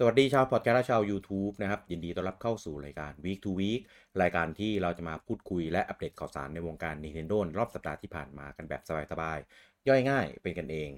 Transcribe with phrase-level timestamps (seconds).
[0.00, 3.80] สวัสดีชาวพอดแคสต์และชาว YouTube นะครับ ยินดีต้อนรับเข้าสู่รายการ Week to Week
[4.22, 8.82] รายการที่เราจะมาพูดคุยและอัปเดตข่าวสารในวงการ Nintendo รอบสัปดาห์ที่ผ่านมากันแบบ
[9.12, 10.90] สบายๆ ย่อยง่ายเป็นกันเอง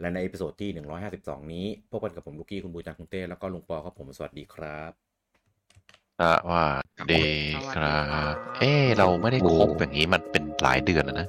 [0.00, 0.70] และใน episode ที่
[1.12, 4.92] 152 นี้ พบกันกับผมลูกี้คุณบูจังคุณเต้ แล้วก็ลุงปอครับผมสวัสดีครับ
[6.20, 6.70] สวั
[7.06, 7.28] สดี
[7.74, 8.00] ครั
[8.32, 11.28] บ เอ๊ะเราไม่ได้ครบอย่างนี้มันเป็นหลายเดือนแล้วนะ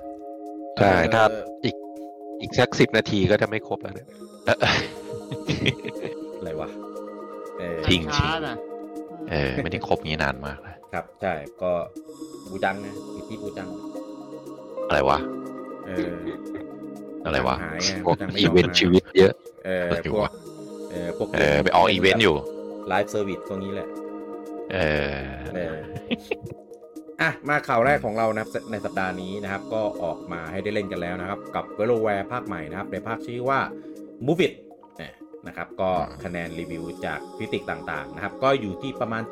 [0.77, 1.76] ใช่ถ้าเอออีก
[2.41, 4.08] อีกสักสิบนาทีก็จะไม่ครบแล้วเนี่ย
[4.45, 4.77] เอ่อ
[6.38, 6.70] อะไรวะ
[7.59, 8.57] เออจริงช้าน่ะ
[9.29, 11.71] เออไม่ได้ครบอย่างนี้นานมากเลยครับ ใช่ก็
[12.49, 13.67] บูจังนะผิดที่บูจัง
[14.88, 15.17] อะไรวะ
[15.88, 16.13] เออ
[17.25, 19.33] อะไรวะหายไงพวกบูจังไม่อียอมเวนต์มาชีวิตเยอะ
[19.66, 20.33] เอออะไรพวกวะ
[20.91, 22.35] เออพวกเออไปออกอีเวนต์อยู่
[22.88, 23.88] ไลฟ์เซอร์วิสพวกนี้แหละ
[24.73, 24.77] เอ
[25.11, 25.16] อ
[25.55, 25.77] เออ
[27.21, 33.59] อะ มาข่าวแรกของเรานะครับ ในสัปดาห์นี้นะครับ ก็ออกมาให้ได้เล่นกันแล้วนะครับ กับ v e l o w a r e ภาคใหม่นะครับ ในภาคชื่อว่า
[34.25, 34.53] Move It
[34.97, 35.90] เนี่ยนะครับ ก็
[36.23, 39.23] คะแนนรีวิวจากพิติกต่างๆนะครับ ก็อยู่ที่ประมาณ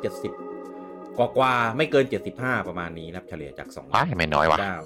[0.54, 2.04] 70 กว่ากว่าๆไม่เกิน
[2.36, 4.76] 75 ประมาณนี้นะครับ เฉลี่ยจาก2ว้ายไม่น้อยวะเจ้า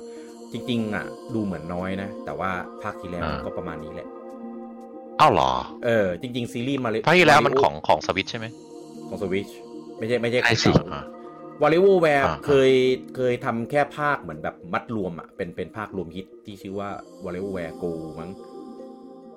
[0.53, 2.51] จริง ๆ อะ ดูเหมือนน้อยนะ แต่ว่า
[2.83, 4.09] ภาคที่แล้วอ่าก็ประมาณนี้แหละ
[5.19, 5.53] เอ้าเหรอ
[5.85, 8.47] เออ จริง ๆ ซีรีส์มาภาคที่แล้วมันของของสวิตใช่ไหม
[9.09, 9.49] ของสวิช
[9.99, 11.03] ไม่ใช่ไม่ใช่ขใช่องสิเก่าอ่า
[11.63, 12.71] วาริโอแวร์อ่าเคย
[13.17, 16.91] เคยทำแค่ภาคเหมือนแบบมัดรวมอะเป็นเป็นภาครวมฮิตที่ชื่อว่า
[17.25, 17.85] WarioWare Gold
[18.21, 18.31] มั้ง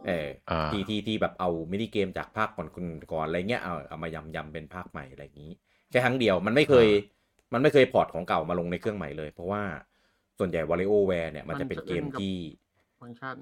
[0.07, 2.67] เอออ่าที่ที่ที่แบบเอามินิเกมจากภาคก่อน
[3.11, 5.51] ก่อนอะไรเงี้ยเอาเอามายำยำเป็นภาคใหม่อะไรอย่างนี้
[5.89, 6.87] แค่ครั้งเดียวมันไม่เคย
[7.53, 9.63] มันไม่เคย port ของเก่ามาลงในเครื่องใหม่เลย เพราะว่า
[10.39, 12.33] ส่วนใหญ่ WarioWare เนี่ยมันจะเป็นเกมที่
[12.99, 13.35] ฟังก์ชัน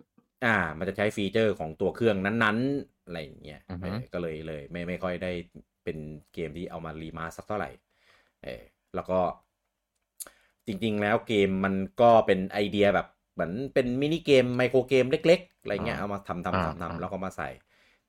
[0.46, 5.32] อ่า มันจะใช้ feature ของตัวเครื่องนั้นๆอะไรอย่างเงี้ยอือฮึเออก็เลยเลยไม่ไม่ค่อยได้
[5.84, 5.98] เป็น
[6.34, 7.70] เกมที่เอามา remaster สักเท่าไหร่
[8.44, 8.64] เออ
[8.96, 9.20] แล้วก็
[10.68, 17.50] จริงๆแล้วเกมมันก็เป็นไอเดียแบบ เหมือนเป็นมินิเกมไมโครเกมเล็ก ๆ อะไรเงี้ยเอามาทำทำอ่าทำอ่าทำแล้วก็มาใส่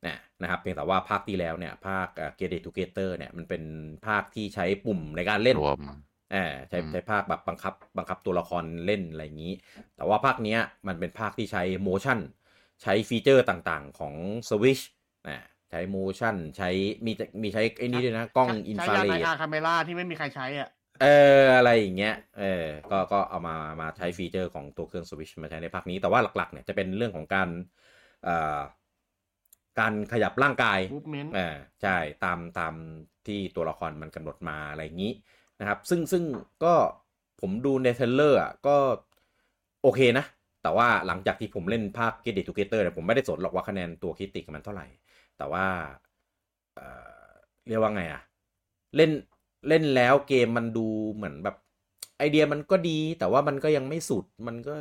[0.06, 3.62] นะนะครับเพียงแต่ว่าภาคที่แล้วเนี่ยภาค Get It Together เนี่ยมันเป็น
[4.06, 5.80] ภาคที่ใช้ปุ่มในการเล่นรวม
[6.34, 9.54] อ่าใช้อืมใช้ภาคแบบบังคับบังคับตัวละครเล่นอะไรอย่างนี้
[9.96, 12.18] แต่ว่าภาคเนี้ยมันเป็นภาคที่ใช้ motion
[12.82, 14.14] ใช้ feature ต่างๆของ
[14.48, 14.82] Switch
[15.28, 15.38] นะ
[15.70, 16.70] ใช้ motion ใช้
[17.06, 17.12] มี
[17.42, 20.68] มีใช้ไอ้นี่ด้วยนะ กล้องอินฟราเรดใช้ดยาคาเมล่าที่ไม่มีใครใช้อะ
[21.02, 21.06] เอ
[21.42, 27.48] ออะไรอย่างเงี้ยเออก็ก็เอามามาใช้ฟีเจอร์ของตัวเครื่อง Switch มาใช้ในภาคนี้แต่ว่าหลักๆเนี่ยจะเป็นเรื่องของการ
[28.24, 28.60] เอ่อ
[29.80, 32.74] การขยับร่างกาย movement อ่าใช่ตามตาม
[33.26, 35.12] ที่ตัวละครมันกำหนดมาอะไรอย่างนี้
[35.60, 36.24] นะครับ ซึ่งซึ่ง
[36.64, 36.74] ก็
[37.40, 38.76] ผมดูใน trailer อะก็
[39.82, 40.24] โอเคนะ
[40.62, 44.86] แต่ว่าหลังจากที่ผมเล่นภาค Get It Together เนี่ยผมไม่ได้สนหรอกว่าคะแนนตัว critic มันเท่าไหร่
[45.38, 45.66] แต่ว่า
[46.74, 46.86] เอ่
[47.26, 47.30] อ
[47.68, 48.22] เรียกว่าไงอะ
[48.96, 49.10] เล่น
[49.68, 51.56] เล่นแล้วเกมมันดูเหมือนแบบ
[52.18, 54.74] ไอเดียมันก็ดี แต่ว่ามันก็ยังไม่สุดมันก็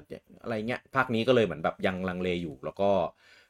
[0.44, 2.90] อะไรเงี้ยภาคนี้ก็เลยเหมือนแบบยังลังเลอยู่ แล้วก็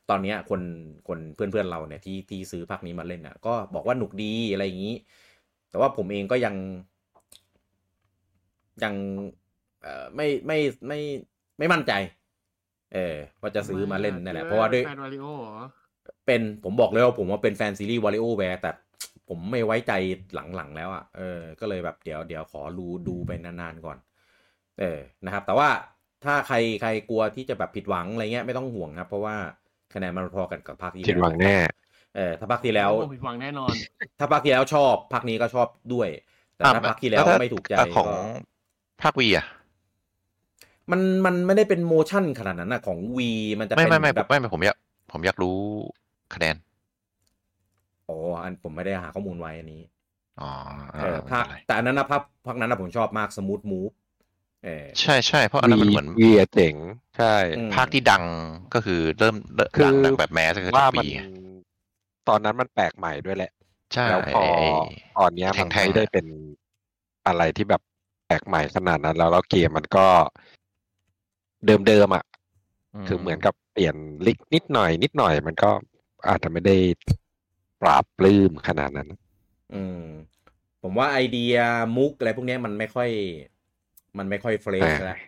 [0.10, 0.62] ตอนเนี้ยคน
[1.08, 4.96] คนเพื่อนเพื่อนๆเราเนี่ยที่ที่ซื้อภาคนี้มาเล่นอะ ก็บอกว่าหนุกดีอะไรอย่างนี้
[5.70, 6.56] แต่ว่าผมเองก็ยัง
[8.84, 8.94] ยัง
[9.82, 11.00] เอ่อไม่ไม่ไม่
[11.58, 11.94] ไม่มั่นใจ
[12.94, 15.58] เออว่าจะซื้อมาเล่นนั่นแหละเพราะว่าด้วยแฟนวาริโอเหรอ
[16.26, 18.72] เป็นผมบอกเลยว่าผมว่าเป็นแฟนซีรีส์วาริโอแวร์แต่
[19.34, 19.94] ผมไม่ไว้ใจ
[20.34, 23.98] หลังๆแล้วอะ่ะ เออ ก็เลยแบบเดี๋ยวเดี๋ยวขอรูดูไปนานๆก่อน
[24.80, 25.70] เออ นะครับ แต่ว่า
[26.26, 29.36] ถ้าใครใครกลัวที่จะแบบผิดหวังอะไรเงี้ยไม่ต้องห่วงครับ เพราะว่า
[29.94, 31.56] คะแนนมันพอกันกับภาคที่ผิดหวังแน่
[32.16, 33.74] เออ ถ้าภาคที่แล้วโอ้ผิดหวังแน่นอน
[34.20, 36.10] ถ้าภาคที่แล้วชอบภาคนี้ก็ชอบด้วย
[36.58, 38.16] แต่ถ้าอะภาคที่แล้วถ้าไม่ถูกใจอะของก็
[39.02, 39.46] ภาค Wii อะ
[40.92, 43.30] มันมันไม่ได้เป็น motion ขนาดนั้นนะของ Wii
[43.60, 44.78] มันจะไม่เป็นไม่ไม่แบบไม่ไม่ผมอยาก
[45.12, 45.58] ผมอยากรู้
[46.34, 46.56] คะแนน
[48.12, 49.82] อ๋ออันผมไม่ได้หาข้อมูลไว้อันนี้
[50.42, 50.52] อ๋อ
[51.04, 53.92] เออไม่ภาคเป็นไรแต่อันนั้นนะภาคภาคนั้นนะผมชอบมาก Smooth Moves
[54.66, 56.76] เออใช่ใช่เพราะอันนั้นมันเหมือน Wii อะเจ๋ง
[57.18, 58.24] ใช่อืมภาคที่ดัง
[58.74, 61.22] ก็คือเริ่มเริ่มคือดังดังแบบ mass ก็คือว่าจากมัน Wii ไง
[62.30, 63.52] ตอนนั้นมันแปลกใหม่ด้วยแหละ
[63.94, 64.70] ใช่แล้วพอไอ้
[65.18, 66.26] ตอนเนี้ยมันแท่งๆไม่ได้เป็น
[67.28, 67.82] อะไรที่แบบ
[68.28, 70.08] แปลกใหม่ขนาดนั้น แล้วแล้วเกมมันก็
[71.88, 72.24] เดิมๆอะ
[73.08, 73.96] คือเหมือนกับเปลี่ยน
[74.28, 75.72] ลิกนิดหน่อย นิดหน่อย มันก็
[76.28, 76.76] อาจจะไม่ได้
[77.82, 79.10] ปราบปลื้มขนาดนั้น
[79.74, 80.04] อืม
[80.84, 81.56] ผมว่าไอเดีย
[81.98, 83.10] มุกอะไรพวกเนี้ยมันไม่ค่อย
[84.18, 85.20] มันไม่ค่อย fresh อ่าแล้ว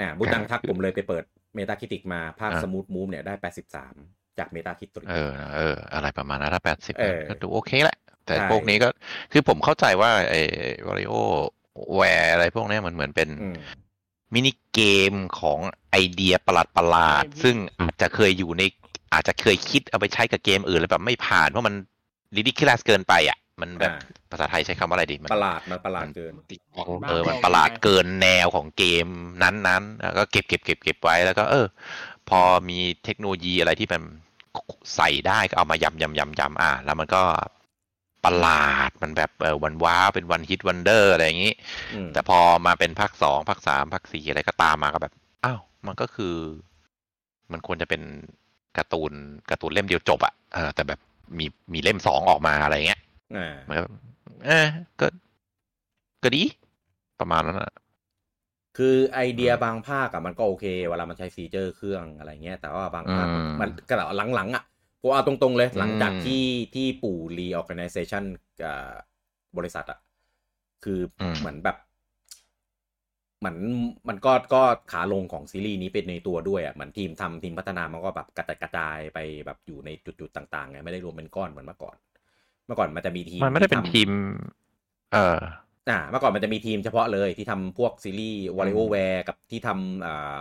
[0.00, 1.24] น่ะบุตังทักผมเลยไปเปิด
[1.54, 3.94] Metacritic มาภาคอ่า Smooth Moves เนี่ยได้แปดสิบสาม
[4.38, 8.88] จาก Metacritic เออเออ อะไรประมาณนั้นถ้าแปดสิบเออก็ดูโอเคแหละ แต่ใช่พวกนี้ก็
[9.32, 10.42] คือผมเข้าใจว่าไอ้
[10.86, 13.56] WarioWare อะไรพวกเนี้ยมันเหมือนเป็นอืม
[14.34, 14.80] มินิเก
[15.12, 15.58] มของ
[15.90, 18.62] ไอเดียประหลาดประหลาดเกมที่ซึ่งอาจจะเคยอยู่ใน
[19.12, 21.74] อาจจะเคยคิดเอาไปใช้กับเกมอื่นแล้วแบบไม่ผ่านเพราะมัน
[22.36, 24.00] ridiculous เกินไปอะ มันแบบอ่า
[24.30, 26.32] ภาษาไทยใช้คำว่าอะไรดีมันประหลาดมันประหลาดเกิน
[27.08, 29.06] เออมันประหลาดเกินแนวของเกม
[29.42, 31.66] นั้นๆแล้วก็เก็บเก็บเก็บเก็บไว้แล้วก็ เออ
[32.28, 34.02] พอมีเทคโนโลยีอะไรที่มัน
[34.96, 37.22] ใส่ได้ก็เอามายำยำยำยำอะแล้วมันก็
[38.24, 41.52] ประหลาดมันแบบเออวันว้าวเป็นวันฮิตวันเดอร์อะไรอย่างนี้
[41.94, 45.12] อืมแต่พอมาเป็นภาคสองภาคสามภาคสี่อะไรก็ตามมาก็แบบ
[45.44, 46.34] อ้าวมันก็คือ
[47.52, 48.02] มันควรจะเป็น
[48.78, 49.12] การ์ตูน
[49.50, 51.00] การ์ตูนเล่มเดียวจบอะเออแต่แบบ
[51.38, 53.00] มีมีเล่มสองออกมาอะไรเงี้ย
[53.36, 53.82] อ่ามันก็
[54.46, 54.66] เออ
[55.00, 55.06] ก็
[56.22, 56.42] ก็ดี
[57.20, 57.72] ประมาณนั้นอะ
[58.76, 64.64] คือไอเดียบางภาคอะมันก็โอเค เวลามันใช้ฟีเจอร์เครื่องอะไรเงี้ยแต่ว่าบางภาคมันมันก็หลังๆอะ
[65.00, 66.44] ผมเอาตรงๆเลย หลังจากที่
[66.74, 68.24] ที่ปู่รีออ g a n i z a t i o n
[68.62, 68.78] กับ
[69.56, 69.98] บริษัทอะ
[70.84, 71.85] คืออเหมือนแบบเห
[73.46, 73.56] มือน
[74.08, 74.62] มันก็ก็
[74.92, 81.96] ขาลงของซีรีส์นี้เป็นในตัวด้วยอะเหมือนทีมทำทีมพัฒนามันก็แบบกระจายกระจายไปแบบอยู่ในจุดๆต่างๆไงไม่ได้รวมเป็นก้อนเหมือนเมื่อก่อน
[82.66, 84.10] เมื่อก่อนมันจะมีทีมมันไม่ได้เป็นที่ทำทีม
[85.12, 85.38] เออ
[85.90, 90.36] อ่าเมื่อก่อนมันจะมีทีมเฉพาะเลยที่ทำพวกซีรีส์วอลเล o แวร์กับที่ทำอ่า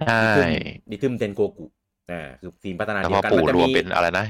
[0.00, 0.24] ใช่
[0.90, 1.66] ดิทึมเทนโกกุ
[2.12, 4.26] อ่าคือทีมพัฒนาแล้วเดีพยอวกันปู่มันจะรวมีมเป็นอะไรนะ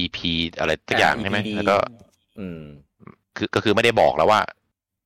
[0.00, 0.18] EP
[0.58, 1.76] อะไรสักอย่างใช่ไหม EPD แล้วก็
[2.40, 2.62] อืม
[3.36, 4.40] คือก็คือไม่ได้บอกแล้วว่า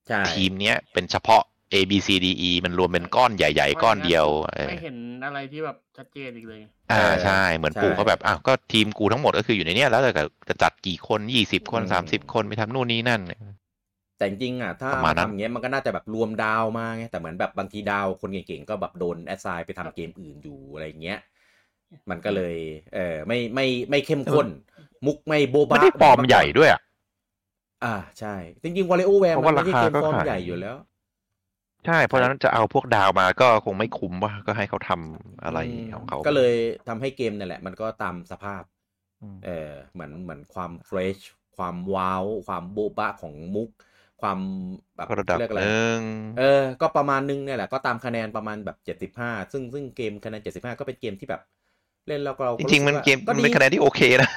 [0.09, 1.43] ใช่ทีมเนี้ยเป็นเฉพาะ
[1.73, 6.61] A B C D E มันรวมเป็นก้อนใหญ่ ๆ ก้อนเดียวเออไม่เห็นอะไรที่แบบชัดเจนอีกเลย
[6.93, 10.13] อ่าใช่ เหมือนปู่เขาแบบอ้าวก็ทีมกูทั้งหมดก็คืออยู่ในเนี้ยแล้วแต่
[10.49, 13.21] จะจัดกี่คนยี่สิบคนสามสิบคนไปทำนู่นนี่นั่น
[14.19, 21.19] แต่จริงๆอะ ถ้าประมาณนั้นทำอย่างเงี้ยมันก็น่าจะแบบรวมดาวมาไงแต่เหมือนแบบบางทีดาวคนเก่งๆก็แบบโดน assign ไปทำเกมอื่นอยู่อะไรเงี้ย
[22.11, 22.55] มันก็เลย
[22.95, 24.47] เออไม่ไม่ไม่เข้มข้น
[25.07, 26.81] มุกไม่โบบะไม่ได้ฟอร์มใหญ่ด้วยอะ
[27.85, 30.77] อ่าใช่ จริงๆ WarioWare เพราะมันว่าไม่ใช่เกมราคาก็ฟอร์มขายใหญ่อยู่แล้ว
[31.87, 35.59] ใช่ เพราะฉะนั้นจะเอาพวกดาวมาก็คงไม่คุ้มว่าก็ให้เขาทำอะไร
[35.95, 36.55] ของเขาก็เลย
[36.89, 38.63] ทำให้เกมนั่นแหละ มันก็ตามสภาพ
[39.23, 41.19] อืมเออเหมือนเหมือนความเฟรช
[41.57, 43.71] ความว้าว ความโบ๊ะบะของมุก
[44.21, 44.39] ความ
[44.97, 46.01] แบบก็ระดับเรียกอะไรหนึ่ง
[46.39, 51.43] เออ ก็ประมาณนึงเนี่ยแหละก็ตามคะแนนประมาณแบบเจ็ดสิบห้าซึ่งซึ่งเกมคะแนนเจ็ดสิบห้าก็เป็นเกมที่แบบ
[52.09, 54.31] เล่นแล้วก็เราจริงๆมันเกมก็มันดีเป็นคะแนนที่โอเคนะ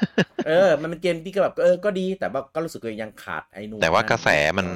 [0.48, 4.68] เออ มันเป็นเกมที่ก็แบบเออก็ดีแต่ว่าก็รู้สึกว่ายังขาดไอ้นู่นแต่ว่ากระแสนั่มัน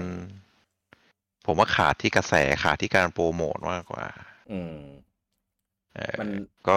[1.45, 2.33] ผมว่าขาดที่กระแส
[2.63, 4.05] ขาดที่การโปรโมทมากกว่า
[4.49, 4.75] อืม
[5.95, 6.29] เออมัน
[6.67, 6.75] ก็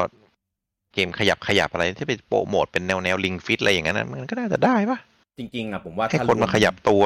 [0.94, 4.98] เกมขยับขยับอะไรที่ไปโปรโมทเป็นแนวแนวลิงฟิตอะไรอย่างนั้นนะมันก็น่าจะได้ปะ
[5.38, 7.04] จริง ๆอะผมว่าให้ถ้คนรวมาขยับตัว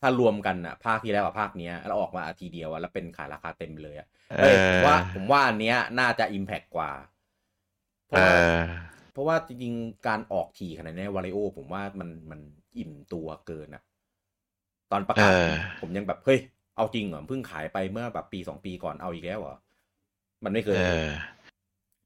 [0.00, 6.90] ถ้ารวมกันอะ ภาคที่แล้วกับภาคเนี้ยแล้วออกมาทีเดียวอะแล้วเป็นขายราคาเต็มเลยอะเอเอ้ยอผมว่าผมว่าอันเนี้ยน่าจะอิมแพกกว่า
[8.06, 12.40] เพเอราะว่าอเพราะว่าจริงๆการออกทีขนาดนี้วาริโอผมว่ามันมัน
[12.78, 13.82] อิ่มตัวเกินอะ
[14.90, 16.38] ตอนประกาศเออผมยังแบบเฮ้ย
[16.76, 19.56] เอาจริงเหรอเพิ่งขายไปเมื่อแบบปีสองปีก่อนเอาอีกแล้วเหรอ
[20.44, 21.08] มันไม่เคยเออ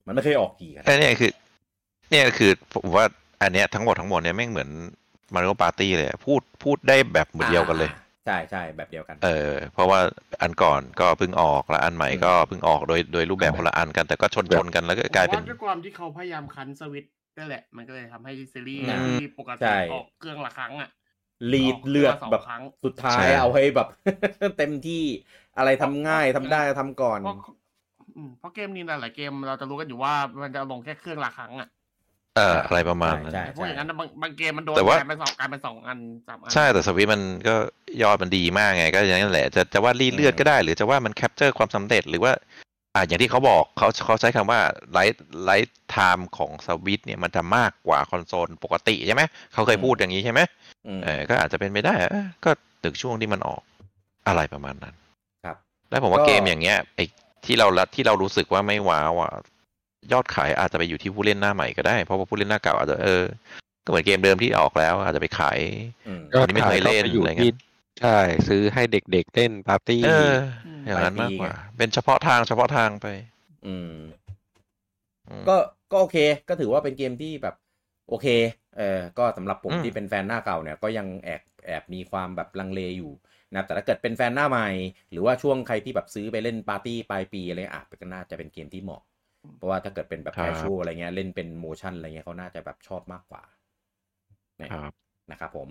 [0.06, 1.32] มันไม่เคยออกทีขนาดแต่นั้นเนี่ยคือ
[2.11, 3.06] เนี่ยคือผมว่า
[3.43, 4.70] อันเนี้ยทั้งหมดทั้งหมดเนี่ยแม่งเหมือน
[5.35, 10.00] Mario Party เลยอะพูดพูดได้แบบเหมือนเดียวกันเลยอ่าใช่ใช่แบบเดียวกัน เออ เพราะว่า
[10.43, 20.88] อันก่อนก็เพิ่งออกแล้วอันใหม่ก็เพิ่งออกโดยโดยรูปแบบคนละอันกันแต่ก็ชนชนกันแล้วก็กลายเป็นผมว่ด้วยความที่เขาพยายามคั้นสวิตช์นั่นแหละ มันก็เลยทำให้ซีรีส์อืมที่ปกติใช่ออกเครื่องละครั้งอะ
[21.53, 23.88] รีดเลือดออกมาสองแบบครั้งสุดท้ายใช่เอาให้แบบ
[24.58, 25.05] เต็มที่
[25.58, 27.37] อะไรทำง่ายทำได้ทำก่อนเพราะ
[28.17, 31.69] อืมเพราะเกมนี้หลายๆเกมเราจะรู้กันอยู่ว่ามันจะลงแค่เครื่องละครั้งอะ
[32.37, 35.99] เอออะไรประมาณนั้นใช่พวกอย่างนั้นนะบางบางเกมมันโดนแต่ว่ากลายเป็นสองกลายเป็นสองอัน
[36.29, 37.55] สามอัน ใช่แต่สวิตมันก็
[38.02, 42.33] ยอดมันดีมากไง ก็อย่างนั้นแหละ จะจะว่ารีดเลือดก็ได้ หรือจะว่ามัน capture ความสำเร็จหรือว่า
[42.95, 44.61] อ่าอย่างที่เขาบอกเขาเขาใช้คำว่า
[44.93, 50.68] life lifetime ของสวิตเนี่ยมันจะมากกว่าคอนโซลปกติใช่ไหมเขาเคยพูดอย่างนี้ใช่ไหมอืม
[51.04, 52.50] เออก็อาจจะเป็นไปได้เออก็
[52.85, 53.62] ถึงช่วงที่มันออก
[54.28, 54.94] อะไรประมาณนั้น
[55.44, 55.56] ครับ
[55.90, 57.04] แล้วผมว่าก็เกมอย่างเงี้ยไอ้
[57.44, 59.32] ที่เราละที่เรารู้สึกว่าไม่ว้าวอะ
[60.12, 63.25] ยอดขายอาจจะไปอยู่ที่ผู้เล่นหน้าใหม่ก็ได้ เพราะว่าผู้เล่นหน้าเก่าอาจจะเออ
[63.85, 65.58] ก็เหมือนเกมเดิมที่ออกแล้ว อาจจะไปขาย
[66.06, 67.56] อืมก็อันนี้ไม่เคยเล่นขายก็ไปอยู่อะไรที่เงี้ย
[68.00, 68.18] ใช่
[68.49, 70.35] ซื้อให้เด็กๆเล่นปาร์ตี้เออ
[70.78, 73.06] มอย่างนั้นปลายมากปีกว่าไงเป็นเฉพาะทางเฉพาะทางไป
[73.66, 73.92] อืม
[75.28, 75.56] อืม ก็
[75.92, 76.16] ก็โอเค
[76.49, 77.54] ก็ถือว่าเป็นเกมที่แบบ
[78.09, 78.27] โอเค
[78.77, 83.12] เออก็สำหรับผมอืมที่เป็นแฟนหน้าเก่าเนี่ยก็ยังแอบแอบมีความแบบลังเลอยู่
[83.55, 84.69] นะแต่ถ้าเกิดเป็นแฟนหน้าใหม่
[85.11, 89.03] หรือว่าช่วงใครที่แบบซื้อไปเล่นปาร์ตี้ปลายปีอะไรอะก็น่าจะเป็นเกมที่เหมาะ
[89.57, 93.43] เพราะว่าถ้าเกิดเป็นแบบครัแคบชชวลอะไรเงี้ยเล่นเป็นโมชั่นอะไรเงี้ยเขาน่าจะแบบชอบมากกว่า
[94.59, 94.93] เนี่ยครับ
[95.31, 95.69] นะครับผม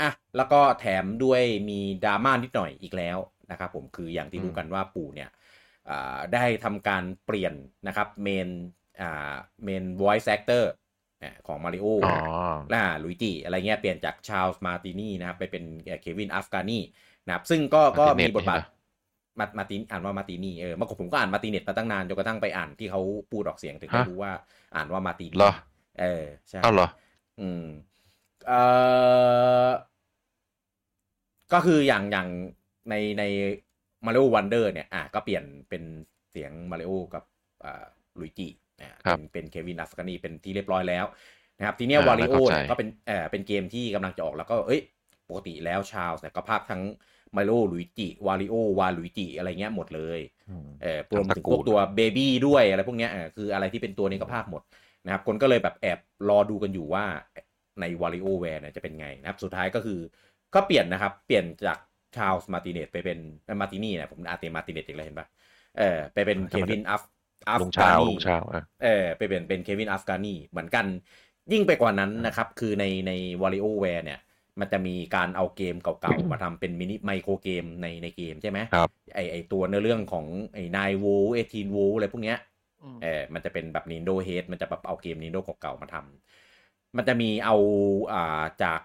[0.00, 3.18] อะ แล้วก็แถมด้วยมีดราม่านิดหน่อยอีกแล้ว
[3.50, 5.30] นะครับผมคืออย่างที่รู้กันว่าปู่เนี่ย
[5.88, 7.54] อ่าได้ทำการเปลี่ยน
[7.88, 8.48] นะครับ main
[9.00, 10.76] อ่า main voice actor อะ
[11.46, 12.14] ของมาริโออ๋อ
[12.72, 15.64] ล่าลุยจิอะไรเงี้ยเปลี่ยนจาก Charles Martinet นะครับไปเป็น
[16.00, 16.78] Kevin Afghani
[17.26, 18.64] นะครับ ซึ่งก็ก็มี Martinet บทบาทใช่ปะ
[19.38, 24.32] มามาตินอ่านว่ามาตินีเออเมื่อก่อนผมก็อ่านมาติเน็ตมาตั้งนานจนกระทั่งไปอ่านที่เขาพูดออกเสียงถึงได้ฮะรู้ว่า
[24.76, 25.52] อ่านว่ามาตินีเหรอ
[26.00, 26.88] เออใช่เอ้าเหรอ
[27.40, 27.64] อืม
[28.46, 28.60] เอ่
[29.66, 29.68] อ
[31.52, 32.28] ก็คืออย่างอย่าง
[32.90, 33.22] ในใน
[34.06, 35.82] Mario Wonder เนี่ย อะก็เปลี่ยนเป็น
[36.30, 37.24] เสียงมาริโอกับ
[37.64, 37.84] อ่า
[38.20, 38.48] ลุยจิ
[38.80, 41.04] อะครับเป็นเป็น Kevin Afghani เป็นที่เรียบร้อยแล้ว
[41.58, 44.80] นะครับทีเนี้ยอ่าวาริโอเข้าใจเนี่ยก็เป็นเออเป็นเกมที่กำลังจะออกแล้วก็เอ้ย
[45.28, 46.82] ปกติแล้วชาลส์เนี่ยก็พากย์ทั้ง
[47.36, 50.20] มาริโอลุยจิวาริโอวาลุยจิอะไรเงี้ยหมดเลย
[50.82, 54.62] เออรวมถึงพวกตัว baby ด้วยอะไรพวกเนี้ยเออคืออะไรที่เป็นตัวนี้ก็พากย์หมด
[55.04, 57.04] นะครับคนก็เลยแบบแอบรอดูกันอยู่ว่า
[57.80, 60.00] ใน WarioWare เนี่ยจะเป็นไงนะครับ สุดท้ายก็คือ
[60.54, 61.78] ก็เปลี่ยนนะครับ เปลี่ยนจาก
[62.16, 63.18] Charles Martinet ไปเป็น
[63.60, 65.26] มาตินี่นะผมอาร์เตมาติเนตอีกแล้วเห็นปะ
[65.78, 67.02] เออไปเป็นเควินอัฟ
[67.48, 70.86] อัฟลุงเช้าลุงเช้าอะเออไปเป็นเป็น Kevin Afghani เหมือนกัน
[71.52, 74.20] ยิ่งไปกว่านั้นนะครับ คือในใน WarioWare เนี่ย
[74.60, 82.38] มันจะมีการเอาเกมเก่าๆ มาทำเป็น mini microgame ในในเกมใช่ไหมครับไอไอตัวเนื้อเรื่องของไอ้นายโวเอทีนโวอะไรพวกเนี้ย
[82.82, 87.56] อืมเออมันจะเป็นแบบ Nintendo Head มันจะแบบเอาเกม Nintendo เก่าๆมาทำมันจะมีเอา
[88.12, 88.80] อ่าจาก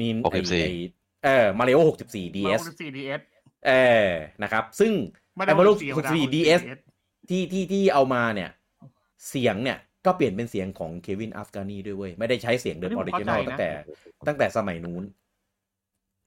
[0.00, 0.72] Nin 64ไอ้ไอ้
[1.24, 1.78] เออมาริโอ
[2.08, 3.20] 64 DS มา64 DS
[3.66, 3.72] เอ
[4.06, 4.08] อ
[4.42, 4.92] นะครับ ซึ่ง
[5.36, 6.60] ไม่ได้ไอ้มาริโอ64ธรรมดา64 DS
[7.28, 8.50] ที่ที่ที่เอามาเนี่ย
[9.28, 13.70] เสียงเนี่ยก็เปลี่ยนเป็นเสียงของ Kevin Afghani ด้วยเว้ย ไม่ได้ใช้เสียงเดิม original ตั้งแต่
[14.26, 15.02] ตั้งแต่สมัยนู้น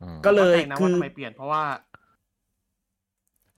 [0.01, 1.63] อืมก็เลยข้าใจนะคืว่าอทำไมเปลี่ยนเพราะว่า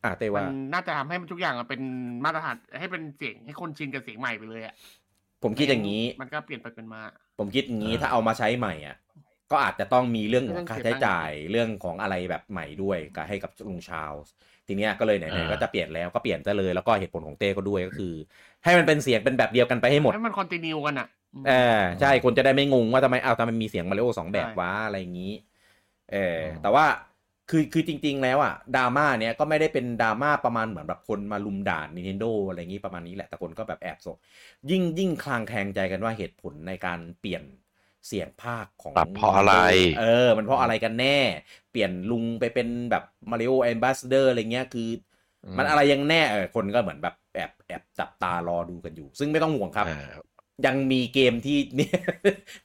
[0.03, 1.81] อะเต้มัว่านน่าจะทำให้มันทุกอย่างอะเป็น
[2.25, 4.75] มาตรฐานให้เป็นเสียงให้คนชินกับเสียงใหม่ไปเลยอะ
[5.43, 7.01] ผมคิดอย่างนี้ มันก็เปลี่ยนไปเป็นมา
[7.39, 8.98] ผมคิดอย่างนี้อ่าถ้าเอามาใช้ใหม่อะ
[9.51, 14.33] ก็อาจจะต้องมีเรื่องของค่าใช้จ่ายเรื่องเก็บตังค์เรื่องของอะไรแบบใหม่ด้วยกับให้กับลุงชาลส์
[14.71, 18.13] ทีเนี้ยก็เลยไหนๆก็จะเปลี่ยนแล้วก็เปลี่ยนซะเลยแล้วก็เหตุผลของเต้ก็ด้วยก็คือ
[18.63, 21.07] ให้มันเป็นเสียงเป็นแบบเดียวกันไปให้หมดให้มันคอนติเนียกันอะ
[21.41, 25.33] มเออใช่คนจะได้ไม่งงว่าทำไมเอาทำไมมีเสียงมาริโอสองแบบใช่วะอะไรอย่างนี้
[26.11, 26.85] เอออมแต่ว่า
[27.49, 34.17] คือคือจริง ๆ แล้วอะดราม่าเนี้ยก็ไม่ได้เป็นดราม่าประมาณเหมือนแบบคนมารุมด่า Nintendo อะไรอย่างนี้ประมาณนี้แหละแต่คนก็แบบแอบสง
[34.69, 37.43] ยิ่งยิ่งคลางแคลงใจกันว่าเหตุผลในการเปลี่ยน
[38.08, 39.55] เสียงพากย์ของปรับเพราะอะไร
[40.00, 41.17] เออ มันเพราะอะไรกันแน่
[41.72, 44.88] เปลี่ยนลุงไปเป็นแบบ Mario Ambassador อะไรเงี้ยคือ
[45.46, 50.00] อมันอะไรยังแน่เออคนก็เหมือนแบบแอบแอบจับตารอดูกันอยู่ ซึ่งไม่ต้องห่วงครับอ่า
[50.65, 52.00] ยังมีเกมที่เนี่ย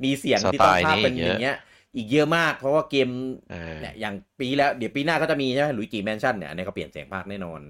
[0.04, 1.56] มีเสียงที่สต้องไตล์ภาคนี้เป็นอีกอเยอะย่างเงี้ย
[1.96, 3.08] อีกเยอะมาก เพราะว่าเกม
[3.50, 7.60] เออเนี่ยอย่างปีแล้วเดี๋ยวปีหน้าก็จะมีใช่ไหม Luigi's Mansion เนี่ยอันนี้เขาเปลี่ยนเสียงพากย์แน่นอน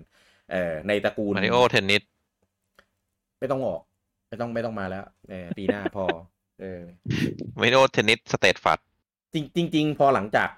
[0.51, 2.03] เอ่อในตระกูล Mario Tennis
[3.41, 3.81] ไม่ต้องออก
[4.29, 6.05] ไม่ต้องไม่ต้องมาแล้วเออปีหน้าพอ
[6.61, 6.83] เออ
[7.59, 8.79] Mario Tennis สเตทฟัด
[9.35, 10.49] จริงจริงๆพอหลังจาก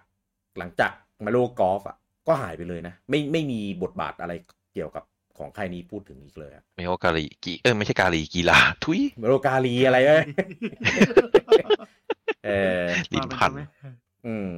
[0.58, 0.92] หลังจาก
[1.24, 4.32] Mario Golf อะ ก็หายไปเลยนะ ไม่ไม่มีบทบาทอะไร
[4.74, 5.04] เกี่ยวกับ
[5.38, 10.24] ของค่ายนี้พูดถึงอีกเลยอะมาริโอกาลีกีเออไม่ใช่กาลีกีฬาทุยมาโลกาลีอะไรเอ้ย
[12.46, 12.50] เอ
[12.80, 13.50] อลิ้นพัน
[14.26, 14.52] อืม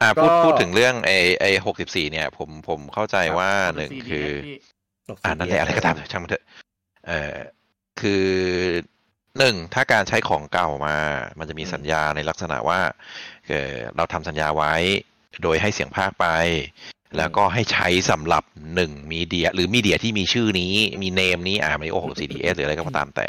[0.00, 4.56] อ่าพูดก็พูดถึงเรื่องไอไอหกสิบสี่เนี่ย ผมผมเข้าใจว่าหนึ่ง64คือพี่
[5.24, 6.44] อ่านั่นแหละอะไรก็ตามช่างมันเถอะ
[7.08, 7.34] เออ
[8.00, 8.24] คือ
[9.38, 10.96] หนึ่งถ้าการใช้ของเก่ามา
[11.38, 12.80] มันจะมีอืมสัญญาในลักษณะว่า
[13.48, 14.74] เออเราทำสัญญาไว้
[15.42, 16.26] โดยให้เสียงภาคไป
[17.16, 23.26] แล้วก็ให้ใช้สำหรับหนึ่งมีเดีย หรือมีเดียที่มีชื่อนี้มีเนมนี้อ่าไม่โอหก CDS หรืออะไรก็ตามแต่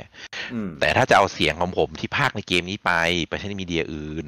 [0.54, 2.92] อืมแต่ถ้าจะเอาเสียงของผมที่ภาคในเกมนี้ไป
[3.30, 4.28] ไปใช้ในมีเดียอื่น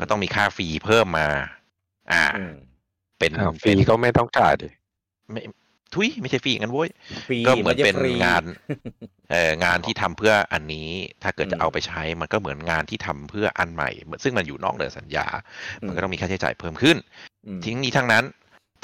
[0.00, 1.28] ก็ต้องมีค่าฟรีเพิ่มมา
[2.12, 2.54] อ่าอืม
[3.18, 4.68] เป็นอ่าฟรีก็ไม่ต้องจ่ายดิ
[5.32, 5.42] ไม่
[5.94, 6.90] ทุยไม่ใช่ฟรีงั้นโว้ย
[7.28, 8.44] ฟรีก็เหมือนไใช่เป็นฟรีงาน
[9.30, 10.88] เอ่องานที่ทำเพื่ออันนี้
[11.22, 13.90] ถ้าเกิดอืจะมเอาไปใช้มันก็เหมือนงานที่ทำเพื่ออันใหม่
[14.22, 15.26] ซึ่งมันอยู่นอกเหนือสัญญา
[15.86, 16.96] มันก็ต้องมีค่าใช้จ่ายเพิ่มขึ้น
[17.46, 18.24] อืมทิ้งนี้ทั้งนั้น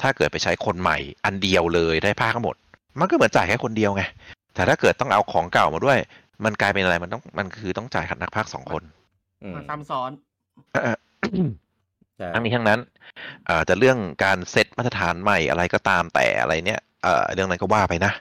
[0.01, 2.55] ถ้าเกิดไปใช้คนใหม่ อันเดียวเลยได้ภาคทั้งหมด
[2.99, 4.03] มันก็เหมือนจ่ายแค่คนเดียวไง
[4.53, 5.99] แต่ถ้าเกิดต้องเอาของเก่ามาด้วย
[6.45, 8.83] มันกลายเป็นอะไรมันต้องมันคือต้องจ่ายนักภาคสองคน
[9.43, 10.11] อืมมันซ้ำซ้อน
[12.17, 12.79] ใช่ทั้งนี้ทั้งนั้น
[13.45, 18.13] เอ่อจะเรื่องการเซตมาตรฐานใหม่อะไรก็ตามแต่อะไรเนี่ย เอ่อเรื่องนั้นก็ว่าไปนะ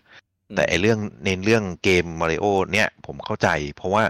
[0.55, 4.05] แต่ไอเรื่องเน้นเรื่องเกมมาริโอเนี่ยผมเข้าใจ เพราะว่า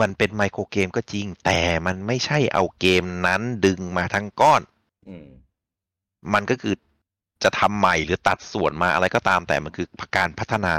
[0.00, 4.62] มันเป็นไมโครเกมก็จริง แต่มันไม่ใช่เอาเกมนั้นดึงมาทั้งก้อน
[5.08, 5.28] อืม
[6.34, 6.74] มันก็คือ
[7.42, 10.74] จะทำใหม่หรือตัดส่วนมาอะไรก็ตาม แต่มันคือการพัฒนา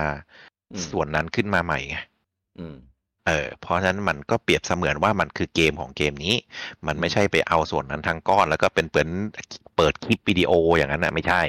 [0.71, 1.97] อืมส่วนนั้นขึ้นมาใหม่ไง
[2.59, 2.75] อืม
[3.27, 6.35] เออเพราะฉะนั้นมันก็เปรียบเสมือนว่ามันคือเกมของเกมนี้
[6.87, 9.07] มันไม่ใช่ไปเอาส่วนนั้นทั้งก้อน แล้วก็เป็นเปิด
[9.77, 11.41] เปิดคลิปวิดีโออย่างนั้นน่ะไม่ใช่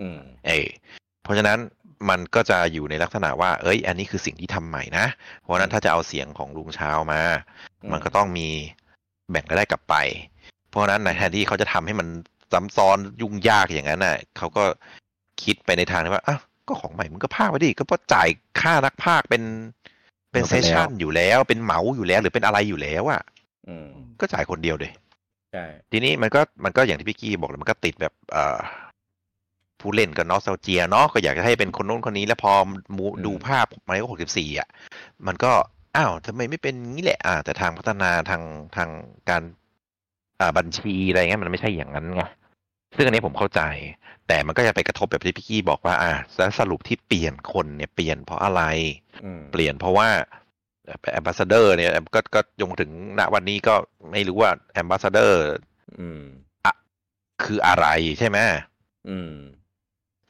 [0.00, 0.68] อืม เออ
[1.24, 1.58] เพราะฉะนั้น
[2.10, 5.06] มันก็จะอยู่ในลักษณะว่า เอ้ย อันนี้คือสิ่งที่ทำใหม่นะ
[5.40, 7.22] เพราะฉะนั้นถ้าจะเอาเสียงของลุงเช้ามา
[7.82, 8.48] อืมมันก็ต้องมี
[9.30, 9.94] แบ่งรายได้กลับไป
[10.68, 12.08] เพราะฉะนั้นในแทนที่เขาจะทำให้มัน
[12.52, 14.64] ซ้ำซ้อนยุ่งยากอย่างนั้นน่ะเขาก็
[15.42, 16.38] คิดไปในทางที่ว่าอะ
[16.68, 18.28] ก็ของใหม่มึงก็พากไปดิ ก็เพราะจ่าย
[18.60, 19.42] ค่านักพากย์เป็น
[20.32, 23.22] เป็นเอาเซไปสแล้วชั่นอยู่แล้ว เป็นเหมาอยู่แล้ว หรือเป็นอะไรอยู่แล้วอะ
[23.68, 23.88] อืม
[24.20, 24.92] ก็จ่ายคนเดียวเลย
[25.52, 28.58] ใช่ทีนี้มันก็มันก็อย่างที่พี่กี้บอกเลยมันก็ติดแบบเอ่อ
[29.84, 32.52] ผู้เล่นกับนอสเซลเจียเนาะก็อยากจะให้เป็นคนโน้นคนนี้แล้วพอ
[32.96, 34.68] มูดูภาพมาริโอหกสิบสี่อะ
[35.26, 35.52] มันก็
[35.96, 38.42] อ้าวทำไมไม่เป็นงี้แหละอ่าแต่ทางพัฒนาทาง
[38.76, 38.90] ทาง
[39.30, 39.42] การ
[40.40, 42.22] อ่าบัญชีอะไรเงี้ยมันไม่ใช่อย่างนั้นไง
[42.96, 43.60] ซึ่งอันนี้ผมเข้าใจ
[44.28, 48.62] แต่มันก็จะไปกระทบแบบที่พี่กี้บอกว่า อ่าแล้วสรุปที่เปลี่ยนคนเนี่ยเปลี่ยนเพราะอะไร
[49.24, 50.08] อืมเปลี่ยนเพราะว่า
[51.12, 53.74] แอมบาสเดอร์เนี่ยก็ก็ยงถึงณวันนี้ก็
[54.10, 55.40] ไม่รู้ว่าแอมบาสเดอร์
[55.98, 56.22] อืม
[57.42, 57.86] คืออะไร
[58.18, 58.38] ใช่ไหม
[59.08, 59.32] อืม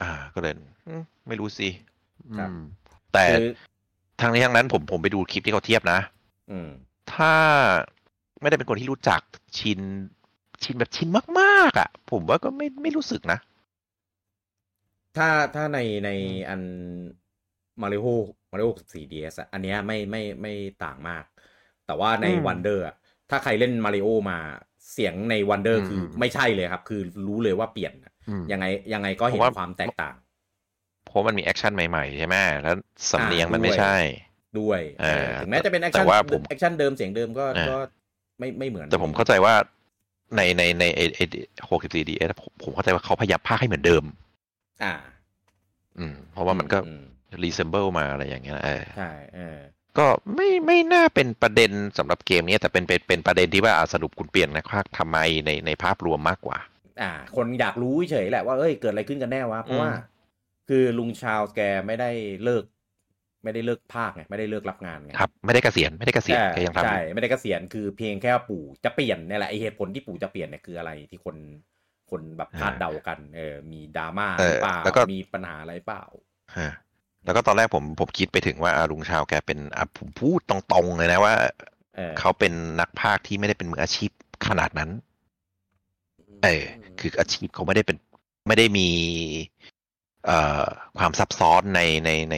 [0.02, 0.54] อ่า ก็เลย
[0.86, 1.68] อืมไม่รู้สิ
[2.36, 2.58] ครับอืม
[3.12, 3.42] แต่คือ
[4.20, 5.98] ทั้งนี้ทั้งนั้นผมผมไปดูคลิปที่เขาเทียบนะ
[6.50, 6.68] อืม
[7.12, 7.34] ถ้า
[8.40, 9.20] ไม่ได้เป็นคนที่รู้จัก
[9.58, 9.80] ชิน
[10.62, 11.08] ชินแบบชิน
[11.40, 13.38] มากๆอะ ผมว่าก็ไม่ไม่รู้สึกนะ
[15.16, 16.08] ถ้าถ้าในใน
[16.48, 16.62] อัน
[17.82, 18.06] มาริโอ
[18.52, 20.52] มาริโอ14 DS อะอันเนี้ยไม่ไม่ไม่
[20.84, 21.24] ต่างมาก
[21.86, 22.94] แต่ว่าในอืม Wonder อะ
[23.30, 24.38] ถ้าใครเล่นมาริโอมา
[24.92, 28.13] เสียงในวันเดอร์อืมคือไม่ใช่เลยครับ คือรู้เลยว่าเปลี่ยนอะอืม
[28.52, 30.14] ยังไงยังไงก็เห็นผมว่าความแตกต่าง
[31.06, 32.76] เพราะมันมี action ใหม่ๆใช่ไหมแล้ว
[33.10, 33.96] สำเนียงมันไม่ด้วยใช่
[34.60, 37.76] ด้วยเออถึงแม้จะเป็น action แต่ว่าผม action เดิมเสียงเดิมก็เออก็
[38.38, 39.54] ไม่ไม่เหมือน แต่ผมเข้าใจว่า
[40.36, 41.20] ในในในเอเอ
[41.70, 44.04] หกสิบสี่ DS ผมผมเข้าใจว่าเขาพยายามพากย์ให้เหมือนเดิม
[44.84, 44.94] อ่า
[45.98, 47.04] อืม เพราะว่ามันก็อืม
[47.42, 49.58] resemble มาอะไรอย่างเงี้ยเออใช่เออ
[49.98, 56.58] ก็ไม่ไม่น่าเป็นประเด็นสำหรับเกมนี้แต่เป็นเป็นเป็นประเด็นที่ว่าอะสรุปคุณเปลี่ยนนะครับทำไมในในภาพรวมมากกว่า
[57.00, 59.94] อ่า คนอยากรู้เฉยๆแหละว่าเอ้ยเกิดอะไรขึ้นกันแน่วะเพราะว่าอืม
[60.66, 62.06] คือลุงชาวแกไม่ได้
[62.42, 62.64] เลิก
[63.44, 71.36] ไม่ได้เลิกพากย์ไงไม่ได้เลิกรับงานไงครับ ไม่ได้เกษียณไม่ได้เกษียณใช่แกยังทำอใช่ยู่ไม่ได้เกษียณคือเพียงแค่ปู่จะเปลี่ยนเนี่ยแหละไอเหตุผลที่ปู่จะเปลี่ยนเนี่ยคืออะไรที่คน
[72.10, 76.04] คนแบบคาดเดากัน เออ มีดราม่าเอหรืออเปล่าแล้วก็มีปัญหาอะไรเปล่า
[76.56, 76.68] ฮะ
[77.24, 81.34] แล้วก็ตอนแรกผมผมคิดไปถึงว่าอะลุงชาวแกเป็นอะผมพูดตรงๆเลยนะว่า
[81.94, 84.10] เออเขาเป็นนักพากย์ที่ไม่ได้เป็นมืออาชีพ
[84.46, 84.90] ขนาดนั้น
[86.42, 86.64] เออ
[86.98, 87.96] คืออาชีพเขาไม่ได้เป็น
[88.46, 88.88] ไม่ได้มี
[90.26, 90.64] เอ่อ
[90.98, 92.36] ความซับซ้อนในในใน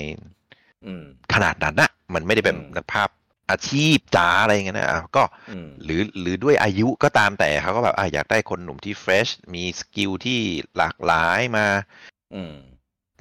[0.86, 3.08] อืมขนาดนั้นนะมันไม่ได้เป็นอืมนักภาพ
[3.50, 10.40] อาชีพจ๋าอะไรอย่างเงี้ยนะอะก็อืมหรือหรือด้วยอายุก็ตามแต่เขาก็แบบอะอยากได้คนหนุ่มที่ fresh มี skill ที่
[10.76, 11.66] หลากหลายมา
[12.34, 12.54] อืม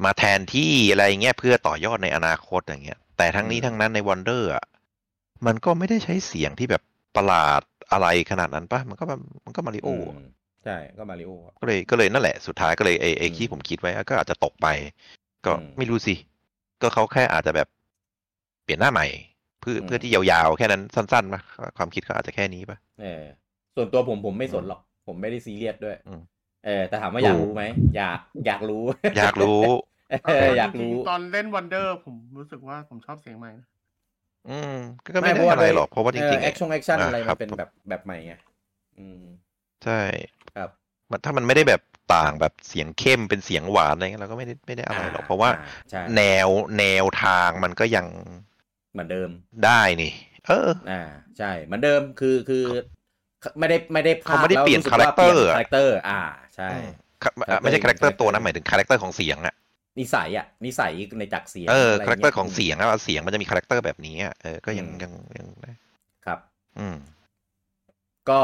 [0.03, 4.65] มาแทนที่อะไรเงี้ยเพื่อต่อยอดในอนาคตอย่างเงี้ย แต่ทั้งนี้อืมทั้งนั้นใน Wonder อะ
[5.45, 6.84] มันก็ไม่ได้ใช้เสียงที่แบบ
[7.15, 10.19] ประหลาดอะไรขนาดนั้นปะมันก็แบบมันก็มาริโออือะม
[10.65, 14.67] ใช่ก็มาริโอก็เลยก็เลยนั่นแหละ สุดท้ายก็เลยไอไออืมที่ผมคิดไว้ก็อาจจะตกไป
[15.45, 16.15] ก็อืมไม่รู้สิ
[16.82, 17.67] ก็เขาแค่อาจจะแบบ
[18.63, 19.08] เปลี่ยนหน้าใหม่
[19.60, 21.41] เพื่ออืมเพื่อที่ยาวๆ แค่นั้นสั้นๆปะ
[21.78, 23.06] ความคิดเขาอาจจะแค่นี้ปะเออ
[23.75, 26.21] ส่วนตัวผมผมไม่สนหรอก ผมไม่ได้ซีเรียสด้วยอืม
[26.62, 27.63] เออแต่ถามว่าอยากรู้ไหม
[27.95, 28.78] อยากอยากรู้
[29.15, 29.60] อยากรู้
[30.23, 33.67] เอออยากรู้จงๆตอนเล่นวันเดอร์ผมรู้สึกว่าผมชอบเสียงใหม่นะ
[34.45, 34.71] อืม
[35.15, 38.34] ก็ไม่ได้อะไรหรอกเพราะว่าจริงๆแอคชั่นแอคชั่นอ่าอะไรครัมับนเป็นแบบแบบใหม่ไง
[38.97, 39.21] อืม
[39.86, 40.02] ใช่
[40.56, 40.69] ครับ
[41.12, 41.82] มันถ้ามันไม่ได้แบบ
[42.13, 45.56] ต่างแบบเสียงเข้มเป็นเสียงหวานอะไรเงี้ยเราก็ไม่ได้ไม่ได้อะไรหรอกเพราะว่าอ่
[45.91, 48.06] ใช่แนวแนวทางมันก็ยัง
[48.91, 49.30] เหมือนเดิม
[49.65, 50.12] ได้นี่
[50.48, 51.02] เออ อ่า
[51.38, 52.65] ใช่เหมือนเดิมคือคือ
[53.60, 56.19] ไม่ได้ไม่ได้พลเขาไม่ได้เปลี่ยนแวรู้สึกว่ character เปลี่ยนอะ character อ่า
[56.56, 56.71] ใช่
[57.24, 59.56] ครับอะไม่ใช่ character ตัวนะหมายถึง character ของเสียงอะ
[60.00, 65.71] นิสัยอะนิสัยในจากเสียงเออะไ character ของเสียงอะเสียงมันจะมี character แบบนี้อะเออก็ยังอืมยังยังได้
[66.26, 66.39] ครับ
[66.80, 66.95] อืม
[68.30, 68.41] ก็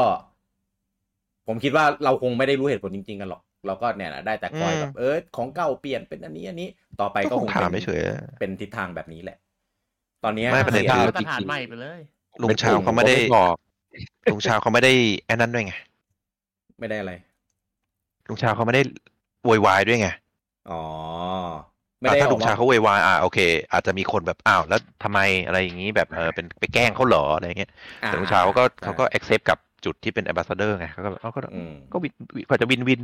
[1.48, 6.68] ผมคิดว่าเราคงไม่ได้รู้เหตุผลจริง ๆ กันหรอกเราก็เนี่ยแหละได้แต่คอยอืมแบบเออของเก่าเปลี่ยนเป็นอันนี้อันนี้
[7.00, 8.00] ต่อไปก็ก็คคงงถามเป็นเฉย
[8.40, 9.38] เป็นทิศทางแบบนี้แหละ
[10.24, 12.00] ตอนเนี้ยไม่ประเด็นสียคือมาตรฐานใหม่ไปเลย
[12.42, 14.92] ลุงชาวเขาไม่ได้บอกๆลุงชาวเขาไม่ได้
[15.26, 15.74] แอนนั้นด้วยไง
[16.80, 17.12] ไม่ได้อะไร
[18.28, 18.82] ลุงชาวเขาไม่ได้
[19.44, 20.08] โวยวายด้วยไง
[20.70, 20.82] อ๋อ
[22.00, 23.38] ไม่อะได้ถ้าออลุกงมาชาวเขาโวยวายอะโอเค
[23.72, 27.70] อาจจะมีคนแบบอ้าวแล้วทำไมอะไรอย่างนี้แบบเออเป็นไปแกล้งเขาเหรออะไรเงี้ย
[28.04, 33.00] อ่แต่ลุงชาวเขาก็ใช่เขาก็ accept กับ จุดที่เป็น ambassador ไงเขาก็เขาก็อืมก็วินวินพอจะวินวิน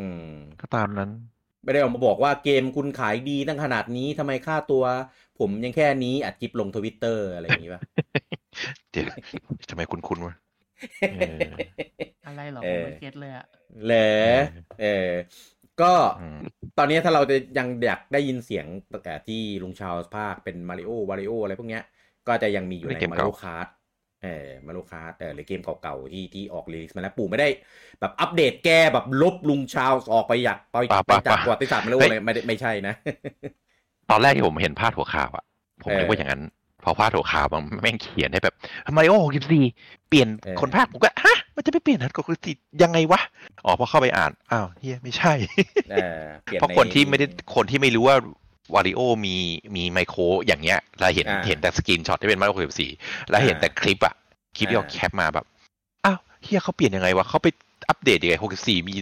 [0.00, 1.10] อืมก็ตามนั้น
[1.64, 4.84] ไม่ได้ออกมาบอกว่าเกมคุณขายดีตั้งขนาดนี้ทำไมค่าตัว
[5.38, 7.80] ผมยังแค่นี้อัดคลิปลงทวิตเตอร์อะไรอย่างนี้ป่ะ
[8.90, 9.06] เดี๋ยว
[9.70, 10.34] ทำไมคุณคุณวะ
[11.10, 11.38] เออ
[12.26, 13.46] อะไรเหรอเอผมอไม่ get เลยอะ
[13.86, 13.94] เหร
[14.34, 14.36] อ
[14.80, 15.10] เออ
[15.80, 16.38] ก็อืม
[16.78, 21.82] ตอนนี้ถ้าเราจะยังอยากได้ยินเสียงตั้งแต่ที่ลุงชากย์เป็นมาริโอวาริโออะไรพวกเนี้ย
[22.26, 23.66] ก็จะยังมีอยู่ในในเกมเก่า Mario Kart
[24.22, 27.48] เออ Mario Kart เออหรือเกมเก่าๆที่ที่ออก release มาแล้วปู่ไม่ได้
[28.00, 32.94] แบบอัปเดตแก้แบบลบลุงชาวออกไปอยากไปป่ะไปป่ะจากป่ะประวัติศาสตร์มาริโอเฮ้ยเลยไม่ได้ไม่ใช่นะ
[34.10, 35.44] ตอนแรกที่ผมเห็นพาดหัวข่าวอะ
[35.82, 36.42] ผมนึกว่าอย่างนั้น
[36.84, 38.54] พอพาดหัวข่าวมันแม่งเขียนให้แบบ
[38.96, 39.14] มาริโอ
[39.66, 42.52] 64เปลี่ยนเออคนภาคผมก็ฮะมันจะไปเปลี่ยนนัดกับคุณสิ
[42.82, 43.20] ยังไงวะ
[43.64, 45.32] อ๋อพอเข้าไปอ่านอ้าวเฮียไม่ใช่
[45.90, 48.16] เออปลี่ยเพราะใคนที่ไม่ได้คนที่ไม่รู้ว่า
[48.74, 49.36] วาริโอมี
[49.76, 52.54] มีไมโครอย่างเงี้ยเราเห็นอ่าเห็นแต่สกรีนช็อตที่เป็นมาริโอ
[52.94, 54.14] 64แล้วเห็นอ่าแต่คลิปอะ
[54.56, 55.44] คลิปที่เขาอ่าแคปมาแบบ
[56.04, 57.48] อ้าวเฮียเขาเปลี่ยนยังไงวะเขาไป
[57.88, 58.94] อัปเดตยังไง64มี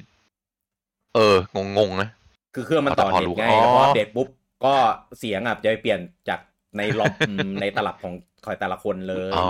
[1.15, 2.09] เอองงงๆนะ
[2.55, 4.29] คือเครื่องมันต่อแต่พอเน็ตรู้ไงอ๋อแล้วพออัปเดตปุ๊บ
[4.65, 4.75] ก็
[5.19, 6.41] เสียงอะจะไปเปลี่ยนจาก
[6.77, 9.47] ในล็อบอืมในตลับของคอยแต่ละคนเลยอ๋อ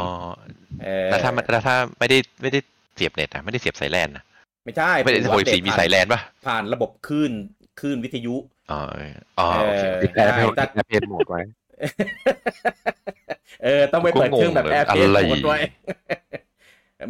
[0.85, 2.61] เออแล้วถ้ามันแล้วถ้าไม่ได้ไม่ได้
[2.95, 4.25] เสียบเน็ตอะไม่ได้เสียบสายแลนนะ
[4.65, 7.33] ไม่ใช่ไม่ได้ปู่โหอัยปเดตสีมีผ่สายแลนปะผ่านระบบคลื่น
[7.81, 8.35] คลื่นวิทยุ
[8.71, 8.81] อ๋อ
[9.39, 11.41] อ๋อโอเคเออติดแอร์เพลใช่ติดแอร์เพลโหมดไว้
[13.63, 15.61] เออ ต้องไปเปิดเครื่องแบบ airplane อะไรคนด้วย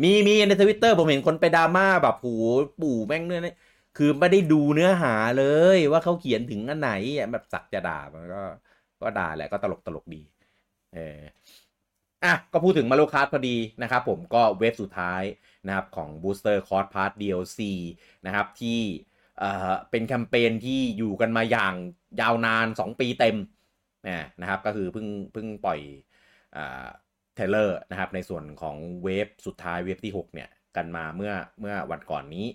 [0.02, 2.34] มีมีในทวิตเตอร์ผมเห็นคนไปดราม่าแบบหู
[2.80, 3.56] ปู่แม่งเนี่ย
[3.96, 5.44] คือไม่ได้ดูเนื้อหาเล
[5.76, 8.42] ยว่าเขาเขียนถึงอันไหนอะแบบสักจะด่ามันก็
[9.00, 10.22] ก็ด่าแหละก็ตลกตลกดี
[10.94, 11.20] เออ
[12.24, 15.22] อะก็พูดถึงมา r ลคาร์ดพอดีนะครับผมก็ wave สุดท้าย
[15.66, 17.60] นะครับของ Booster c o r d Pass DLC
[18.26, 18.80] นะครับที่
[19.38, 21.74] เอ่อเป็นแคมเปญที่อยู่กันมาอย่าง
[22.20, 23.36] ยาวนาน 2 ปีเต็ม
[24.40, 25.80] นะครับก็คือเพิ่งเพิ่งปล่อย
[26.56, 26.86] อ่า
[27.34, 32.46] trailer นะครับในส่วนของ wave สุดท้าย wave ที่ 6 เนี่ยกันมาเมื่อเมื่อวันก่อนนี้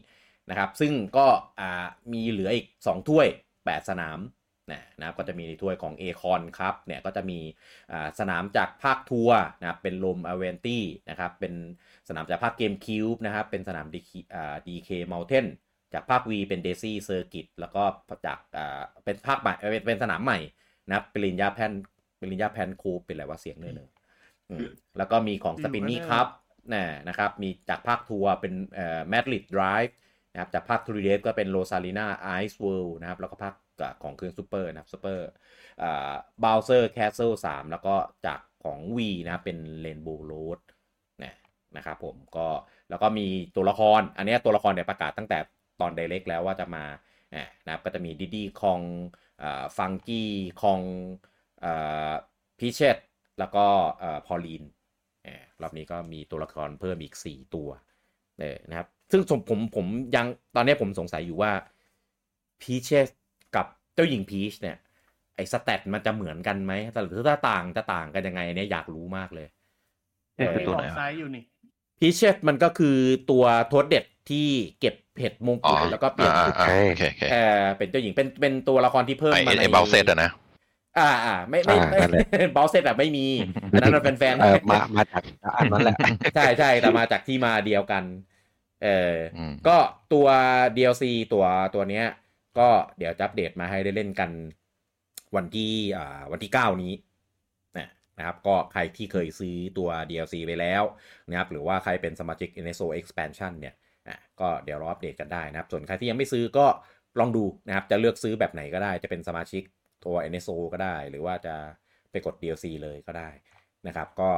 [0.50, 1.28] นะครับ ซึ่งก็
[1.60, 4.19] อ่ามีเหลืออีก 2 ถ้วย 8 สนาม
[5.00, 7.39] นะครับก็จะมีในถ้วยของ a c o n ครับเนี่ยก็จะมี
[8.19, 11.54] สนามจากภาคทัวร์นะครับเป็น Rome Avanti นะครับเป็น
[12.10, 13.88] สนามจากภาค GameCube นะครับเป็นสนาม
[14.67, 15.45] DK Mountain
[15.93, 17.84] จากภาค V เป็น Daisy Circuit แล้วก็
[18.25, 18.39] จาก
[19.06, 20.39] เป็นภาคใหม่เป็นเป็นสนามใหม่
[20.88, 21.71] นะครับ Piranha Plant
[22.19, 23.89] Piranha Plant Cove เป็นอะไรวะเสียงเนื้อเนื้อ
[24.97, 26.27] แล้วก็มีของ Spiny ครับ
[27.08, 28.53] นะครับ มีจากภาคทัวร์เป็น
[29.10, 29.95] Madrid Drive
[30.32, 33.56] นะครับจากภาค 3DS ก็เป็น Rosalina's Ice World นะครับ แล้วก็ภาค
[34.03, 40.60] ของเครื่องซูเปอร์นะครับ Super Bowser Castle สามแล้วก็จากของ V นะเป็น Rainbow Road
[41.23, 41.36] นะ
[41.77, 42.47] นะครับผมก็
[42.89, 45.39] แล้วก็มีตัวละคร อันนี้ตัวละครเนี่ยประกาศตั้งแต่
[45.81, 46.86] ตอน Direct แล้วว่าจะมา
[47.65, 48.82] นะครับก็จะมี Diddy Kong
[49.77, 50.82] Funky Kong
[52.60, 52.97] Peachette
[53.39, 53.65] แล้วก็
[54.25, 54.63] Pauline
[55.62, 57.69] รอบนี้ก็มีตัวละครเพิ่มอีก 4 ตัว
[58.69, 61.51] นะครับ ซึ่งผมผมยังตอนนี้ผมสงสัยอยู่ว่า
[62.62, 63.08] Peachette
[63.55, 64.77] กับเจ้าหญิงพีชเนี่ย
[65.36, 69.47] ไอ้ stat มันจะเหมือนกันไหมแต่หรือถ้าต่างจะต่างกันยังไงเนี่ยอยากรู้มากเลย
[70.36, 70.86] เออตัวไหน
[71.19, 71.43] อยู่นี่
[71.99, 72.97] พีเชสมันก็คือ
[73.31, 74.47] ตัวโทษเด็ดที่
[74.79, 76.34] เก็บ เห็ดมงกุฎแล้วก็เปลี่ยน
[77.32, 80.30] เออเป็นเจ้าหญิงเป็นเป็นตัวละครที่เพิ่มมาในไอ้เบลเซตอะนะ
[80.99, 81.76] อ่าอ่าไม่ไม่
[82.54, 83.28] เบลเซตอะไม่มี
[83.71, 85.23] อันนั้นเป็นแฟนมามาจาก
[85.58, 85.95] อันนั้นแหละ
[86.36, 88.04] ใช่ใช่แต่มาจากที่มาเดียวกัน
[88.84, 89.15] เออ
[89.67, 89.78] ก็
[90.13, 90.28] ตัว
[90.78, 91.45] DLC ตัว
[91.76, 92.06] ตัวเนี้ย
[92.60, 94.30] ก็เดี๋ยวจะอัปเดตมาให้ได้เล่นกัน
[95.36, 96.93] วันที่อ่าวันที่เก้านี้
[98.17, 100.84] นะครับก็ใครที่เคยซื้อตัว DLC ไปแล้ว
[101.30, 103.73] นะครับหรือว่าใครเป็นสมาชิก NSO Expansion เนี่ย
[104.07, 106.65] อะก็เดี๋ยวรออัปเดตกันได้นะครับ ส่วนใครที่ยังไม่ซื้อก็
[107.19, 109.63] ลองดูนะครับ จะเลือกซื้อแบบไหนก็ได้ จะเป็นสมาชิก
[110.05, 111.55] ตัว NSO ก็ได้ หรือว่าจะ
[112.11, 113.29] ไปกด DLC เลยก็ได้
[113.87, 114.29] นะครับ ก็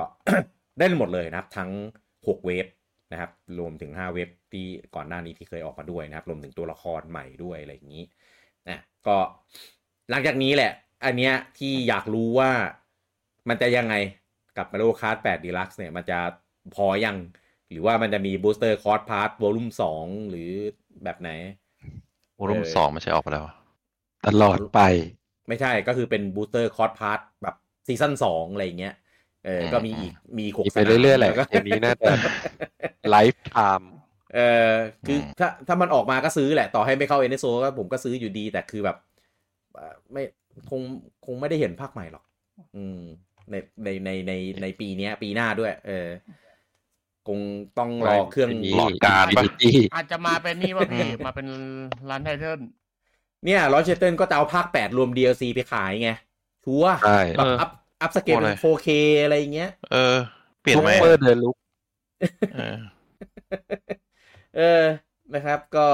[0.79, 1.71] ได้หมดเลยนะครับ ทั้ง
[2.27, 2.65] 6 เวฟ
[3.11, 8.03] นะครับ รวมถึง 5 เว็บที่ก่อนหน้านี้ที่เคยออกมาด้วยนะครับ รวมถึงตัวละครใหม่ด้วยอะไรอย่างนี้
[8.69, 9.17] นะก็
[10.09, 10.71] หลังจากนี้แหละ
[11.05, 12.51] อันเนี้ยที่อยากรู้ว่า
[13.49, 13.95] มันจะยังไง
[14.57, 16.19] กับมาโลคาร์ด8 Deluxe เนี่ย มันจะ
[16.75, 17.15] พอยัง
[17.75, 20.49] หรือว่ามันจะมี Booster Course Pass volume สองหรือ
[21.03, 21.29] แบบไหน
[22.39, 23.45] volume สองไม่ใช่ออกไปแล้ว
[24.27, 24.79] ตลอดไป
[25.47, 27.55] ไม่ใช่ก็คือเป็น Booster Course Pass แบบ
[27.87, 28.95] season สองอะไรเงี้ย
[29.45, 32.07] เออ ก็มีอีกมีหกไปเรื่อยๆแหละเกมนี้น่าจะ
[33.09, 33.89] lifetime
[34.35, 34.71] เออ
[35.07, 38.97] คือถ้าถ้ามันออกมาก็ซื้อแหละ ต่อให้ไม่เข้า NSO ก็ผมก็ซื้ออยู่ดี แต่คือแบบ
[40.11, 40.23] ไม่
[40.69, 40.81] คง
[41.25, 42.23] คงไม่ได้เห็นภาคใหม่หรอก
[42.75, 42.99] อืม
[43.51, 46.07] ในในในในในปีนี้ปีหน้าด้วย เออ
[47.27, 47.39] คง
[47.77, 49.43] ต้องรอเครื่องหลอดการปะ
[49.93, 51.47] อาจจะมาเป็นนี่ว่าพี่ มาเป็น
[52.09, 52.59] launch title
[53.45, 56.11] เนี่ย launch title ก็จะเอาภาคแปดรวม DLC ไปขายไง
[56.65, 56.95] ชัวร์
[57.37, 57.69] แบบ up
[58.01, 58.87] upscale เป็น 4K
[59.23, 60.17] อะไรเงี้ย เออ
[60.61, 61.55] เปลี่ยนไหมเปิดเลยลุก
[64.57, 64.83] เออ
[65.33, 65.87] นะครับก็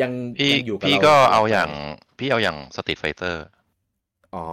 [0.00, 1.70] ยังพี่อยู่พี่ก็เอาอย่าง
[2.18, 3.44] พี่เอาอย่างสตรีทไฟเตอร์
[4.34, 4.44] อ๋อ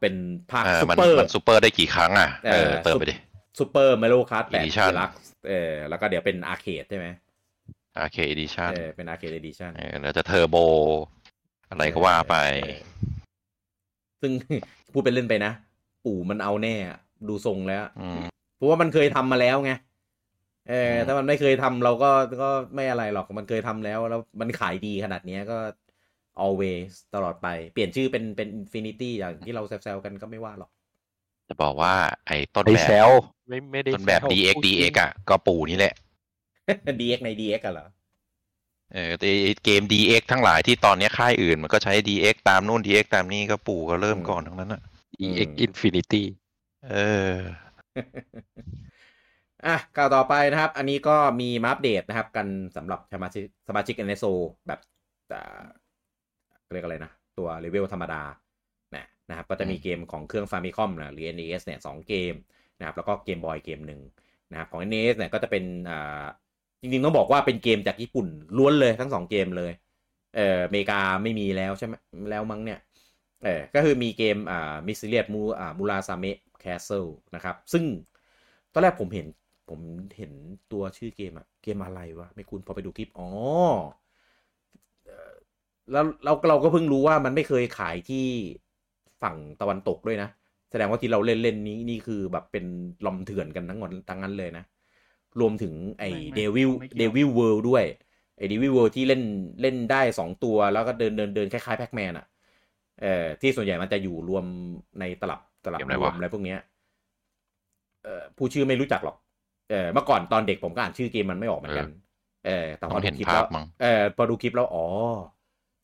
[0.00, 0.14] เป็น
[0.50, 3.14] ภาคซูเปอร์มันซูเปอร์ได้กี่ครั้งอะเออเติมไปดิ
[3.58, 4.66] ซูเปอร์เมโลคัสแปด
[5.00, 5.10] ลัก
[5.48, 7.06] เออแล้วก็เดี๋ยวเป็นอาร์เคดใช่ไหม
[7.98, 10.56] อาร์เคดดิชั่นเออเป็นอาร์เคดดิชั่นเออแล้วจะเทอร์โบ
[11.70, 12.36] อะไรก็ว่าไป
[14.20, 14.32] ซึ่ง
[14.92, 15.52] พูดเป็นเล่นไปนะ
[16.04, 16.74] ปู่มันเอาแน่
[17.28, 17.82] ดูทรงแล้ว
[18.56, 19.72] เพราะว่ามันเคยทำมาแล้วไง
[20.70, 22.10] เออถ้ามันไม่เคยทำเราก็
[22.42, 25.58] ก็ไม่อะไรหรอกมันเคยทำแล้ว แล้วมันขายดีขนาดนี้ก็
[26.44, 30.70] always ตลอดไป เปลี่ยนชื่อเป็นเป็น infinity อย่างที่เราแซวๆกันก็ไม่ว่าหรอก
[31.48, 31.94] จะบอกว่า
[32.26, 33.06] ไอ้ต้นแบบ
[33.48, 35.94] ไม่ไม่ได้ต้นแบบ dx dx อะก็ปู่นี่แหละ
[37.00, 37.88] dx ใน dx กันเหรอ
[38.92, 39.10] เออ
[39.64, 44.82] เกม dx ทั้งหลายที่ตอนนี้ค่ายอื่น มันก็ใช้ dx ตามนู่น dx ตามนี่ก็ปู่ก็เริ่มก่อนทั้งนั้นอะ
[45.20, 46.22] dx infinity
[46.90, 46.96] เอ
[47.30, 47.34] อ
[49.66, 54.32] อะก่าวต่อไปนะครับ อันนี้ก็มีมาอัปเดตนะครับ กันสำหรับสมาชิกสมาชิก NSO
[54.66, 54.80] แบบ
[56.72, 58.22] เรียกอะไรนะ ตัวเลเวลธรรมดา
[59.28, 62.34] นะนะครับก็จะมีเกมของเครื่อง Famicom นะหรือ NES เนี่ยสองเกม
[62.78, 64.00] นะครับแล้วก็เกมบอยเกมหนึ่ง
[64.50, 66.24] นะครับของ NES เนี่ยก็จะเป็นอ่า
[66.80, 69.72] จริงๆต้องบอกว่าเป็นเกมจากญี่ปุ่นล้วนเลยทั้งสองเกมเลย
[70.36, 71.94] เอออเมริกาไม่มีแล้วใช่ไหม
[72.30, 72.78] แล้วมั้งเนี่ย
[73.44, 77.84] เออก็คือมีเกมอ่า Mysterious Mu อ่า Murasame Castle นะครับซึ่ง
[78.72, 79.26] ตอนแรกผมเห็น
[79.70, 79.80] ผม
[80.16, 80.32] เห็น
[80.72, 83.28] ตัวชื่อเกมอะเกมอะไรวะไม่คุณพอไปดูคลิปอ๋อ
[85.04, 85.32] เอ่อ
[85.92, 88.26] แล้วเราเราก็เพิ่งรู้ว่ามันไม่เคยขายที่
[89.22, 90.28] ฝั่งตะวันตกด้วยนะ
[90.70, 92.64] แสดงว่าที่เราเล่นเล่นนี้นี่คือแบบเป็น
[93.04, 94.64] ลอมเถื่อนกันทั้งหมดทั้งนั้นเลยนะ
[95.40, 97.84] รวมถึงไอ้ไม่ไม่เดวิลไม่เกี่ยวเดวิลเวิลด์ด้วย
[98.36, 99.22] ไอ้เดวิลเวิลด์ที่เล่น
[99.62, 102.26] เล่นได้สองตัวแล้วก็เดินเดินเดินคล้ายๆแพ็กแมนอะ
[103.02, 104.44] เอ่อที่ส่วนใหญ่มันจะอยู่รวม
[105.00, 106.58] ในตลับตลับเกมอะไรรววะมอะไรพวกเนี้ย
[108.02, 109.16] เอ่อผู้ชื่อไม่รู้จักหรอก
[109.70, 111.86] เออเมื่อก่อนตอนเด็กผมก็อ่านชื่อเกมมันไม่ออกเหมือนกัน
[112.46, 114.84] เออแต่พต้อองดูเห็นคลิปภาแล้พวมั้งเออพอดูคลิปแล้วอ๋อ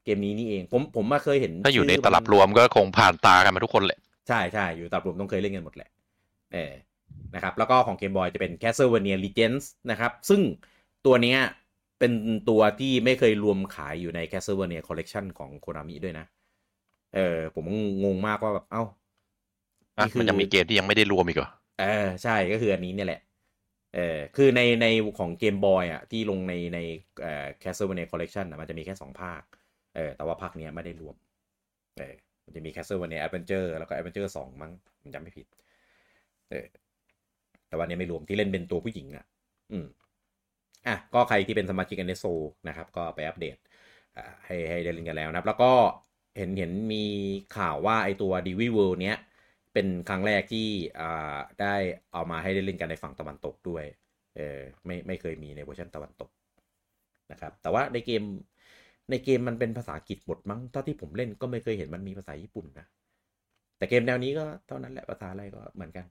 [0.04, 5.90] เกมนี้นี่เอง ผมผมมาเคยเห็น ถ้าอยู่ในชื่ตลับรวมก็คงผ่านตากันมาทุกคนแหละ ใช่ใช่อยู่ตลับรวมต้องเคยเล่นกันหมดแหละ
[6.52, 6.72] เออ
[7.34, 10.40] นะครับแล้วก็ของเกมบอยจะเป็น Castlevania Legends นะครับ ซึ่ง
[11.06, 11.38] ตัวเนี้ย
[11.98, 12.12] เป็น
[12.50, 16.26] ตัวที่ไม่เคยรวมขายอยู่ใน Castlevania Collection ของ Konami ด้วยนะ
[17.14, 17.64] เออผม
[18.04, 18.82] งงมากว่าแบบ เอ้า
[19.98, 23.20] อะนี่คือมันจะมีเกมที่ยังไม่ได้รวมอีกเหรอเออใช่ก็คืออันนี้เนี่ยแหละ
[23.94, 24.86] เออคือในใน
[25.18, 26.78] ของเกมบอยอะที่ลงในใน
[27.22, 29.42] เอ่อ Castlevania Collection อะมันจะมีแค่สองภาค
[29.94, 31.16] เออแต่ว่าภาคเนี้ยไม่ได้รวม
[31.98, 35.46] เออมันจะมี Castlevania Adventure แล้วก็ Adventure สองมั้งมันจำไม่ผิด
[36.50, 36.66] เออ
[37.68, 39.24] แต่วันนี้ไม่รวมที่เล่นเป็นตัวผู้หญิงอะ
[39.72, 39.86] อืม
[40.86, 42.24] อะก็ใครที่เป็นสมาชิกกันในโซ
[42.68, 43.56] นะครับ ก็ไปอัปเดต
[44.16, 45.72] อ่าให้ให้ได้เล่นกันแล้วนะครับ แล้วก็
[46.38, 47.04] เห็นเห็นมี
[47.56, 49.16] ข่าวว่าไอตัว d v w o r l d เนี้ย
[49.72, 50.68] เป็นครั้งแรกที่
[51.00, 51.74] อ่าได้
[52.12, 53.84] เอามาให้ได้เล่นกันในฝั่งตะวันตกด้วย
[54.36, 56.30] เออไม่ไม่เคยมีในเวอร์ชันตะวันตก
[57.32, 58.22] นะครับ แต่ว่าในเกม
[59.12, 62.86] ในเกมมันเป็นภาษาอังกฤษหมดมั้งเท่าที่ผมเล่นก็ไม่เคยเห็นมันมีภาษาญี่ปุ่นนะ
[63.76, 66.06] แต่เกมแนวนี้ก็เท่านั้นแหละภาษาอะไรก็เหมือนกัน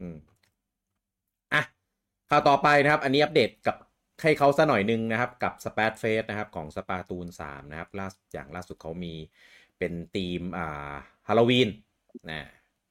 [0.00, 0.16] อืม
[1.54, 1.62] อะ
[2.30, 3.76] ข่าวต่อไปนะครับ อันนี้อัปเดตกับ
[4.22, 9.14] ให้เขาซะหน่อยนึงนะครับ กับสเปาร์ตเฟสนะครับ ของสปาตูนสามนะครับล่าสุดอย่างล่าสุดเขามี
[9.78, 10.92] เป็นธีมอ่า
[11.28, 11.68] ฮาโลวีน
[12.30, 12.40] นะ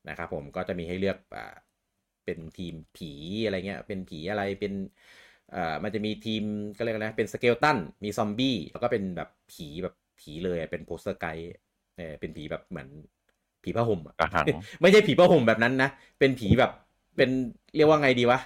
[0.09, 1.55] นะครับผมก็จะมีให้เลือกอ่า
[2.25, 3.11] เป็นทีมผี
[3.45, 4.73] อะไรเงี้ย เป็นผีอะไรเป็น
[5.55, 6.43] อ่ามันจะมีทีม
[6.77, 11.53] ก็เรียกอะไรนะเป็น skeleton มีซอมบี้แล้วก็เป็นแบบผีแบบผีเลยอะเป็น poltergeist
[11.97, 12.87] เออเป็นผีแบบเหมือน
[13.63, 14.45] ผีผ้าห่มอะกระหัง
[14.81, 16.71] ไม่ใช่ผีผ้าห่มแบบนั้นนะ เป็นผีแบบ
[17.17, 17.29] เป็น
[17.75, 18.39] เรียกว่าไงดีวะ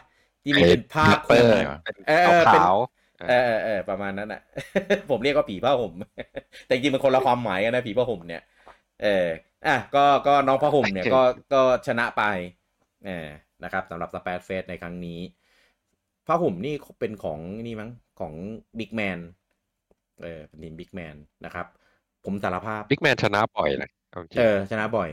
[0.43, 2.75] ที่มีเป็นผ้าคเปลุอมร์เหรอเป็นเออเออเป็นขาว
[3.29, 4.41] เออเออเออประมาณนั้นอะ
[5.09, 5.93] ผมเรียกว่าผีผ้าห่ม
[6.65, 8.43] แต่จริงๆมันคนละความหมายกันนะผีผ้าห่มเนี่ย
[9.03, 9.27] เออ
[9.67, 11.21] อะก็ก็น้องผ้าห่มเนี่ยก็
[11.53, 12.23] ก็ชนะไป
[13.05, 13.27] เออ
[13.63, 15.19] นะครับสำหรับ Splatfest ในครั้งนี้
[16.27, 18.33] ผ้าห่มนี่เป็นของนี่มั้งของ
[18.79, 19.19] Big Man
[20.23, 21.65] เออเป็นทีม Big Man นะครับ
[22.25, 25.09] ผมสารภาพ Big Man ชนะบ่อยเลยเอาจริงเออชนะบ่อย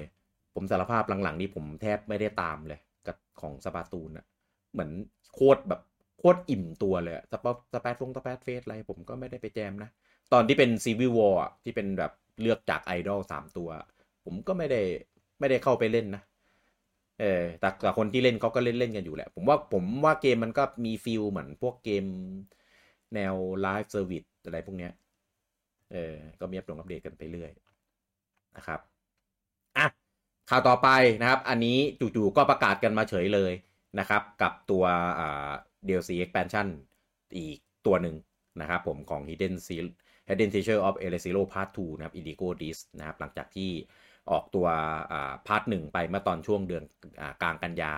[0.54, 4.26] ผมสารภาพหลังๆ นี้ผมแทบไม่ได้ตามเลย กับของ Splatoon อะ
[4.72, 4.90] เหมือน
[5.34, 5.80] โคตรแบบ
[6.18, 9.90] โคตรอิ่มตัวเลยอะ Splat Splat ฟง Splatfest อะไรผมก็ไม่ได้ไปแจมนะ
[10.32, 13.68] ตอนที่เป็น civil war ที่เป็นแบบเลือกจากไอดอลสามตัว
[14.24, 14.80] ผมก็ไม่ได้
[15.40, 16.22] ไม่ได้เข้าไปเล่นนะ
[17.20, 22.04] เออแต่แต่คนที่เล่นเขาก็เล่นเล่นกันอยู่แหละ ผมว่าผมว่าเกมมันก็มี feel เหมือนพวกเกม
[23.14, 24.92] แนว live service อะไรพวกเนี้ย
[25.92, 27.50] เออ ก็มีอัปดงอัปเดตกันไปเรื่อย
[28.56, 28.80] นะครับ
[29.78, 29.87] อะ
[30.50, 30.88] ข่าวต่อไป
[31.20, 33.52] นะครับ อันนี้จู่ๆก็ประกาศกันมาเฉยเลย
[33.98, 34.85] นะครับ กับตัว
[35.20, 35.50] อ่า
[35.87, 36.66] DLC expansion
[37.37, 38.16] อีกตัวหนึ่ง
[38.61, 39.87] นะครับผมของ Hidden Seal
[40.28, 42.83] Hidden Treasure of e l e s i r o Part 2 นะครับ Indigo Disc
[42.98, 43.70] นะครับ หลังจากที่
[44.30, 44.66] ออกตัว
[45.12, 46.85] อ่า part หนึ่งไปเมื่อตอนช่วงเดือน
[47.20, 47.92] อ่ากลางกันยา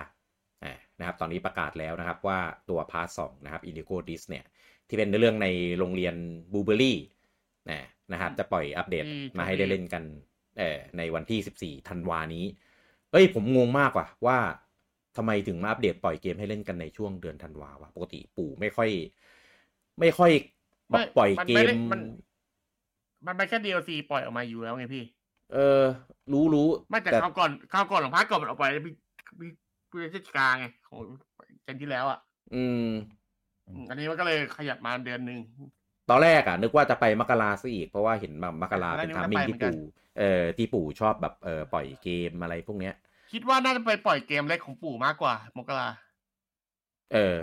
[0.63, 4.45] อ่านะครับตอนนี้ประกาศแล้วนะครับว่าตัว part สองนะครับ Indigo Disc เนี่ย
[4.87, 5.47] ที่เป็นเรื่องใน
[5.79, 6.15] โรงเรียน
[6.53, 6.97] บูเบอรี่
[7.71, 7.81] นะ
[8.11, 10.03] นะครับจะปล่อยอัปเดตที่มาให้ได้เล่นกัน
[10.59, 12.45] เออในวันที่ 14ธันวานี้
[13.11, 14.37] เอ้ยผมงงมากว่ะว่า
[15.17, 18.89] ทำไมถึงมาอัปเดตปล่อยเกมให้เล่นกันในช่วงเดือนธันวาวะปกติปู่ไม่ค่อย
[19.99, 20.31] ไม่ค่อย
[20.89, 22.01] แบบปล่อยเกนไได้มมัน
[23.27, 25.03] มันเป็นแค่ DLC ปล่อยออกมาอยู่แล้วไงพี่
[25.53, 25.83] เออ
[26.33, 28.93] รู้รู้ไม่แต่คราวก่อนคราวก่อนของภาคก่อนมันออกไปแล้วพี่
[29.39, 29.51] พี่
[29.91, 31.01] พฤศจิกาไงของ
[31.63, 32.19] เจนที่แล้วอะ
[32.55, 32.87] อืม
[33.67, 35.39] อืม อันนี้มันก็เลยขยับมาเดือนหนึ่ง
[36.09, 39.79] ตอนแรกอะนึกว่าจะไปมกราซะอีก เพราะว่าเห็นแบบมกราตอนแรกเป็นนึกทาว่ามิ่งจะไปที่เหมือนกันปู่
[40.19, 42.95] เอ่อที่ปู่ชอบแบบเออปล่อยเกมอะไรพวกเนี้ย
[43.31, 45.87] คิดว่าน่าจะไปปล่อยเกมเล็กของปู่มากกว่า มกรา
[47.13, 47.37] เออ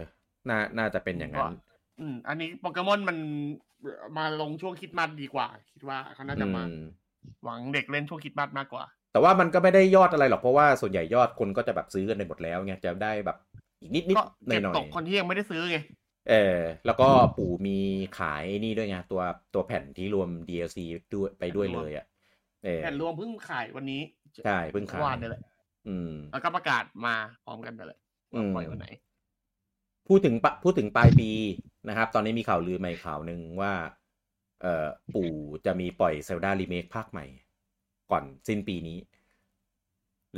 [0.49, 1.53] น่าน่าจะเป็นอย่างนั้น
[2.01, 3.19] อืม อันนี้โปเกมอนมัน
[4.17, 6.77] มาลงช่วงคริดมาสดีกว่า คิดว่าเขาน่าจะมาอืม
[7.45, 13.37] หวังเด็กเล่นช่วงคริดมาสมากกว่า แต่ว่ามันก็ไม่ได้ยอดอะไรหรอกเพราะว่าส่วนใหญ่ยอดคนก็จะแบบซื้อกันไปหมดแล้วไงจะได้แบบ
[13.81, 15.79] อีกนิดนิดก็หน่อเก็ยบหน่อตยกคนที่ยังไม่ได้ซื้อไง
[16.31, 17.79] เออแล้วก็ปู่มี
[18.19, 19.23] ขายนี่ด้วยไงตัว
[19.55, 20.79] ตัวแผ่นที่รวม DLC
[21.15, 22.07] ด้วยไปด้วยเลยอะ
[22.65, 24.03] เออแผ่นรวมเพิ่งขายวันนี้
[24.45, 25.43] ใช่เพิ่งขายวานนี่แหละ
[25.89, 27.99] อืม แล้วก็ประกาศมาพร้อมกันไปเลย
[28.33, 28.89] ว่าปล่อยวันไหน
[30.09, 31.31] พูดถึงปะพูดถึงปลายปี
[31.89, 33.73] นะครับ ตอนนี้มีข่าวลือใหม่ข่าวหนึ่งว่า
[34.63, 35.31] เอ่อปู่
[35.67, 37.25] จะมีปล่อย Zelda remake ภาคใหม่
[38.11, 38.99] ก่อนสิ้นปีนี้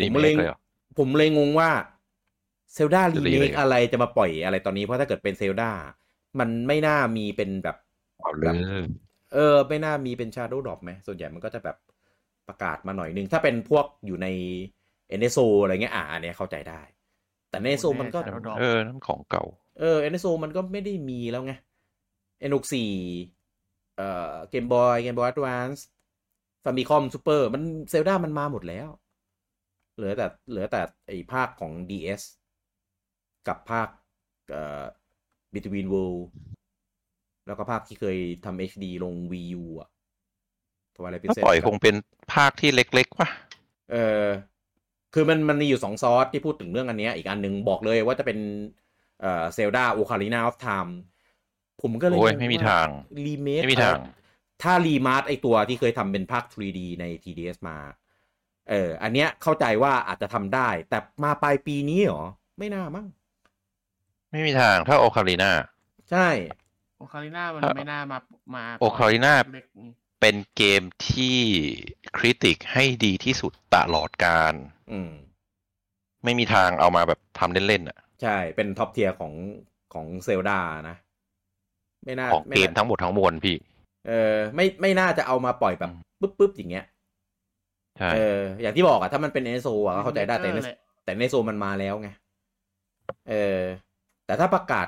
[0.01, 0.59] รีผมเมเลคยเลยเหรอ
[0.99, 1.71] ผมเลยงงว่า
[2.75, 5.71] Zelda จะรีรีเมเมคคอะไรจะมาปล่อยอะไรตอนนี้เพราะถ้าเกิดเป็น Zelda
[6.39, 7.77] มันไม่น่ามีเป็นแบบ
[8.21, 8.57] เอาเลย
[9.35, 11.77] เออ ไม่น่ามีเป็น Shadow Drop ไหมส่วนใหญ่มันก็จะแบบ
[12.49, 14.27] ประกาศมาหน่อยนึง ถ้าเป็นพวกอยู่ใน
[15.19, 16.81] NSO อะไรเงี้ยอ่าอันเนี้ยเข้าใจได้
[17.51, 19.45] แต่ใน NSO มันก็ Shadow Drop เออนั่นของเก่า
[19.81, 21.53] เออ NSO มันก็ไม่ได้มีแล้วไง
[22.51, 22.75] N64
[24.03, 25.81] เอ่อ Game Boy Game Boy Advance
[26.65, 28.89] Famicom Super มันเซลดามันมาหมดแล้ว
[29.97, 32.23] เหลือแต่เหลือแต่ไอ้ภาคของ DS
[33.49, 33.89] กับภาค
[34.51, 34.85] เอ่อ
[35.55, 36.23] Between World
[37.47, 39.89] แล้วก็ภาคที่เคยทำ HD ลง Wii U อะ
[40.97, 41.95] ตัวอะไรเป็นถ้าปล่อยคงเป็น
[42.35, 43.29] ภาคที่เล็กๆป่ะ
[43.93, 44.27] เออ
[45.15, 48.39] คือมันมันมีอยู่สองซอสที่พูดถึงเรื่องอันเนี้ย อีกอันหนึ่งบอกเลยว่าจะเป็น
[49.21, 50.97] เอ่อเซลดาโอคา i ินาออฟไทม์
[51.83, 52.87] ผมก็เลยโอ้ยงงไม่มีทาง
[53.27, 53.99] รีเมคไม่มีทาง
[54.63, 57.79] ถ้า remaster ไอ้ตัวที่เคยทำเป็นภาค 3D ใน 3DS มา
[58.71, 62.25] เออ อันเนี้ยเข้าใจว่าอาจจะทำได้ แต่มาปลายปีนี้เหรอ
[62.59, 63.07] ไม่น่ามั้ง
[64.31, 65.53] ไม่มีทางถ้าโอคา i ิน่า
[66.11, 66.29] ใช่
[66.99, 68.19] โอคาริน่ามันครับไม่น่ามา
[68.55, 69.91] มาโอคา i ิน่าเล็กนี่
[70.21, 71.39] เป็นเกมที่
[72.17, 74.55] critic ให้ดีที่สุดตลอดกาล
[74.93, 75.11] อืม
[76.25, 79.33] ไม่มีทางเอามาแบบทำเล่นๆอะ ใช่ เป็น top tier ของ
[79.95, 80.97] ของ Zelda นะ
[82.05, 83.57] ไม่น่าของไม่เกมน่าทั้งหมดทั้งมวลพี่
[84.09, 86.85] เออ ไม่ไม่น่าจะเอามาปล่อยแบบอืมปึ๊บปึ๊บอย่างเงี้ย
[87.99, 92.09] ใช่เออ อย่างที่บอกอะถ้ามันเป็นเอโซอะก็เข้าใจได้แต่เอในอแหละแต่ในโซมันมาแล้วไง
[93.29, 93.61] เออ
[94.27, 94.87] แต่ถ้าประกาศ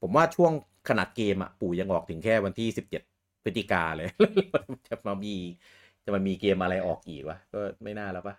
[0.00, 0.52] ผมว่าช่วง
[0.88, 3.02] ขนาดเกมอะปู่ยังออกถึงแค่วันที่สิบเจ็ด
[3.44, 4.08] พฤศจิกาเลย
[4.88, 5.34] จะมามี
[6.04, 8.34] จะมามีเกมอะไรออกอีกวะก็ไม่น่าแล้วปะ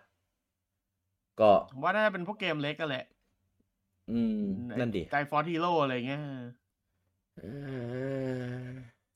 [1.39, 3.05] ก็ผมว่าน่าจะเป็นพวกเกมเล็กกันแหละ
[4.11, 4.43] อืม
[4.79, 6.41] นั่นดิใจฟอร์ทีโร่อะไรเงี้ยเออ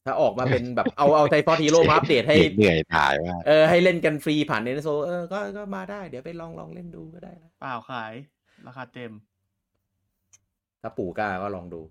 [0.06, 8.14] ถ้าออกมาเป็นแบบเอาเอาไทฟอร์ทีโร่มาอัปเดตให้เหนื่อยตายว่ากเออให้เล่นกันฟรีผ่านเนโซเออก็ก็มาได้เดี๋ยวไปลองลองเล่นดูก็ได้นะเปล่าขาย
[8.68, 9.12] ราคาเต็ม
[10.82, 11.82] ถ้าปู่กล้าก็ลองดู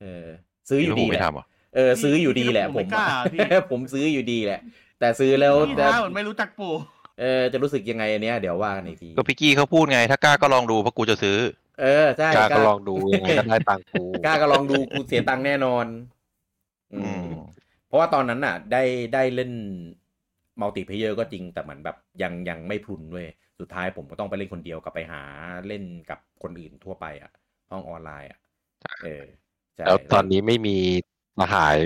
[0.00, 0.26] เออ
[0.68, 4.60] ซื้ออยู่แล้วผดีมแหไม่ละทำเหรอเออ ซื้ออยู่ดีแหละพี่ผมไม่กล้าพี่ผมซื้ออยู่ดีแหละ
[5.00, 6.72] แต่ซื้อแล้วพี่จะท้าเหมือนไม่รู้จักปู่
[7.20, 11.38] เออจะรู้สึกยังไงอันเนี้ยเดี๋ยวว่ากันอีกทีก็พี่กี้เขาพูดไง ถ้ากล้าก็ลองดูเพราะกูจะซื้อ
[11.80, 15.86] เออใช่กล้าก็ลองดูยังไงก็ได้ตังค์กูกล้าก็ลองดูกูเสียตังค์แน่นอน
[16.94, 17.26] อือืมม
[17.86, 18.82] เพราะว่าตอนนั้นน่ะ ได้
[19.14, 19.52] ได้เล่น
[20.60, 23.26] multiplayer ก็จริงแต่เหมือนแบบยังยังไม่พรุนเว้ย
[23.60, 25.22] สุดท้ายผมก็ต้องไปเล่นคนเดียวกับไปหา
[25.68, 27.30] เล่นกับคนอื่นทั่วไปอะ
[27.70, 28.38] ห้องออนไลน์อะ
[29.04, 29.24] เออ
[29.76, 30.76] ใช่แล้วตอนนี้ไม่มี
[31.38, 31.76] มาหาย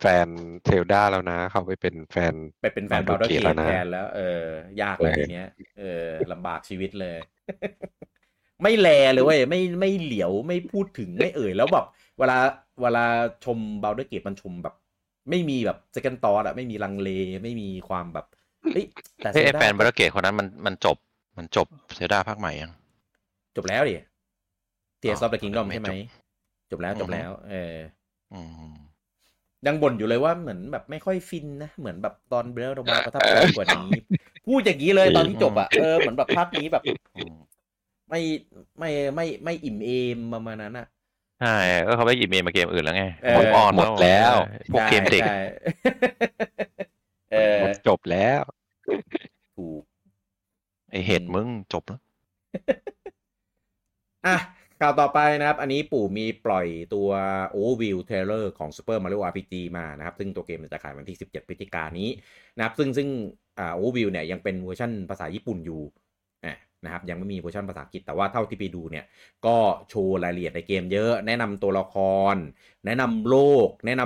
[0.00, 0.28] แฟน
[0.64, 4.20] Zelda แล้วนะ เขาไปเป็นแฟนไปเป็นแฟนบา Baldur's ร์เดอร์เก Gate แล้วมนะแทนแล้ว เอ
[4.78, 5.46] อยากเลยเลยทีเนี้ย
[5.80, 7.18] เออลำบากชีวิตเลย
[8.62, 11.86] ไม่แลเลยเว้ยไม่ไม่เหลียวไม่พูดถึงไม่เอ่ยแล้วแบบ
[12.18, 12.38] เวลา
[12.82, 13.04] เวลา
[13.44, 14.74] ชม Baldur's Gate มันชมแบบ
[15.30, 17.08] ไม่มีแบบ second thought อะไม่มีลังเล
[17.42, 18.26] ไม่มีความแบบ
[18.72, 18.86] เฮ้ย
[19.18, 20.96] แต่เฮ้ยไอ Zelda แฟนบาร์เกตคนนั้นมันมันจบ
[21.38, 22.72] มันจบ Zelda ภาคใหม่ยัง
[23.56, 23.96] จบแล้วดิ
[24.98, 25.88] Tears of Kingdom ไม่ใช่ไหม
[26.70, 27.74] จบจบแล้วอือฮึจบแล้ว เออ
[28.34, 28.74] อืม
[29.66, 33.88] ยังบ่นอยู่เลยว่าเหมือนแบบไม่ค่อยฟินนะ เหมือนแบบตอน Breath มาประทับใจกว่านี้
[34.46, 36.84] พูดอย่างนี้เลยตอนที่จบอะเออเหมือนแบบภาคนี้แบบ
[37.16, 37.34] อืม
[38.12, 38.22] ไม่
[38.78, 40.86] ไม่ไม่ไม่อิ่มเอมประมาณนั้นอะ
[41.40, 44.34] ใช่ก็เขาไปหยิบเมย์มาเกมอื่นแล้วไงเออผมอ่อนหมดแล้ว
[44.72, 45.38] พวกเกมเด็กใช่
[47.32, 48.40] เออมันจบแล้ว
[49.56, 49.82] ถูก
[50.90, 52.00] ไอเห็ดมึงจบแล้ว
[54.26, 54.36] อะ
[54.80, 57.08] ข่าวต่อไปนะครับ อันนี้ปู่มีปล่อยตัว
[57.56, 62.08] Overview Trailer ของ Super Mario RPG มานะครับ ซึ่งตัวเกมจะขายวันที่ 17พฤศจิกายนนี้
[62.56, 63.08] นะครับ ซึ่งซึ่ง
[63.58, 66.01] อ่า Overview เนี่ยยังเป็นเวอร์ชันภาษาญี่ปุ่นอยู่อะ
[66.84, 69.04] นะครับยังไม่มีเวอร์ชันภาษาอังกฤษแต่ว่าเท่าที่ไปดูเนี่ย
[69.46, 69.56] ก็
[69.88, 71.96] โชว์รายละเอียดในเกมเยอะ แนะนำตัวละค
[72.34, 72.36] ร
[72.86, 74.02] แนะนำโลก แนะน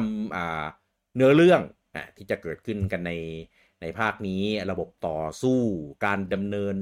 [0.56, 1.60] ำเนื้อเรื่อง
[1.94, 3.12] อะที่จะเกิดขึ้นกันใน
[3.80, 5.60] ในภาคนี้ระบบต่อสู้
[6.04, 6.76] การดำเนิน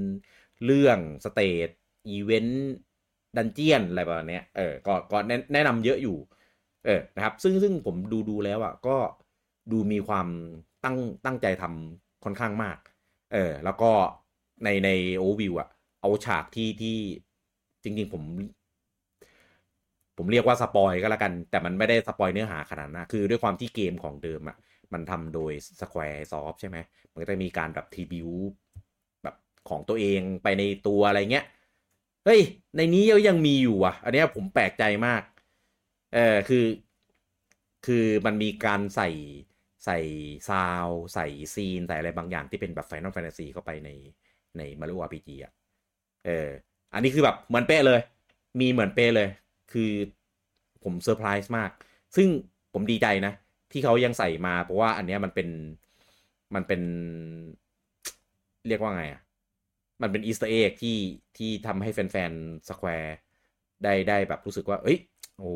[0.65, 1.69] เรื่อง stage
[2.09, 6.17] event dungeon อะไรประมาณนี้เออก็ก็แนะแนะนำเยอะอยู่
[6.85, 8.97] เออนะครับซึ่งซึ่งผมดูดูแล้วอะก็
[9.73, 10.29] ดูมีความ
[10.85, 12.79] ตั้งตั้งใจทำค่อนข้างมาก
[13.33, 13.91] เออแล้วก็
[14.65, 15.69] ในในโอวิวอะ
[16.05, 16.99] เอาฉากที่ที่
[17.83, 18.23] จริง ๆ ผม
[20.17, 24.57] ผมเรียกว่า spoil ก็แล้วกัน แต่มันไม่ได้ spoil เนื้อหาขนาดนั้นคือด้วยความที่เกมของเดิมอะ
[24.93, 26.79] มันทำโดย Square Soft ใช่ไหม
[27.13, 28.31] มันก็จะมีการแบบ tribute
[29.23, 29.37] แบบ
[29.69, 31.47] ของตัวเองไปในตัวอะไรเงี้ย
[32.25, 32.41] เฮ้ย
[32.77, 35.23] ในนี้ยังมีอยู่อะ อันนี้ผมแปลกใจมาก
[36.15, 36.65] เออคือ
[37.87, 39.11] คือมันมีการใส่
[39.85, 39.99] ใส่
[40.49, 43.91] ซาว ใส่ซีน ใส่อะไรบางอย่างที่เป็นแบบ Final Fantasy เข้าไปใน
[44.59, 45.53] ใน Mario RPG อะ
[46.27, 46.49] เออ
[46.95, 48.01] อันนี้คือแบบเหมือนเป๊ะเลย
[48.61, 49.29] มีเหมือนเป๊ะเลย
[49.73, 49.91] คือ
[50.85, 51.71] ผมเซอร์ไพรส์มาก
[52.17, 52.29] ซึ่ง
[52.73, 53.33] ผมดีใจนะ
[53.73, 55.49] ที่เขายังใส่มา เพราะว่าอันเนี้ยมันเป็น
[56.55, 56.83] มันเป็น
[58.69, 59.21] เรียกว่าไงอะ
[60.03, 60.99] มันเป็น easter egg ที่
[61.37, 63.17] ที่ทำให้แฟนๆ Square
[63.85, 64.99] ได้ได้แบบรู้สึกว่า เอ้ย
[65.39, 65.49] โอ้โห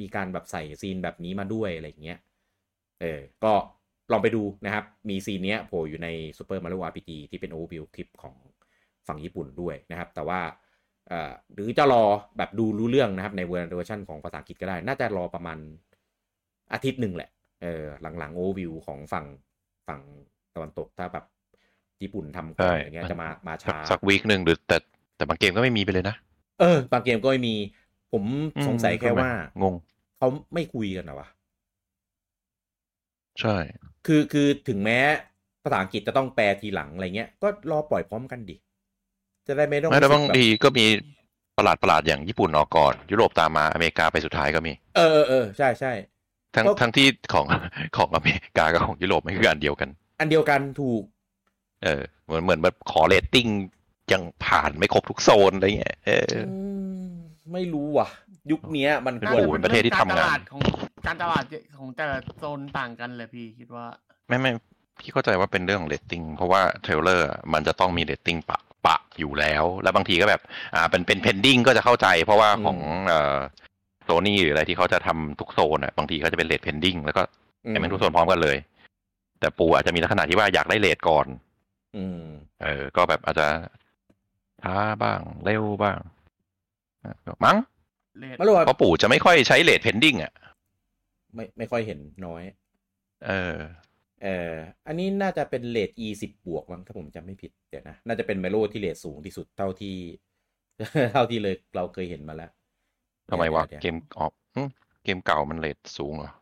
[0.00, 2.18] มีการแบบใส่ scene แบบนี้มาด้วยอะไรอย่างเงี้ย
[3.00, 3.52] เออ ก็
[4.12, 8.34] ลองไปดูนะครับ มี scene เนี้ยโผล่อยู่ใน Super Mario RPG ที่เป็นโอเวอร์วิวคลิปของ
[9.08, 10.40] ฝั่งญี่ปุ่นด้วยนะครับ แต่ว่า
[11.08, 12.04] เอ่อหรือจะรอ
[12.36, 15.58] แบบดูรู้เรื่องนะครับในเวอร์ชันของภาษาอังกฤษก็ได้ น่าจะรอประมาณ
[16.72, 17.30] อาทิตย์หนึ่งแหละ
[17.62, 17.84] เออ
[18.18, 19.26] หลังๆโอเวอร์วิวของฝั่ง
[19.88, 20.00] ฝั่ง
[20.54, 21.24] ตะวันตกถ้าแบบ
[22.02, 24.76] ญี่ปุ่นทำก่อนใช่อย่างเงี้ยจะมามาสักช้าสัก week หนึ่งหรือแต่
[25.16, 26.16] แต่บางเกมก็ไม่มีไปเลยนะ
[26.56, 27.54] เออบางเกมก็ไม่มี
[28.10, 28.24] ผม
[28.66, 29.28] สงสัยแค่ว่า
[29.62, 29.74] งง
[30.16, 31.28] เขาไม่คุยกันเหรอวะ
[33.40, 33.56] ใช่
[34.06, 34.98] คือคือถึงแม้
[35.62, 38.56] ภาษาอังกฤษจะต้องแปลทีหลังอะไรเงี้ย ก็รอปล่อยพร้อมกันดิ
[39.46, 40.86] จะได้ไม่ต้องไม่แล้วบางรู้สึกทีก็มี
[41.58, 45.92] ประหลาดประหลาดๆอย่างญี่ปุ่นออกก่อน ยุโรปตามมาอเมริกาไปสุดท้ายก็มี เออเออเออใช่ใช่
[46.54, 47.46] ทั้งก็ทั้งที่ของ
[47.96, 49.88] ของอเมริกากับของยุโรปมันคืออันเดียวกัน
[50.20, 51.02] อันเดียวกันถูก
[51.84, 53.46] เออ เหมือนเหมือนแบบขอเรตติ้ง
[54.12, 56.32] ยังผ่านไม่ครบทุกโซนอะไรเงี้ยเออ
[56.96, 57.02] ม
[57.52, 58.08] ไม่รู้ว่ะ
[58.50, 60.62] ยุคเนี้ยมันเป็คนวรปู่เป็นประเทศที่ทำงานกรตลาดของ
[61.06, 61.44] การตลาด
[61.78, 63.86] ของแต่ละโซนต่างกันเลยพี่คิดว่า
[64.28, 64.50] ไม่ไม่
[65.00, 70.40] พี่เข้าใจว่าเป็นเรื่องของเรตติ้งเพราะว่า trailer มันจะต้องมีเรตติ้งปะ ปะอยู่แล้ว แล้วบางทีก็แบบ
[70.74, 72.78] อ่าเป็นเป็น pending ก็จะเข้าใจ เพราะว่าของ
[73.08, 73.36] เอ่อ
[74.04, 77.22] โซนี่หรืออะไรที่เขาจะทำทุกโซนอะบางทีเขาจะเป็น rate pending แล้วก็
[77.66, 78.56] อืมแต่เป็นทุกโซนพร้อมกันเลย
[79.40, 81.26] แต่ปู่อาจจะมีลักษณะที่ว่าอยากได้ rate ก่อน
[81.96, 82.22] อืม
[82.62, 83.46] เออ ก็แบบอาจจะ
[84.62, 85.98] ช้าบ้าง เร็วบ้าง
[87.04, 87.56] อะมั้ง
[88.18, 90.32] เลทไม่รู้ว่าเพราะปู่จะไม่ค่อยใช้ rate pending อะ
[91.34, 92.42] ไม่ไม่ค่อยเห็นน้อย
[93.26, 93.54] เออ
[94.24, 94.54] เออ
[94.86, 99.96] อันนี้น่าจะเป็นเลท e สิบบวกมั้งถ้าผมจำไม่ผิดเดี๋ยวนะ น่าจะเป็นเมโลที่ rate สูงที่สุดเท่าที่
[101.12, 102.50] เท่าที่เลยเราเคยเห็นมาแล้ว
[103.30, 104.62] ทำไมวะดี๋ยเกมออกหึ
[105.04, 106.32] เกมเก่ามันเรทสูงเหรอ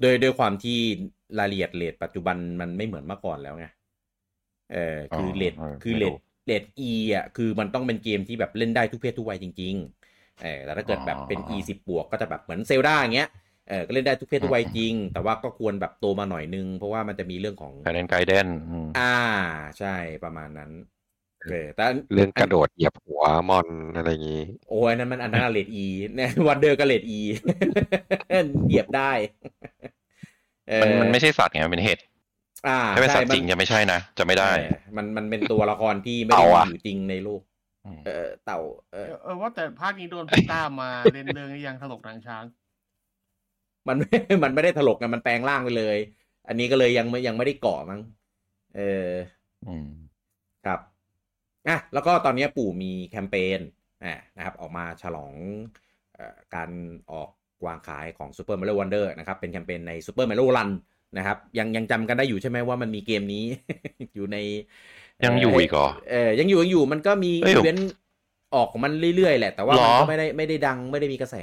[0.00, 0.78] โดยด้วยความที่
[1.38, 3.66] รายละเอียดเลทปัจจุบันมันไม่เหมือนเมื่อก่อนแล้วไง
[4.72, 9.74] เออคือเลทเออคือไม่เลรู้ทเลท e อะคือมันต้องเป็นเกมที่แบบเล่นได้ทุกเพศทุกวัยจริง
[10.08, 13.28] ๆเออแต่ถ้าเกิดแบบเป็น e สิบบวกก็จะแบบเหมือนเซลดาอย่างเงี้ย
[13.70, 18.48] เออก็เล่นได้ทุกเพศทุกวัยจริง แต่ว่าก็ควรแบบโตมาหน่อยนึง เพราะว่ามันจะมีเรื่องของไกด์เดนไกด์เดน
[18.98, 19.16] อ่า
[19.78, 20.70] ใช่ประมาณนั้น
[21.50, 27.20] เออแต่เรื่องกระโดดเหยียบหัวมอนอะไรอย่างนี้ โอ้ยอันนั้นมันอันนั้นเลดอีเนี่ยวันเดอร์ก็เลดอี
[28.66, 29.12] เหยียบได้
[30.68, 31.98] เออมันมันไม่ใช่สัตว์ไงมันเป็นเห็ด
[32.68, 37.40] อ่าถ้าเป็นสัตว์มัจริงจะไม่ใช่นะจะไม่ได้เออมันมันเป็นตัวละครที่ไม่ได้เต่ามีอะอยู่จริงในโลก
[37.98, 38.60] มเออเต่า
[38.92, 42.44] เออเออว่าแต่ภาคนี้โดนพี่ต้ามาเล่นเรื่องนี้ยังถลกหนังช้าง
[43.88, 43.96] มัน
[44.42, 45.96] มันไม่ได้ถลกไงมันแปลงร่างไปเลย
[46.48, 48.00] อันนี้ก็เลยยังไม่ยังไม่ได้เกาะมั้ง
[48.76, 49.08] เออ
[49.66, 49.88] อืม
[50.66, 50.80] ครับ
[51.68, 53.60] อะแล้วก็ตอนนี้ปู่มีแคมเปญ
[54.04, 55.32] อะนะครับ ออกมาฉลอง
[56.14, 56.70] เอ่อการ
[57.12, 57.28] ออก
[57.66, 60.70] วางขายของ Super Mario Wonder นะครับ เป็นแคมเปญใน Super Mario Run
[61.16, 63.44] นะครับ ยังยังจำกันได้อยู่ใช่ไหมว่ามันมีเกมนี้
[64.14, 64.36] อยู่ใน
[65.24, 67.90] ยังอยู่อีกเหรอเออยังอยู่ยังอยู่มันก็มีเอ้ยอีเวนต์
[68.54, 71.36] ออกของมันเรื่อยๆ แหละ แต่ว่าหรมันอก็ไม่ได้ไม่ได้ดังไม่ได้มีกระแส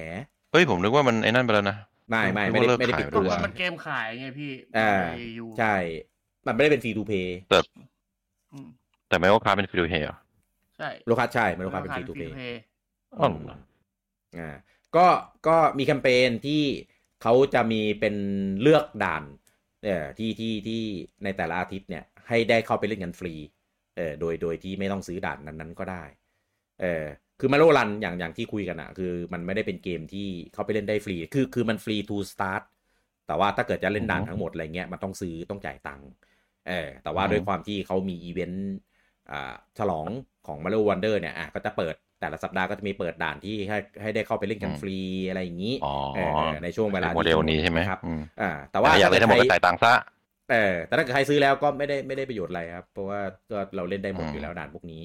[0.51, 1.77] เฮ้ยผมนึกว่ามันไอ้นั่นไปแล้วนะ
[2.10, 5.76] ไม่ไม่นึกไม่ได้ว่าเลิกไม่ได้ปิดขายตัวมันมันเกมขายไงพี่อ่าใน EU ใช่
[6.47, 7.38] มันไม่ได้เป็นฟรีทูเพย์
[8.53, 8.68] อืม
[9.10, 10.10] แต่ไม่ว่าคาเป็นฟิลเฮีย
[10.78, 12.60] ใช่โลคัสใช่ไม่โลคัสเป็นฟรีทูเพย์ย์
[13.20, 13.30] อ๋อ
[14.39, 14.55] อ่า
[14.95, 15.08] ก็
[15.47, 16.64] ก็มีแคมเปญที่
[17.22, 18.16] เขาจะมีเป็น
[18.62, 19.24] เลือกด่าน
[19.86, 20.84] เอ่อที่ที่ที่
[21.24, 23.34] ในแต่ละอาทิตย์เนี่ย ให้ได้เข้าไปเล่นกันฟรี
[23.97, 26.03] เออโดยโดยที่ไม่ต้องซื้อด่านนั้นๆก็ได้
[26.82, 27.05] เออ
[27.39, 32.63] คือ Mario Run อย่างอย่างที่คุยกันอะคือมันไม่ได้เป็นเกมที่เข้าไปเล่นได้ฟรี คือคือมันฟรี to start
[33.27, 36.09] แต่ว่าถ้าเกิดจะเล่นด่านทั้งหมดอะไรเงี้ยมันต้องซื้อต้องจ่ายตังค์
[36.67, 38.67] เออแต่ว่าด้วยความที่เขามีอีเวนต์
[39.31, 40.07] อ่าฉลอง
[40.47, 44.97] ของ Mario Wonder เนี่ยอะก็จะเปิดแต่ละสัปดาห์ก็จะมีเปิดด่านที่ให้ให้ได้เข้าไปเล่นกันฟรี
[45.29, 49.93] อะไรอย่างนี้อ๋อเออเออในช่วงเวลาโมเดลนี้ใช่ไหมครับอืมอ่าแต่ว่าแต่อยากเล่นทั้งหมดก็ก็จ่ายตังค์ซะ
[50.51, 53.19] เออแต่ถ้าเกิดใครซื้อแล้วก็ไม่ได้ไม่ได้ประโยชน์อะไรครับ เพราะว่า
[53.51, 55.03] ก็เราเล่นได้หมดอืมอยู่แล้วด่านพวกนี้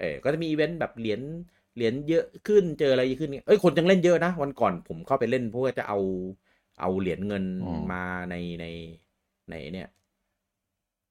[0.00, 1.20] เออก็จะมีอีเวนต์แบบเหรียญ
[1.74, 5.98] เหรียญเยอะขึ้นเจออะไรเยอะขึ้นเอ้ยคนยังเล่นเยอะนะวันก่อนผมเข้าไปเล่นเพราะว่าจะเอา
[6.80, 7.44] เอาเหรียญเงิน
[7.92, 8.66] มาในใน
[9.50, 9.88] ในเนี่ย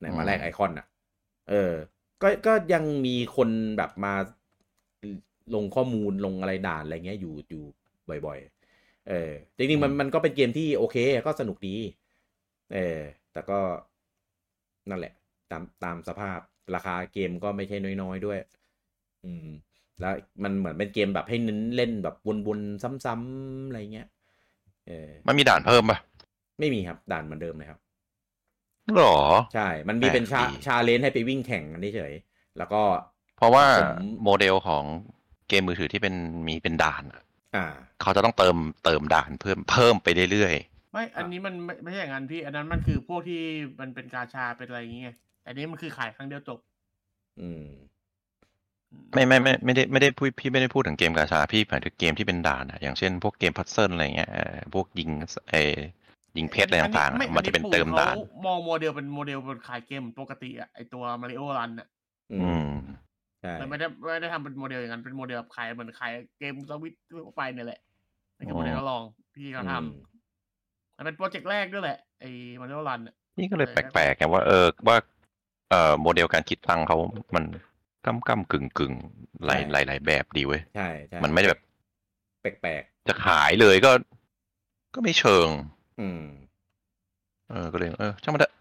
[0.02, 0.88] ในมาแลกไอคอนอะ
[1.50, 1.74] เออ
[2.22, 4.14] ก็ก็ยังมีคนแบบมา
[5.56, 7.64] ลงข้อมูลลงอะไรด่านอะไรเงี้ยอยู่อยู่
[8.26, 8.40] บ่อย
[8.74, 10.96] ๆ เออ จริงๆมันมันก็เป็นเกมที่โอเค
[11.28, 11.76] ก็สนุกดี
[12.74, 13.00] เออ
[13.32, 13.60] แต่ก็
[14.90, 15.14] นั่นแหละ
[15.52, 16.40] ตามตามสภาพ
[16.76, 18.40] ราคาเกมก็ไม่ใช่น้อยๆด้วย
[19.26, 19.48] อืม
[20.00, 20.14] แล้ว
[20.44, 22.16] มันเหมือนเป็นเกมแบบให้เน้นเล่นแบบ
[22.48, 24.08] วนๆซ้ำๆอะไรเงี้ย
[24.88, 25.98] เออมันมีด่านเพิ่มป่ะ
[26.60, 27.80] ไม่มีครับ ด่านเหมือนเดิมเลยครับ
[28.96, 29.18] หรอ
[29.54, 32.82] ใช่ มันมีเป็นชาแปลกดีชาเลนให้ไปวิ่งแข่งกันเฉยๆแล้วก็
[33.38, 33.90] เพราะว่าผม
[34.24, 34.84] โมเดลของ
[35.48, 36.16] เกมมือถือที่เป็น
[36.48, 37.24] มีเป็นด่านอะ
[37.56, 37.66] อ่า
[38.02, 40.56] เขาจะต้องเติมเติมด่านเพิ่มเพิ่มไปเรื่อย
[40.92, 43.42] ไม่ อันนี้มันไม่ไม่ใช่อย่างนั้นพี่ อันนั้นมันคือพวกที่
[43.82, 46.60] มันเป็นกาชาเป็นอะไรอย่างเงี้ยแต่นี้มันคือขายครั้งเดียวจบ
[47.40, 47.93] อืมอืม
[49.14, 55.10] ไม่ไม่ไม่ไม่ได้ไม่ได้พูดพี่ไม่ได้พูดถึงเกมกาชาพี่หมายถึงเกมที่เป็นด่านอะอย่างเช่นพวกเกม puzzle อะไรเงี้ยเอ่อพวกยิง
[55.52, 55.78] เออ
[56.38, 61.88] ยิงเพชรอะไรต่างๆไม่อะมันจะเป็นอัเติมด่านขมองโมเดลเป็นโมเดลเป็นขายเกมปกติอะไอตัว Mario Run อะ
[62.32, 62.68] อือืมม
[63.42, 67.80] ใช่มันไม่ได้ไม่ได้ทำเป็นโมเดลอย่างนั้นเป็นโมเดลแบบขายเหมือนขายเกมสวิตทั่วไปเนี่ยแหละ
[68.38, 69.04] นี่คือโมเดลอ๋อก็ลอง
[69.36, 72.26] พี่เขาทอืมำมันเป็นโปรเจกต์แรกด้วยแหละไอ
[72.62, 74.98] Mario Run อะนี่ก็เลยเออแปลกๆไงว่าเออว่า
[75.70, 76.98] เอ่อโมเดลการคิดตังค์เขา
[77.36, 77.44] มัน
[78.06, 78.94] ก้ำก้ำกึ่งกึ่ง
[79.46, 81.62] หลายหลายหลายแบบดีเว้ยใช่ใช่มันไม่ได้แบบ
[82.42, 83.92] แปลกจะขายเลยก็
[84.96, 86.24] ก็ไม่เชิงๆอืม
[87.50, 88.54] เออก็เลย เออช่างมันเถอะ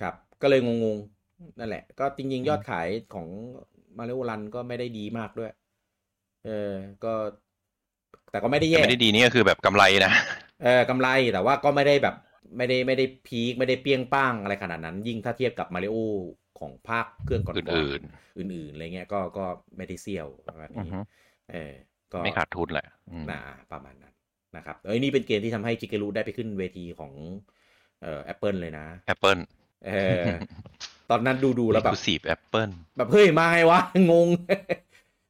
[0.00, 3.28] ครับ ก็เลยงงๆ นั่นแหละ ก็จริง ๆ ยอดขายของ
[3.98, 5.52] มาริโอรันก็ไม่ได้ดีมากด้วย
[6.46, 6.72] เออ
[7.04, 7.12] ก็
[8.30, 10.12] แต่ก็ไม่ได้แต่แย่ไม่ได้ดีนี่ก็คือแบบกำไรนะ
[10.62, 12.14] เออกำไรแต่ว่าก็ไม่ได้แบบ
[12.56, 15.96] ไม่ได้ไม่ได้พีคไม่ได้เปรี้ยงป้างอะไรขนาดนั้น ยิ่งถ้าเทียบกับมาริโอ
[16.62, 18.00] ของภาคเครื่องก่อนๆอื่น
[18.38, 19.44] อื่นๆอะไรเงี้ยก็ก็
[19.76, 21.00] ไม่ได้เซี่ยวประมาณอือนี้ฮึ
[21.50, 21.72] เออ
[22.12, 23.40] ก็ไม่ขาดทุนแหละอืมนะ
[23.72, 24.14] ประมาณนั้น
[24.56, 27.12] นะครับเอ้ยนี่เป็นเกมที่ทำให้จิเกรุได้ไปขึ้นเวทีของ
[28.02, 29.38] เอ่อแอปเปิลเลยนะแอปเปิล
[29.86, 30.24] เออ
[31.10, 34.28] ตอนนั้นดูดูๆแล้วแบบสีแอปเปิลแบบเฮ้ยมาไงวะ งง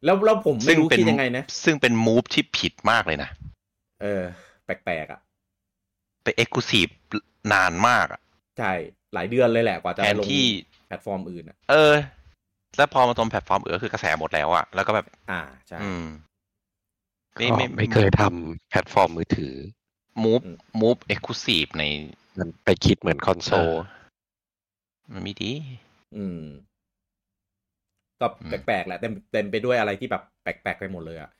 [0.04, 3.30] แล้วแล้วผมไม่รู้คิดยังไงนะ ซึ่งเป็น move ที่ผิดมากเลยนะ
[4.02, 4.22] เออ
[4.64, 5.20] แปลกๆอะ
[6.22, 6.86] ไป exclusive
[7.52, 8.20] นานมากอะ
[8.58, 8.72] ใช่
[9.14, 11.94] หลายเดือนเลยแหละกว่าจะแทนลงที่แพ ลตฟอร์มอื่นอะ เออ
[12.76, 16.06] แล้วพอมาตรงแพลตฟอร์มอื่นก็คือกระแสหมดแล้วอะแล้วก็แบบ อ่าใช่อืม
[17.36, 17.40] ก็
[17.76, 19.54] ไม่เคยทำแพลตฟอร์มมือถือ
[20.22, 21.84] move อืม move exclusive ใน
[22.38, 23.70] มันไปคิดเหมือนคอนโซล
[25.12, 25.52] มันไม่ดี
[26.16, 26.42] อืม
[28.20, 31.30] ก็อืมแปลกๆแหละเต็มเต็มไปด้วยอะไรที่แบบแปลกๆไปหมดเลยอะ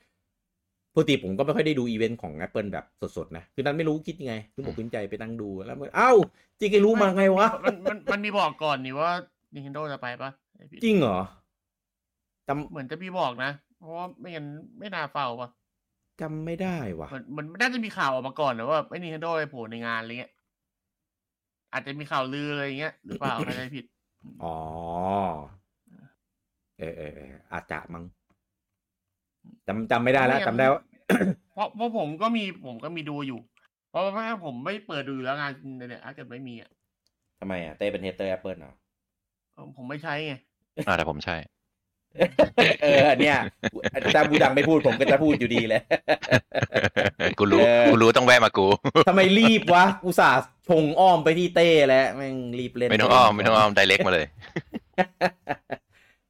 [0.93, 2.85] ปกติผมก็ไม่ค่อยได้ดูอีเวนต์ของ Apple แบบ
[3.17, 6.13] สดๆ นะ คือนั้นไม่รู้คิดยังไงคือผมครึ้มใจไปนั่งดูแล้วมันเอ้า
[6.59, 9.11] ชิเกรุมาไงวะ มันมันมันมีบอกก่อนนี่ว่า
[9.53, 11.19] Nintendo จะไปปะไอ้พี่จริงเหรอ
[12.47, 14.45] เหมือนจะมีบอกนะ เพราะว่าไม่งั้น
[14.79, 20.33] ไม่น่าเฝ้าปะ จำไม่ได้ว่ะเหมือนมันน่าจะมีข่าวออกมาก่อนนะว่าไอ้ Nintendo ไปโผล่ในงานอะไรเงี้ย
[21.71, 23.85] อาจจะมีข่าวลืออะไรเงี้ยหรือเปล่าไม่ได้ผิด
[24.43, 24.57] อ๋อ
[26.79, 28.03] เออเออเอออาจจะมั้ง
[29.67, 30.81] จำจำไม่ได้แล้วจำได้ว่า
[31.53, 33.39] เพราะเพราะผมก็มีผมก็มีดูอยู่
[33.89, 36.69] เพราะว่าผมไม่เปิดดูอยู่แล้วงานเนี่ยถ้าเกิดไม่มีอะ
[37.39, 38.82] ทำไมอะเต้เป็น hater Apple เหรอเออ
[39.77, 40.33] ผมไม่ใช้ไง
[40.87, 41.37] อ่าแต่ผมใช่
[42.83, 43.37] เออเนี่ย
[44.15, 45.81] ถ้าบูดังไม่พูดผมก็จะพูดอยู่ดีเลย
[47.37, 48.67] กูรู้เออกูรู้ต้องแวะมากู
[49.07, 54.25] ทำไมรีบวะอุตส่าห์ชงอ้อมไปที่เต้แล้วแม่งรีบเล่นไม่ต้องอ้อมไม่ต้องอ้อมไดเรกมาเลย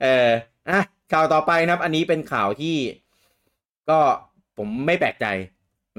[0.02, 0.30] เออ
[0.70, 0.80] อะ
[1.12, 2.76] ข่าวต่อไปนะครับ อันนี้เป็นข่าวที่
[3.90, 4.00] ก็
[4.58, 5.26] ผมไม่แปลกใจ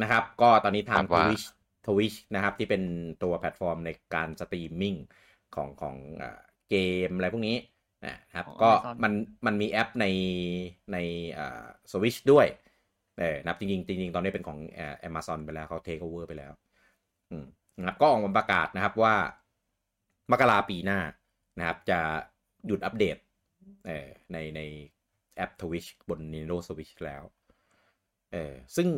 [0.03, 1.43] นะครับ ก็ตอนนี้ทางคาดทว่าวิช
[1.87, 2.83] ทวิชนะครับ ที่เป็น
[3.23, 4.95] ตัวแพลตฟอร์มในการสตรีมมิ่ง
[5.55, 5.97] ของของ
[6.71, 6.77] เอ่อเก
[7.09, 7.57] มอะไรพวกนี้
[8.05, 9.13] นะครับของก็ Amazon มัน
[9.47, 10.07] มันมีแอปใน
[10.93, 10.97] ใน
[11.93, 12.47] สวิชด้วย
[13.21, 16.53] เออนะครับจริงๆจริงๆตอนนี้เป็นของเอ่อ Amazon ไปแล้วเขา take over ไปแล้ว
[17.31, 17.47] อืม
[17.79, 19.15] นะครับก็ออกมาประกาศนะครับว่า
[20.31, 20.99] มกราปีหน้า
[21.59, 22.01] นะครับ จะ
[22.67, 23.17] หยุดอัปเดต
[23.87, 24.61] เอ่อในใน
[25.37, 27.23] แอป Twitch บน Nintendo Switch แล้ว
[28.33, 28.89] เออซึ่ง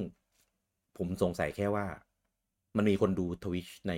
[0.98, 1.86] ผมสงสัยแค่ว่า
[2.76, 3.94] มันมีคนดู Twitch ใน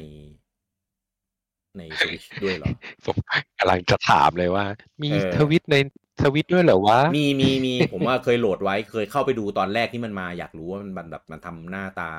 [1.79, 2.68] ใน Switch ด้วยเหรอ
[3.07, 3.16] ผม
[3.59, 4.64] กำลังจะถามเลยว่า
[5.03, 5.76] มีเออทวิตใน
[6.22, 12.11] ทวิตด้วยเหรอวะ มีมีมีผมว่าเคยโหลดไว้เคยเข้าไปดูตอนแรกที่มันมาอยากรู้ว่ามันแบบมันทำหน้าตา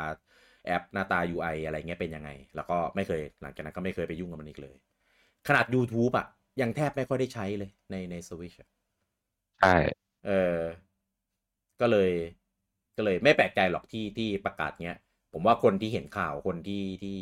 [0.66, 4.76] แอปหน้าตา UI อะไรเงี้ยเป็นยังไง แล้วก็ไม่เคยหลังจากนั้นก็ไม่เคยไปยุ่งกับมันอีกเลย
[5.47, 6.28] ขนาด YouTube อะ
[6.62, 8.53] ยังแทบไม่ค่อยได้ใช้เลยในในสวิช
[9.60, 9.76] ใช่
[10.28, 10.57] เออ
[11.82, 12.12] ก็เลย
[12.97, 14.95] ก็เลยไม่แปลกใจหรอกที่ที่ประกาศเนี้ย
[15.34, 17.18] ผมว่าคนที่เห็นข่าวคนที่ที่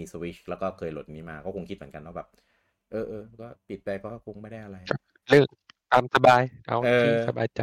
[0.02, 2.28] ีสวิชแล้วก็เคยโหลดนี้มา ก็คงคิดเหมือนกันว่าแบบ
[2.90, 4.78] เออเออก็ปิดไปก็คงไม่ได้อะไร
[5.28, 5.48] เลือก
[5.92, 7.60] ตามสบาย เอาเออที่สบายใจ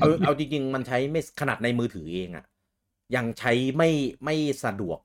[0.00, 2.44] เอาเอาจริงๆ มันใช้ไม่ขนาดในมือถือเองอะ
[3.16, 3.90] ยังใช้ไม่
[4.24, 4.98] ไม่สะดวก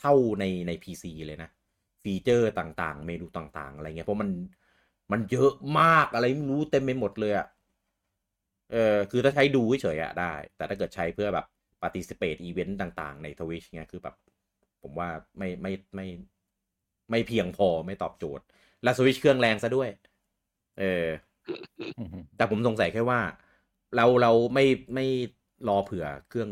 [0.00, 1.50] เท่าในใน PC เลยนะ
[2.02, 4.30] ฟีเจอร์ต่างๆ เมนูต่างๆ อะไรเงี้ยเพราะมัน
[5.12, 7.46] มันเยอะมากอะไรไม่รู้เต็มไปหมดเลยอะ
[8.72, 11.46] เออคือถ้าใช้ดูเฉยๆอะได้ แต่ถ้าเกิดใช้เพื่อแบบ
[11.82, 14.14] participate event ต่างๆ ในทวิชเงี้ยคือแบบ
[14.82, 15.08] ผมว่า
[15.38, 16.06] ไม่ไม่ไม่
[17.10, 18.44] ไม่เพียงพอไม่ตอบโจทย์
[18.82, 19.88] และสวิชเครื่องแรงซะด้วย
[20.78, 21.06] เออ
[22.36, 23.20] แต่ผมสงสัยแค่ว่า
[23.96, 24.64] เราเราไม่
[24.94, 25.06] ไม่
[25.68, 26.50] รอเผื่อเครื่อง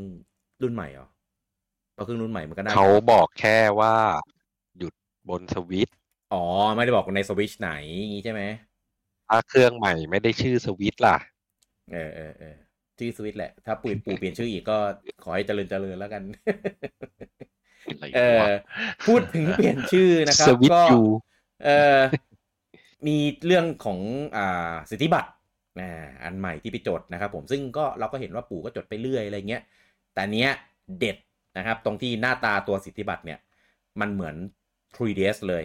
[0.62, 1.08] รุ่นใหม่เหรอ
[1.92, 3.94] เพราะเครื่องรุ่นใหม่มันก็ได้เขาบอกแค่ว่า
[4.78, 4.94] หยุด
[5.28, 5.96] บนสวิตช์
[6.34, 6.44] อ๋อ
[6.76, 8.42] ไม่ได้บอกในสวิชไหนอย่างงี้ใช่ไหม
[9.28, 11.16] ถ้าเครื่องใหม่ไม่ได้ชื่อสวิตช์ล่ะ
[11.92, 12.56] เออเออเออ
[12.98, 14.78] ชื่อสวิชแหละ ถ้าปู่ปู่เปลี่ยนชื่ออีกก็
[15.22, 16.42] ขอให้เจริญเจริญแล้วกันอะไร
[18.16, 18.49] เออวะ
[19.07, 21.07] พูดถึงเปลี่ยนชื่อนะครับสวิตก็ช์อยู่
[21.64, 22.01] เออ
[23.07, 23.16] มี
[23.47, 23.99] เรื่องของ
[24.37, 25.30] อ่าสิทธิบัตร
[25.80, 25.91] นะ
[26.24, 29.62] อันใหม่ที่ไปจดนะครับผมซึ่งก็เราก็เห็นว่าปู่ก็จดไปเรื่อยอะไรเงี้ย
[30.14, 30.51] แต่เนี้ย
[30.99, 31.16] เด็ด
[31.59, 33.39] นะครับ ตรงที่หน้าตาตัวสิทธิบัตรเนี่ย
[34.01, 34.37] มันเหมือน
[34.97, 35.64] 3ds เลย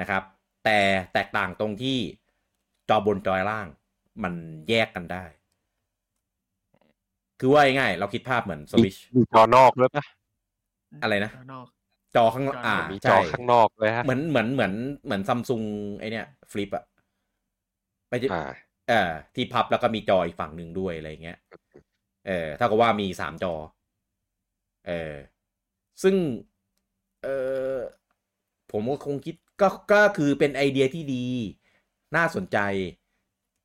[0.00, 0.22] นะครับ
[0.64, 0.78] แต่
[1.12, 1.98] แตกต่างตรงที่
[2.88, 3.66] จอบนจอยล่าง
[4.22, 4.34] มัน
[4.68, 5.24] แยกกันได้
[7.40, 10.04] คือว่าง่ายๆเราคิดภาพเหมือนสวิชมีจอนอกด้วยปะ
[11.02, 11.66] อะไรนะข้างนอก
[12.14, 14.72] จอข้างนอกจออ่ามีจใช่อข้างนอกเลยฮะเหมือนเหมือนเหมือน
[15.04, 15.62] เหมือนซัมซุง
[16.00, 16.84] ไอเนี้ยฟลิปอะ
[18.08, 21.38] ไปจะอ่าเออที่พับแล้วก็มีจออีกฝั่งหนึ่งด้วยอะไรเงี้ย
[22.26, 23.54] เออถ้ากับว่ามีสามจอ
[24.86, 25.14] เออ
[26.02, 26.16] ซึ่ง
[27.22, 27.28] เอ
[27.74, 27.78] อ
[28.72, 31.24] ผมก็คงคิดก็ก็คือเป็นไอเดียที่ดี
[32.16, 32.58] น่าสนใจ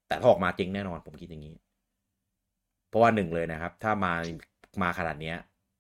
[0.08, 1.56] แต่ถ้าออกมาจริงแน่นอน ผมคิดอย่างนี้
[2.90, 4.14] เพราะว่าหนึ่งเลยนะครับ ถ้ามา
[4.82, 5.36] มาขนาดเนี้ย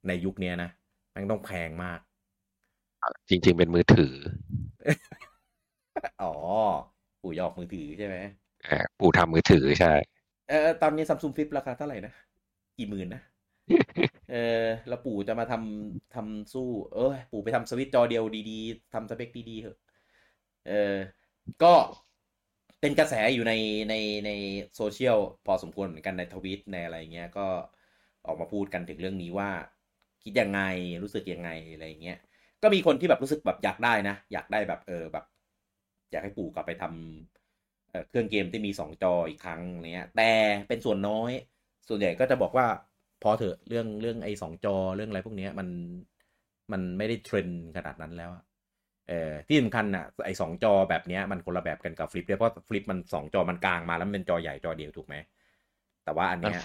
[0.08, 0.70] ในยุคเนี้ยนะ
[1.14, 2.00] มันต้องแพงมาก
[3.30, 4.14] จริง ๆ เป็นมือถือ
[6.20, 6.26] อ๋อ
[7.22, 8.16] ปู่ยออกมือถือใช่ไหม
[8.64, 9.94] เออปู่ทำมือถือใช่
[10.50, 12.14] เออตอนนี้ซัมซุงฟลิปราคาเท่าไหร่นะ
[12.78, 13.22] กี่หมื่นนะ
[14.32, 19.78] เออแล้วปู่จะมาทำทำสู้ เออปู่ไปทำสวิตช์จอเดียวดีๆทำสเปคดีๆเถอะ
[20.68, 20.96] เออ
[21.64, 21.74] ก็
[22.82, 23.54] เป็นกระแสอยู่ใน
[23.90, 23.96] ใน
[24.26, 24.32] ใน
[24.76, 27.48] โซเชียลพอสมควรเหมือนกันในทวิตในอะไรเงี้ย ก็
[28.26, 29.50] ออกมาพูดกันถึงเรื่องนี้ว่า
[30.24, 30.62] คิดยังไง
[31.04, 32.18] รู้สึกยังไงอะไรเงี้ย
[32.62, 35.26] ก็มีคนที่แบบรู้สึกแบบอยากได้นะ อยากได้แบบเออแบบ
[36.12, 39.62] อยากให้ปู่กลับไปทำเอ่อเครื่องเกมที่มีสองจออีกครั้ง
[39.92, 40.32] เนี้ย แต่
[40.68, 41.32] เป็นส่วนน้อย
[41.88, 42.68] ส่วนใหญ่ก็จะบอกว่า
[43.24, 45.68] พอเถอะเรื่องเรื่องไอ้สองจอเรื่องอะไรพวกเนี้ยมัน
[46.72, 48.44] มันไม่ได้เทรนด์ขนาดนั้นแล้วอะ
[49.10, 55.16] เออที่สำคัญอะไอ้สองจอแบบเนี้ยมันคนละแบบกันกับฟลิปด้วยเพราะฟลิปมันสองจอมันกลางมาแล้วมันเป็นจอใหญ่จอเดียวถูกไหม
[56.04, 56.64] แต่ว่าอันนั่เนี้นยโฟ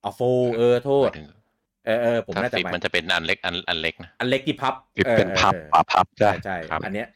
[0.00, 0.20] เอาโฟ
[0.56, 1.26] เออโทษหมายถึง
[1.86, 7.06] เออเออผมถ้าน่าจะฟิปหายมันจะเป็นอันเล็กอันอันเล็กนะอันเล็กที่พับคือออเป็นพับออพับพับใช่ใช่ครับอันเนี้ย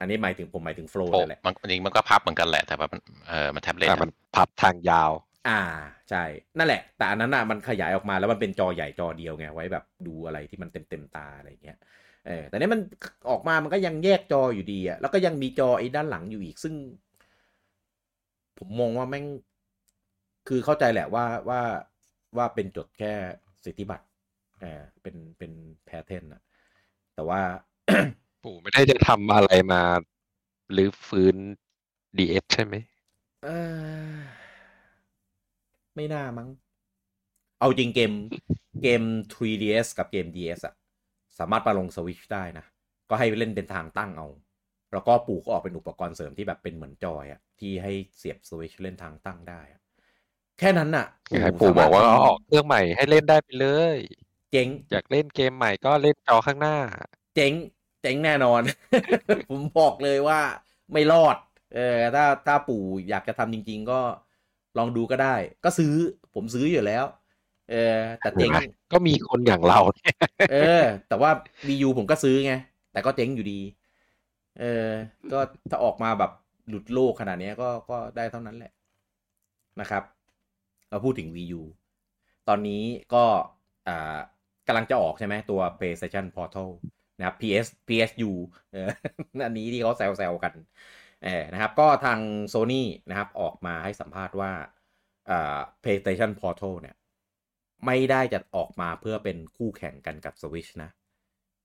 [0.00, 5.10] อันนี้หมายถึงผมหมายถึงโฟล์โฟนั่นแหละมันจริงมันก็พับเหมือนกันแหละแต่ว่ามันเออมันแท็บเล็ตอ่ามันพับทางยาว
[5.48, 5.60] อ่า
[6.10, 6.22] ใช่
[6.58, 11.78] นั่นแหละ แต่อันนั้นอะมันขยายออกมาแล้วมันเป็นจอใหญ่จอเดียวไงไว้แบบดูอะไรที่มันเต็มเต็มๆตาอะไรเงี้ย
[12.26, 12.80] เออแต่เนี้ยมัน
[13.30, 16.74] ออกมามันก็ยังแยกจออยู่ดีอะแล้วก็ยังมีจอไอ้ด้านหลังอยู่อีกซึ่ง
[18.58, 19.24] ผมมองว่าแม่ง
[20.48, 21.60] คือเข้าใจแหละว่าว่า
[22.36, 23.12] ว่าเป็นจดแค่
[23.64, 25.52] สิทธิบัตรเออเป็นเป็น
[25.84, 26.42] แพทเทนอะ
[27.14, 27.40] แต่ว่า
[28.42, 29.82] ปู่ไม่ได้จะทำอะไรมา
[30.72, 31.36] หรือฟื้น
[32.18, 32.74] DS ใช่ไหม
[33.44, 33.48] เอ
[34.12, 34.16] อ
[35.94, 36.48] ไม่น่ามั้ง
[37.60, 38.12] เอาจริงเกม
[38.82, 39.02] เกม
[39.32, 40.74] 3DS กับเกม DS อะ
[41.38, 42.64] สามารถมาลงสวิชได้นะ
[43.10, 44.26] ก็ให้เล่นเป็นทางตั้งเอา
[44.92, 49.80] แล้วก็ปู่ก็ออกเป็นอุปกรณ์เสริมที่แบบเป็นเหมือนจอยอะที่ให้เสียบสวิชเล่นทางตั้งได้อะ
[50.58, 51.06] แค่นั้นน่ะ
[51.42, 53.96] ให้ปู่บอกว่าเอาออกเครื่องใหม่ให้เล่นได้ไปเลย
[54.52, 56.76] เจ๋งอยากเล่นเกมใหม่ก็เล่นจอข้างหน้า
[57.36, 57.52] เจ๋ง
[58.02, 58.62] เจ๋งแน่นอน
[59.50, 60.40] ผมบอกเลยว่า
[60.92, 61.36] ไม่รอด
[61.74, 64.00] เออ ถ้าถ้าปู่อยากจะทำจริง ๆ ก็
[64.78, 65.34] ลองดูก็ได้
[65.64, 65.94] ก็ซื้อ
[66.34, 67.04] ผมซื้ออยู่แล้ว
[67.70, 70.16] เออ แต่เจ๋งเห็นไหมก็มีคนอย่างเราเนี่ย
[70.52, 71.30] เออ แต่ว่า
[71.66, 72.54] VU ผมก็ซื้อไง
[72.92, 73.60] แต่ก็เจ๊งอยู่ดี
[74.60, 74.88] เออ
[75.32, 75.38] ก็
[75.70, 76.32] ถ้าออกมาแบบ
[76.68, 78.72] หลุดโลกขนาดเนี้ยก็ก็ได้เท่านั้นแหละ
[79.80, 80.02] นะครับ
[80.90, 81.62] เราพูดถึง VU
[82.48, 82.82] ตอนนี้
[83.14, 83.24] ก็
[83.88, 84.18] อ่า
[84.66, 86.68] กำลังจะออกใช่ไหมตัว PlayStation Portal
[87.18, 88.30] นะครับ PS PSU
[88.72, 88.88] เออ
[89.46, 90.52] อันนี้ที่เขาแซวๆกัน
[91.24, 92.18] เออนะครับ ก็ทาง
[92.52, 94.52] Sony นะครับออกมาให้สัมภาษณ์ว่า
[95.30, 96.96] อ่า PlayStation Portal เนี่ย
[97.86, 100.90] ไม่ได้จะออกมาเพื่อเป็นคู่แข่งกันกับ Switch นะ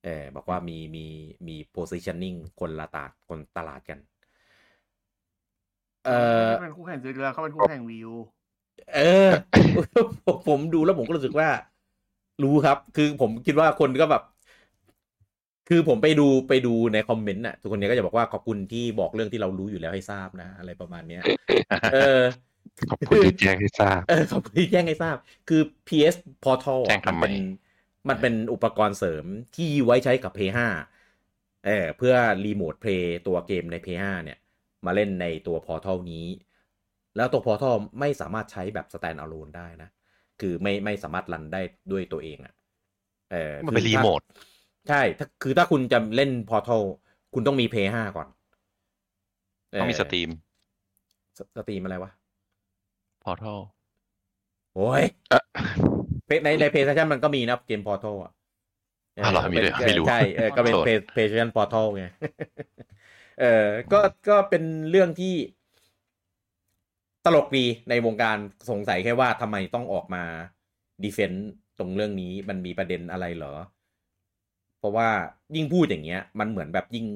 [0.04, 1.06] เออบอกว่ามีมี
[1.48, 3.98] มี positioning คนละตาดคนตลาดกัน
[6.06, 6.10] เอ
[6.46, 8.10] อเป็นคู่แข่งซื้อแล้วเขาเป็นคู่แข่งวิว
[8.94, 9.30] เออ
[10.26, 11.48] ผมผมดูแล้วผมก็รู้สึกว่า
[12.42, 14.22] รู้ครับ คือผมคิดว่าคนก็แบบ
[15.68, 21.22] คือผมไปดูไปดูในคอมเมนต์น่ะ ทุกคนเนี้ก็จะบอกว่าขอบคุณที่บอกเรื่องที่เรารู้อยู่แล้วให้ทราบนะ อะไรประมาณเนี้ย
[21.92, 22.20] เออ
[22.90, 25.16] ขอบคุณที่แจ้งให้ทราบ เออ ขอบคุณที่แจ้งให้ทราบ
[25.48, 27.34] คือ PS Portal แจ้งอะมันทำไมเป็น
[28.08, 29.24] มันเป็นอุปกรณ์เสริม
[29.56, 32.14] ที่ไว้ใช้กับ p 5เออเพื่อ
[32.44, 34.38] remote play ตัวเกมใน p 5เนี่ย
[34.86, 36.26] มาเล่นในตัว Portal นี้
[37.16, 39.90] แล้วตัว Portal ไม่สามารถใช้แบบ stand alone ได้นะ
[40.40, 41.60] คือไม่ไม่สามารถรันได้
[41.92, 42.54] ด้วยตัวเองอะ่ะ
[43.30, 44.22] เออมันเป็นคือรีถ้าโมท
[44.88, 46.82] ใช่ถ้าคือถ้าคุณจะเล่น Portal
[47.34, 48.28] คุณต้องมี p 5ก่อน
[49.70, 50.30] ต้องมี stream
[51.38, 52.10] stream อะไรวะ
[53.22, 53.60] พอทัล
[54.74, 58.32] โอ้ยเอ๊ะในใน PlayStation มันก็มีนะเกม Portal อะ
[59.24, 62.04] อ้าวเหรอมีด้วยเหรอไม่รู้ใช่เออก็เป็นโทษ Play- PlayStation Portal ไง
[63.40, 65.57] เออก็ก็เป็นเรื่องที่ต
[67.36, 68.36] ลกดีในวงการ
[68.70, 70.24] สงสัยแค่ว่าทำไมต้องออกมา
[71.04, 71.48] ดีเฟนต์
[71.78, 73.54] ตรงเรื่องนี้มันมีประเด็นอะไรเหรอ
[74.78, 75.08] เพราะว่า
[75.56, 77.06] ยิ่งพูดอย่างเงี้ย มันเหมือนแบบยิ่ง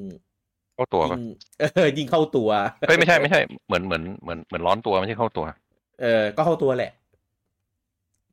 [0.74, 1.20] เข้าตัวยิปะง
[1.60, 2.50] เออยิงเข้าตัว
[2.86, 5.46] เฮ้ยไม่ใช่ไม่ใช่เหมือนเหมือนเหมือนเหมือนร้อนตัวไม่ใช่เข้าตัว
[6.00, 6.92] เออ ก็เข้าตัวแหละ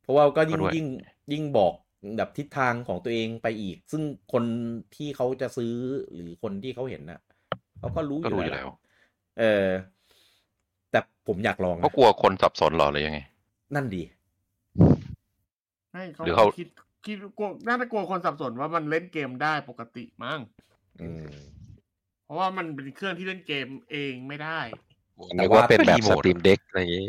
[0.02, 0.86] เพราะว่าก็ยิ่งก็ด้วยยิ่ง
[1.34, 1.74] ยิ่งบอก
[2.18, 4.04] แบบทิศทางของตัวเองไปอีก ซึ่ง
[4.34, 4.44] คน
[4.96, 5.74] ที่เขาจะซื้อ
[6.14, 7.20] หรือคนที่เขาเห็นน่ะ
[7.80, 8.68] เขาก็รู้อก็ยู่รู้อยู่แล้แล้วว
[9.40, 9.66] เออ
[9.99, 9.99] แต่
[11.30, 13.20] ผมอยากลองนะเขากลัวคนสับสนเหรอหรือยังไง
[13.76, 14.04] นั่นดี
[15.94, 16.68] ให้เขาหรือเขา คิด
[17.06, 20.40] คิดกลัวน่าจะกลัวคนสับสนว่ามันเล่นเกมได้ปกติมั้ง
[21.02, 21.32] อืม
[22.26, 24.60] เพราะว่ามันเป็นเครื่องที่เล่นเกมเองไม่ได้
[25.36, 27.08] นึกว่าเป็นแบบรีโมสทตรีมเด็กอะไรอย่างนี้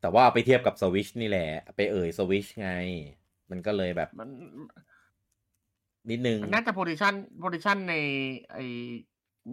[0.00, 2.70] แต่ว่าเอาไปเทียบกับสวิชนี่แหละ ไปเอ่ยสวิชไง
[3.50, 4.28] มันก็เลยแบบมัน
[6.10, 7.94] นิดนึง มันน่าจะโพซิชันโพซิชันใน
[8.52, 8.58] ไอ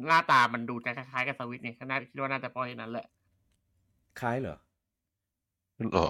[0.08, 3.08] หน้าตามันดูจะคล้ายๆกับสวิตช์เนี่ยก็น่าคิดว่าน่าจะปล่อยนั้นแหละ
[4.22, 4.58] คล้ายเหรอ
[5.92, 6.08] เหรอ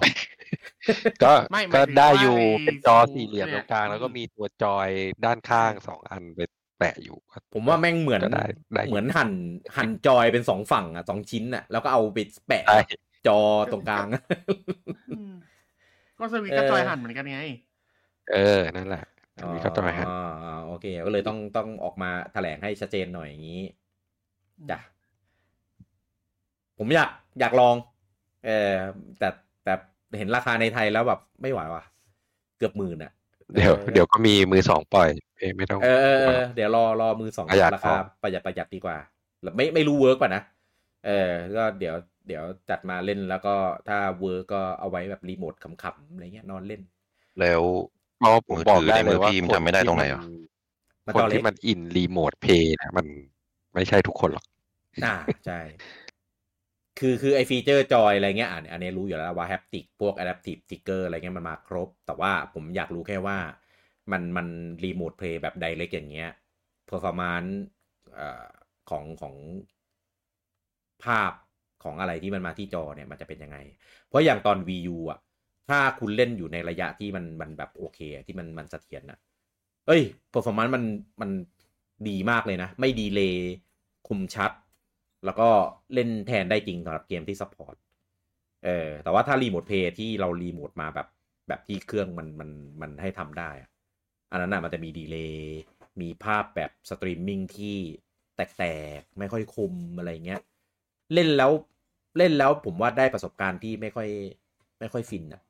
[1.24, 4.88] ก็ไม่หมายก็ถึงได้ว่าอยู่ไอ้เป็นจอซูสี่เหลี่ยมเนี่ตรยงกลาง แล้วก็มีตัวจอย
[5.24, 6.40] ด้านข้างสองอันไป
[6.78, 8.44] แปะอยู่ก็ผมว่าแม่งเหมือนก็ได้
[8.74, 9.30] ได้เหมือนหั่น
[9.76, 12.78] หั่นจอยเป็นสองฝั่งอะสองชิ้นอะ แล้วก็เอาไปแปะได้
[13.26, 13.40] จอ
[13.72, 14.06] ตรงกลาง
[15.18, 15.34] อืม
[16.18, 17.40] ก็สวิตช์ก็เออจอยหันเหมือนกันไง
[18.32, 19.04] เออ นั่นแหละ
[19.52, 23.62] มีก็จอยหันอ๋ออ๋อโอเค ก็เลยต้องต้องออกมาแถลงให้ชัดเจนหน่อยอย่างนี้
[24.70, 24.78] จ้ะ
[26.78, 27.74] ผมอยากอยากลอง
[28.46, 28.74] เออ
[29.18, 29.28] แต่
[29.64, 29.72] แต่
[30.18, 31.82] เห็นราคาในไทยแล้วแบบไม่ไหวว่ะ
[32.58, 33.12] เกือบหมื่นอะ
[33.54, 37.92] เดี๋ยวเดี๋ยวก็มีมือสองปล่อยเอ้ยไม่ต้องเออเออเออเดี๋ยวรอรอมือสองประหยัดราคาพอ
[38.22, 38.96] ประหยัดประหยัดดีกว่า
[39.42, 40.42] แล้วไม่ไม่รู้ work ป่ะนะ
[41.06, 41.94] เออก็เดี๋ยว
[42.26, 43.54] เดี๋ยวจัดมาเล่นแล้วก็
[43.88, 46.80] ถ้า work ก็เอาไว้แบบรีโมทขำๆอะไรเงี้ยนอนเล่น
[47.40, 47.62] แล้ว
[48.16, 50.22] เพราะผมบอกได้มืเลอยถือในมือว่าพี่มันคนทำไม่ได้ตรงไหนอะ
[51.06, 53.06] มันคนจอเล็ที่มันอิน remote play นะมัน
[53.74, 54.44] ไม่ใช่ทุกคนหรอก
[55.02, 55.08] อ่า
[55.44, 55.54] ใช่
[56.98, 63.38] คือคือไอฟีเจอร์จอยอะไรเงี้ยอันอันนี้รู้อยู่แล้วว่า haptic พวก Adaptive Trigger อะไรเงี้ยมันมาครบ แต่ว่าผมอยากรู้แค่ว่า
[64.12, 64.46] มันมัน
[64.84, 66.30] รีโมทเพลย์แบบไดเ c กอย่างเงี้ย
[66.90, 67.52] performance
[68.14, 68.46] เอ่อ
[68.90, 69.34] ของของ
[71.04, 71.32] ภาพ
[71.84, 73.58] ของอะไรที่มันมาที่จอเนี่ยมันจะเป็นยังไง
[74.08, 75.18] เพราะอย่างตอน VU อะ
[75.68, 79.18] ถ้าคุณเล่นอยู่ในระยะที่มันมันแบบโอเค ที่มันมันเสถียรอะ
[79.86, 80.84] เอ้ย performance มัน
[81.20, 81.30] มัน
[82.08, 83.34] ดีมากเลยนะ ไม่ delay
[84.08, 84.50] คมชัด
[85.26, 85.48] แล้วก็
[85.94, 87.76] เล่นแทนได้จริงสำหรับเกมที่ support
[88.64, 91.08] เออแต่ว่าถ้า Remote Play ที่เรารีโมทมาแบบ
[91.48, 92.50] แบบที่เครื่องมันมัน
[92.80, 93.70] มันให้ทำได้อะ
[94.30, 95.56] อันนั้นน่ะมันจะมี delay
[96.00, 97.76] มีภาพแบบสตรีมมิ่งที่
[98.36, 98.64] แต
[98.98, 100.40] กๆ ไม่ค่อยคมอะไรเงี้ย
[101.14, 101.52] เล่นแล้ว
[102.18, 104.08] เล่นแล้วผมว่าได้ประสบการณ์ที่ไม่ค่อย
[104.80, 105.42] ไม่ค่อยฟินอะ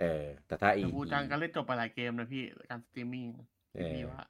[0.00, 3.26] เออ แต่ถ้าอีแต่บูจังก็เล่นจบไปหลายเกมนะพี่การสตรีมมิ่ง
[3.76, 4.20] เออพี่ว่า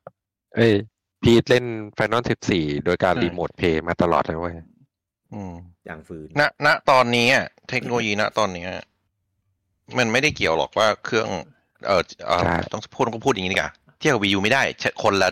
[0.54, 0.74] เอ้ย
[1.22, 1.64] พีทเล่น
[1.98, 4.54] Final 14 โดยการอืม Remote Play มาตลอดเลยเว้ย
[5.34, 5.52] อืม
[5.86, 8.84] อย่างฟืนณณตอนนี้อะเทคโนโลยีณตอนนี้อะ
[9.98, 11.28] มันไม่ได้เกี่ยวหรอกว่าเครื่อง
[11.86, 15.30] เออเออใช่ต้องพูดต้องพูดอย่างนี้ดีกว่าเทียบกับวีูไม่ได้ใช่คนละ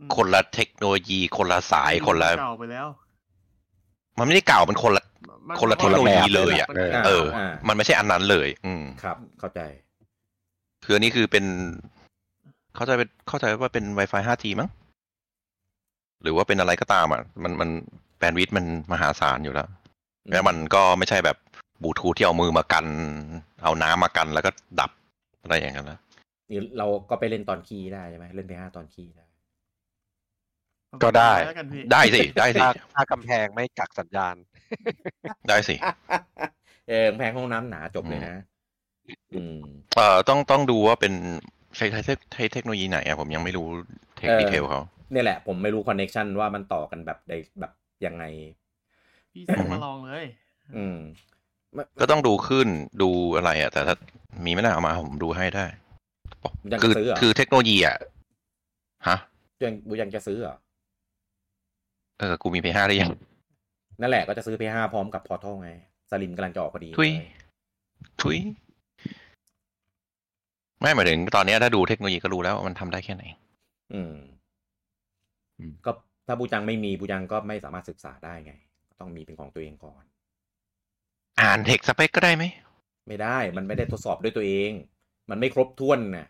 [0.00, 2.86] อืมคนละเทคโนโลยี คนละสายคนละเก่าไปแล้ว
[4.18, 5.04] มันไม่ได้เก่ามันคนละ
[5.48, 9.60] มัคนละเทคโนโลยีเลยอะมันเออเอออ่ามันไม่ใช่อันนั้นเลย อืมครับ เข้าใจ
[10.84, 11.44] คืออันนี้คือเป็น
[12.74, 14.68] เข้าใจเป็นเข้าใจว่าเป็น Wi-Fi 5G มั้ง
[16.22, 17.70] หรือว่าเป็นอะไรก็ตามอะมันมัน
[18.18, 19.68] แบนด์วิดต์มันมหาศาลอยู่แล้ว
[20.32, 21.36] แล้วมันก็ไม่ใช่แบบ
[21.82, 22.86] บลูทูธที่เอามือมากัน
[23.62, 24.50] เอาน้ำมากันแล้วก็
[24.80, 24.90] ดับ
[25.42, 25.98] อะไรอย่างนั้นนะ
[26.50, 29.24] นี่เราก็ไปเล่นตอนคีย์ได้ใช่ไหมเล่นไปห้าตอนคีย์ได้
[31.02, 34.36] ก็ได้แล้วกันพี่ได้สิได้สิถ้าถ้ากำแพงไม่กักสัญญาณ
[35.48, 35.74] ได้สิ
[36.88, 38.36] เออแพงห้องน้ำหนาจบเลยนะ
[39.34, 39.60] อืม
[39.96, 41.12] เอ่อต้องต้องดูว่าเป็น
[41.76, 43.66] ใช้ใช้ใช้เทคโนโลยีไหนอะผมยังไม่รู้
[44.16, 44.80] เทคเออดีเทลเขา
[45.12, 47.72] เนี่ยแหละ ผมไม่รู้คอนเน็ชันว่ามันต่อกันแบบใดแบบ
[48.06, 48.24] ยังไง
[49.32, 50.26] พี่ซื้อมาลองเลย
[50.76, 50.98] อืม
[52.00, 52.68] ก็ต้องดูขึ้น
[53.02, 53.94] ดูอะไรอะ แต่ถ้า
[54.44, 55.66] มีไม่น่าเอามาผมดูให้ได้
[56.72, 57.96] ยังคือจะซื้อเหรอคือเทคโนโลยีอะ
[59.08, 59.16] ฮะ
[59.64, 60.56] ยังบูยังจะซื้อเหรอ
[62.18, 63.10] เออ กูมี P5 ได้ยัง
[64.00, 65.70] นั่นแหละก็จะซื้อ P5 พร้อมกับพอร์ทัลไง
[66.10, 67.30] สลิมกำลังจะออกพอดี ทุยเลย
[68.22, 68.36] ทุย
[70.80, 73.24] ไม่หมายถึงตอนเนี้ยถ้าดูเทคโนโลยีก็รู้แล้วว่ามันทำได้แค่ไหน
[73.94, 74.39] อืมอืม
[75.86, 75.92] ก็
[76.26, 78.52] ถ้าบูจังไม่มีบูจังก็ไม่สามารถศึกษาได้ไง
[79.00, 80.04] ต้องมีเป็นของตัวเองก่อน
[81.40, 82.44] อ่านเทคสเปคก็ได้ไหม
[83.08, 84.70] ไม่ได้ มันไม่ได้ทดสอบด้วยตัวเอง
[85.30, 86.28] มันไม่ครบถ้วนนะ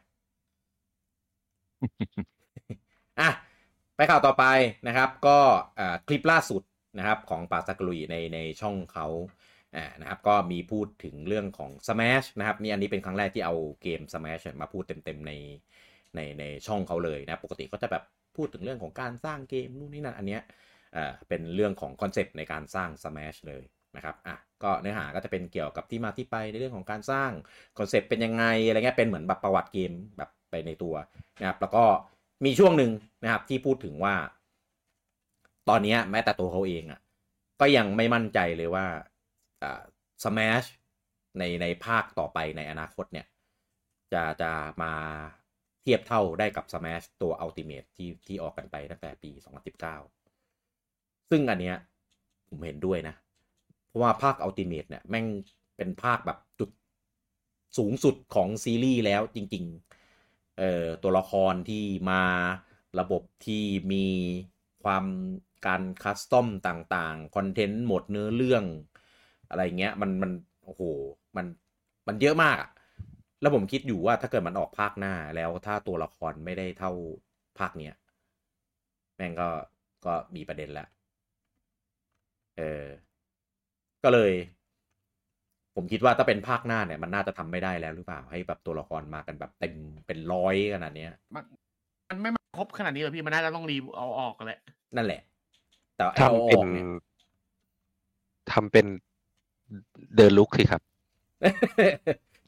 [3.21, 3.31] อะ
[3.97, 4.45] ไปข่าวต่อไป
[4.87, 5.39] นะครับ ก็
[5.79, 6.63] อ่าคลิปล่าสุด
[6.99, 9.07] นะครับ ของป๋า Sakurai ในในช่องเขา
[9.77, 15.33] อ่านะครับก็มีพูดถึงเรื่องของ Smash นะครับนี่อันนี้เป็นครั้งแรกที่เอาเกม Smash มาพูดเต็มๆใน
[16.15, 18.05] ในในช่องเขาเลยนะ ปกติก็จะแบบ
[18.41, 20.43] พูดถึงเรื่องของการสร้างเกมนู่นนี่นั่นอันเนี้ย
[21.29, 23.63] เป็นเรื่องของคอนเซปต์ในการสร้าง Smash เลย
[23.97, 27.31] นะครับอะก็เนื้อหาก็จะเป็นเกี่ยวกับที่มาที่ไปในเรื่องของการสร้าง
[27.79, 30.95] คอนเซปต์เป็นยังไงอะไรเงี้ยเป็นเหมือนแบบประวัติเกมแบบไปในตัว
[31.41, 31.85] นะครับแล้วก็
[32.45, 32.91] มีช่วงหนึ่ง
[33.23, 34.15] นะครับที่พูดถึงว่า
[35.69, 37.01] ตอนนี้แม้แต่ตัวเขาเองอะ่ะ
[37.61, 38.87] ก็ยังไม่มั่นใจเลยว่า
[39.63, 39.83] อ่า
[40.25, 40.65] สมัช
[41.39, 43.27] ในในภาคต่อไปในอนาคตเนี่ย
[44.13, 44.93] จะจะมา
[45.83, 49.95] เทียบเท่าได้กับ Smash ตัว Ultimate ที่ที่ออกกันไปตั้งแต่ปี 2019
[51.31, 51.77] ซึ่งอันเนี้ย
[52.49, 53.15] ผมเห็นด้วยนะ
[53.87, 55.27] เพราะว่าภาค Ultimate เนี่ยแม่ง
[55.77, 56.71] เป็นภาคแบบจุด
[57.79, 62.23] สูงสุดของซีรีส์แล้วจริงๆเอ่อตัวละครที่มา
[63.01, 64.07] ระบบที่มี
[64.85, 65.05] ความ
[65.67, 68.65] การคัสตอมต่างๆ คอนเทนต์หมดเนื้อเรื่อง
[69.51, 70.31] อะไรเงี้ย มันมัน
[70.65, 70.83] โอ้โห
[71.37, 71.47] มัน
[72.09, 72.71] มันเยอะมากอะ
[73.41, 76.93] แล้วผมคิดอยู่ว่าถ้าเกิดมันออกภาคหน้าแล้วถ้าตัวละครไม่ได้เท่า
[77.59, 77.95] ภาคเนี้ย
[79.17, 79.49] แม่งก็
[80.05, 80.89] ก็มีประเด็นแล้ว
[82.59, 82.87] เออ
[84.05, 84.33] ก็เลย
[85.75, 89.75] ผมคิดว่าถ้าเป็นภาคหน้าเนี่ย มันน่าจะทำไม่ได้แล้วหรือเปล่า ให้แบบตัวละครมากันแบบเต็ม
[90.07, 91.45] เป็นร้อยขนาดเนี้ย มัน
[92.09, 94.61] มันไม่มาครบขนาดนี้เลยพี่มันน่าจะต้องรีบเอาออกกันแหละ
[94.97, 95.21] นั่นแหละ
[95.97, 96.87] แต่ไอ้เอาทำอเป็นอกเนี่ย
[98.53, 98.87] ทำเป็น
[100.17, 100.83] Deluxe สิครับ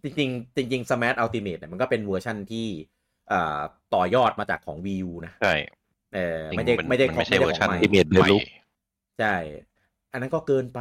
[0.02, 2.66] จริงๆจริงๆ Smash Ultimate เนี่ยมันก็เป็นเวอร์ชั่นที่
[3.32, 3.60] อ่า
[3.94, 5.54] ต่อยอดมาจากของ Wii U นะใช่
[6.14, 8.42] เออจริงไม่ได้นไม่ได้นของไม่ใช่ไม่ได้เวอร์ชันของใหม่ Ultimate Deluxe
[9.20, 9.34] ใช่
[10.12, 10.80] อันนั้นก็เกินไป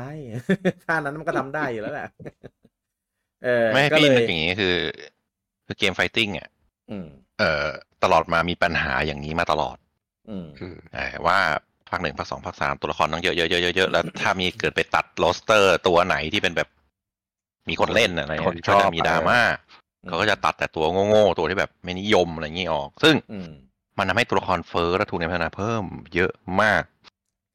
[0.88, 2.08] ท่านั้นมันก็ทำได้อยู่แล้วแหละ
[3.44, 4.76] เออไม่ก็พี่เลมันยอย่างนี้คือ
[5.66, 6.50] คือเกม fighting อะ
[6.92, 7.08] อืม
[7.40, 7.68] เอ่อ
[8.04, 9.78] ตลอดมามีปัญหาอย่างนี้มาตลอด
[10.30, 11.40] อืมอืมเอ่อว่า
[11.90, 16.70] ภาคหนึ่งภาคสองภาคสามตัวละครต้องเยอะเยอะเยอะเยอะแล้วถ้ามีเกิดไปตัด roster ตัวไหนที่เป็นแบบ
[17.70, 19.40] มีคนเล่นอะไรคนเงี้ยชก็อบจะมีดราม่า
[20.04, 23.50] อืมเขาก็จะตัดแต่ตัวโง่ๆตัวที่แบบไม่นิยมอะไรอย่างนี้ออก ซึ่งอืม
[23.98, 25.84] มันทำให้ตัวละครเฟ้อและทุนในพัฒนาเพิ่ม
[26.16, 26.32] เยอะ
[26.62, 26.84] มาก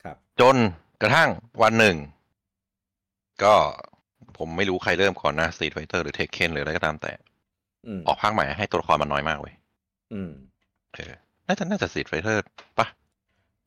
[0.03, 0.57] ครับ จน
[1.03, 1.31] กระทั่ง
[1.63, 1.97] วันหนึ่ง
[3.43, 3.55] ก็
[4.39, 7.13] ผมไม่รู้ใครเริ่มก่อนนะ Street Fighter หรือ Tekken หรืออะไรก็ตามแต่
[7.87, 9.55] อืมออกภาคใหม่ให้ตัวละครมันน้อยมากเว้ย
[10.15, 10.31] อืม
[10.95, 11.13] เออ
[11.47, 12.37] น่าจะน่าจะ Street Fighter
[12.79, 12.87] ปะ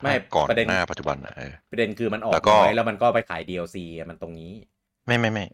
[0.01, 4.51] ไม่ภาคก่อนประเด็นหน้าปัจจุบันนะเออประเด็นคือมันออกแล้วก็น้อยแล้วมันก็ไปขาย DLC อะมันตรงนี้
[5.07, 5.45] ไม่ไม่ไม่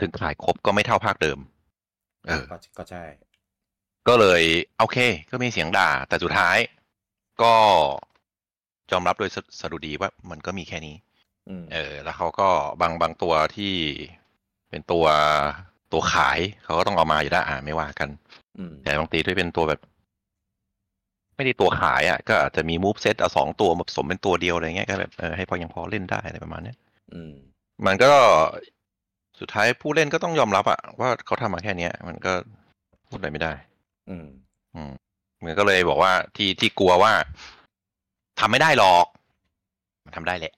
[0.00, 1.38] ถึงขายครบก็ไม่เท่าภาคเดิม
[2.26, 3.04] เออก็ก็ใช่
[4.08, 4.42] ก็เลย
[4.78, 4.98] โอเค
[5.30, 6.58] ก็มีเสียงด่า แต่สุดท้าย
[7.42, 7.54] ก็
[8.92, 10.96] ยอมรับโดยสสดุดีว่ามันก็มีแค่นี้
[11.48, 12.48] อืมเออ แล้วเขาก็
[12.80, 13.74] บางบางตัวที่
[14.70, 15.06] เป็นตัว
[15.92, 18.08] ตัวขายเขาก็ต้องเอามาอยู่ได้อ่าไม่ว่ากัน
[18.58, 19.80] อืมแต่บางทีที่เป็นตัวแบบ
[21.36, 26.76] ไม่ได้ตัวขายอะ ก็อาจจะมีมูฟเซตเอาสองตัวมาผสมเป็นตัวเดียวอะไรเงี้ยก็แบบเออให้พอยังพอเล่นได้อะไรประมาณเนี้ย
[27.12, 27.32] อืม
[27.86, 28.12] มันก็
[29.40, 32.32] สุดท้ายผู้เล่นก็ต้องยอมรับอะว่าเขาทำมาแค่เนี้ย มันก็
[33.08, 33.52] พูดอะไรไม่ได้
[34.10, 34.26] อืม
[34.74, 34.92] อืม
[35.44, 37.12] มันก็เลยบอกว่าที่ที่กลัวว่า
[38.40, 39.06] ทำไม่ได้หรอก
[40.04, 40.54] มันทำได้แหละ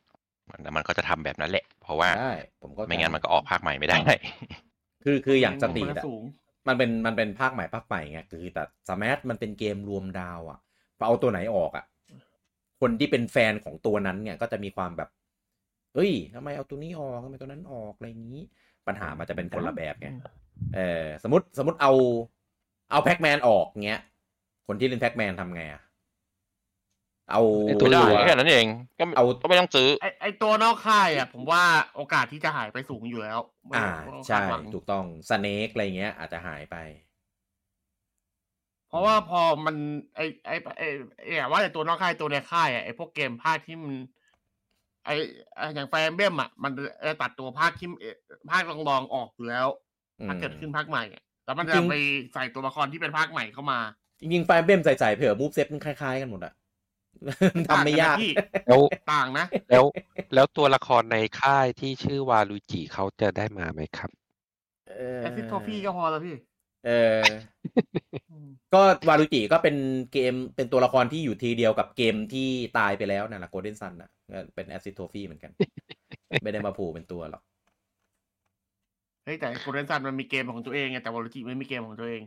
[0.51, 3.99] มันมันก็จะทำแบบนั้นแหละ เพราะว่าได้ผมก็ไม่งั้นมันก็ออกภาคใหม่ไม่ได้
[5.05, 6.23] คือคืออย่างสตรีมันทก็อะสูง
[6.69, 10.59] มันเป็นมันเป็นภาคใหม่ภาคใหม่ไงคือแต่สมัมันเป็นเกมรวมดาวอะ
[10.99, 11.85] พอเอาตัวไหนออกอะ
[12.81, 15.09] คนที่เป็นแฟนของตัวนั้นเนี่ยก็จะมีความแบบ
[15.95, 18.43] เฮ้ยทำไมเอาตัวนี้ออกทำไมตัวนั้นออกอะไรอย่างนี้
[18.89, 20.09] ปัญหามันจะเป็นคนละแบบไง
[20.77, 21.93] เออสมมติสมมติเอา
[22.91, 24.01] เอาแพ็กแมนออกเงี้ย
[24.67, 25.83] คนที่เล่นแพ็กแมนทำไงอะ
[27.31, 28.67] เอาไอ้ตัไม่ได้วแค่นั้นเอง
[28.99, 31.63] ก็เอาก็ไม่ต้องซื้อ ไอไอตัวนอกค่ายอะ ผมว่า
[31.97, 36.77] โอกาสที่จะหายไปสูงอยู่แล้วไม่อ่าต้องใช่คาดหวังถูกต้องสเนกอะไรเงี้ย อาจจะหายไป
[38.89, 39.77] เพราะว่าพอมัน
[40.17, 40.83] ไอไอไอ
[41.25, 43.95] ไอว่าแต่ตัวนอกค่ายตัวในค่ายอะไอพวกเกมภาคที่มัน
[45.09, 45.13] ไอ
[45.57, 48.17] ไอ้อย่างไฟแอมเบมอะมันจะตัดตัวภาคที่เอ่อ
[48.51, 49.67] ภาครองๆออกอยู่แล้ว
[50.21, 51.95] อืมถ้าเกิดขึ้นภาคใหม่อะแล้วมันจริจะงไป
[52.35, 53.79] ใส่ตัวละครที่เป็นภาคใหม่เข้ามา
[54.21, 56.53] จริงๆไฟเบมใส่ๆเผื่อมูฟเซตมันคล้ายๆกันหมดอะ
[57.57, 58.31] มันทำไม่ยากต่งนนะพี่
[58.67, 58.81] แล้ว
[59.13, 59.85] ต่างนะ แล้ว
[60.35, 64.11] แล้วตัวละครในค่ายที่ชื่อวาลูจิเขาจะได้มาไหมครับ
[64.87, 66.37] เออ Assist Trophy ก็พอแล้วพี่
[66.89, 67.23] เออ
[68.75, 69.77] ก็ Waluigi ก็เป็น
[70.13, 75.53] เกมเป็นตัวละครที่อยู่ทีเดียวกับเกมที่ตายไปแล้วนั่นแหละ Golden Sun อะก็เป็น Assist Trophy เหมือนกัน
[76.43, 77.43] ไม่ได้มาผูเป็นตัวหรอก
[79.25, 82.23] เฮ้ย แต่ Golden Sun มันมีเกมของตัวเองไงแต่ Waluigi ไม่มีเกมของตัวเอง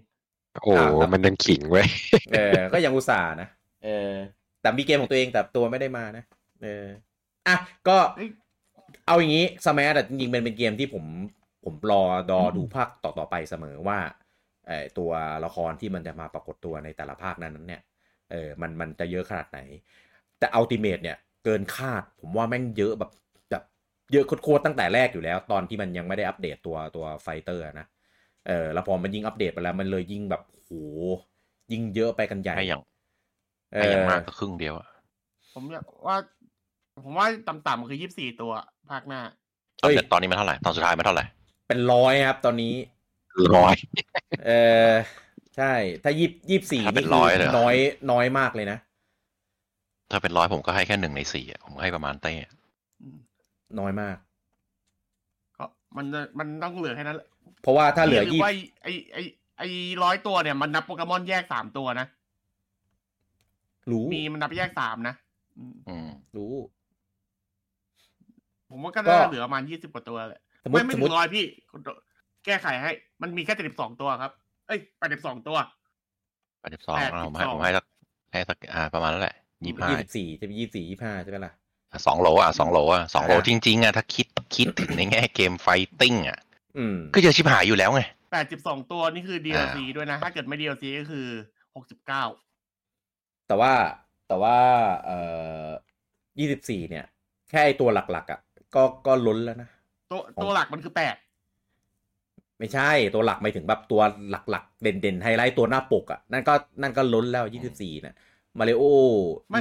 [0.54, 1.88] โอ้โหอ่าครับมันยังขิงไว้ย
[2.34, 3.48] เออ ก็ยังอุตส่าห์นะ
[3.84, 4.12] เออ
[4.62, 6.24] แต่มีเกมของตัวเองแต่ตัวไม่ได้มานะ
[6.64, 6.86] เออ
[7.48, 7.56] อะ
[7.88, 8.30] ก็เอ้ย
[9.08, 11.06] เอาอย่างนี้สมัยแต่จริงๆมันเป็นเกมที่ผม
[11.66, 14.21] ผมรอดอดูภาคต่อๆไปเสมอว่าเออ
[14.98, 15.12] ตัว
[15.46, 17.82] ละครที่มันจะมาปรากฏตัวในแต่ละภาคนั้นเนี่ย
[18.32, 19.60] เออมันมันจะเยอะขนาดไหน
[20.40, 23.12] แต่ Ultimate เนี่ยเกินคาดผมว่าแม่งเยอะแบบ
[23.50, 23.64] แบบ
[24.14, 27.88] เยอะโคตรๆตั้งแต่แรกอยู่แล้ว ตอนที่มันยังไม่ได้อัปเดตตัวตัว fighter นะ
[28.48, 30.70] เออแล้วพอมันยิ่งอัปเดตไปแล้วมันเลยยิ่งแบบโห
[31.72, 32.82] ยิ่งเยอะไปกันใหญ่ให้อย่าง
[33.74, 34.88] เอให้อย่างอมากก็ครึ่งเดียวอะ
[35.54, 36.18] ผมอยากว่า
[37.04, 38.52] ผมว่าต่ำๆคือยี่สิบสี่ตัว
[38.90, 39.22] ภาคหน้า
[39.82, 41.26] เฮ้ยแต่ตอนนี้มันเท่าไหร่ตอนสุดท้ายมันเท่าไหร่
[41.68, 42.74] เป็นร้อยครับตอนนี้
[43.58, 43.76] ร้อย
[44.46, 44.52] เอ
[44.90, 44.92] อ
[45.58, 45.74] ใช่
[46.04, 47.76] ถ้ายี่ยี่สี่ถ้าเป็นนี่ร้อยเลยเหรอน้อย
[48.12, 48.78] น้อยมากเลยนะ
[50.12, 52.34] ถ้าเป็นร้อยผมก็ให้แค่หนึ่งในสี่อะผมให้ประมาณเต้
[53.02, 53.18] อืม
[53.80, 54.16] น้อยมาก
[55.58, 55.66] ก็
[55.98, 57.28] มันจะมันต้องเหลือแค่นั้นแหละ
[57.62, 58.54] เพราะว่าถ้าเหลืออย่าลืยี่มว่า
[58.84, 59.18] ไอไอ
[59.58, 59.64] ไอ
[60.04, 62.08] ร้อยตัวเนี่ยมันนับโปเกมอนแยกสามตัวนะ
[63.92, 65.16] รู้มีมันนับแยกสามนะ
[65.58, 66.08] อืมอืม
[66.38, 66.54] รู้
[68.70, 71.90] ผมว่าก็ก็น่าเหลือประมาณยี่สิบกว่าตัวแหละสมมไม่ติไม่สมถึมติงร้อยพี่คุณโด
[72.46, 74.32] แก้ไขให้ มันมีแค่เจ็ดสิบสองตัวครับ
[74.68, 75.58] เอ้ยแปดสิบสองตัว
[76.62, 77.86] แปดสิบสอง82ผมให้ผมให้สัก
[78.32, 79.36] ให้สักอ่าประมาณนั้นแหละ
[79.66, 81.54] ยี่ห้ายี่สิบสี่จะเป็นยี่สี่ยี่ห้าใช่ไหมล่ะ
[82.08, 85.68] สองโหลอะสองโหลอะสองโหลอ่าจริงๆอะถ้าคิดคิดถึงในแง่เกมไฟ
[86.02, 86.40] ติ้งอะ
[86.78, 91.28] อืมก็จะชิบหายอยู่แล้วไงแปดสิบสองตัวนี่คือ DLC ด้วยนะ ถ้าเกิดไม่ DLC ก็คือ
[91.76, 92.24] หกสิบเก้า
[93.48, 93.74] แต่ว่า
[94.28, 94.58] แต่ว่า
[95.06, 95.20] เอ่
[95.64, 95.66] อ
[96.40, 97.06] ยี่สิบสี่เนี่ย
[97.50, 98.40] แค่ไอ้ตัวหลักๆอะ
[98.76, 99.70] ก็ก็ล้นแล้วนะ
[100.12, 101.16] ตัวของตัวหลักมันคือแปด
[102.62, 108.16] ไม่ใช่ตัวหลักไม่ถึงแบบตัวหลักๆ เด่นๆไฮไลท์ตัวหน้าปกอะนั่นก็นั่นก็ล้นแล้วยี่สิบสี่นะ
[108.60, 108.84] มาริโอ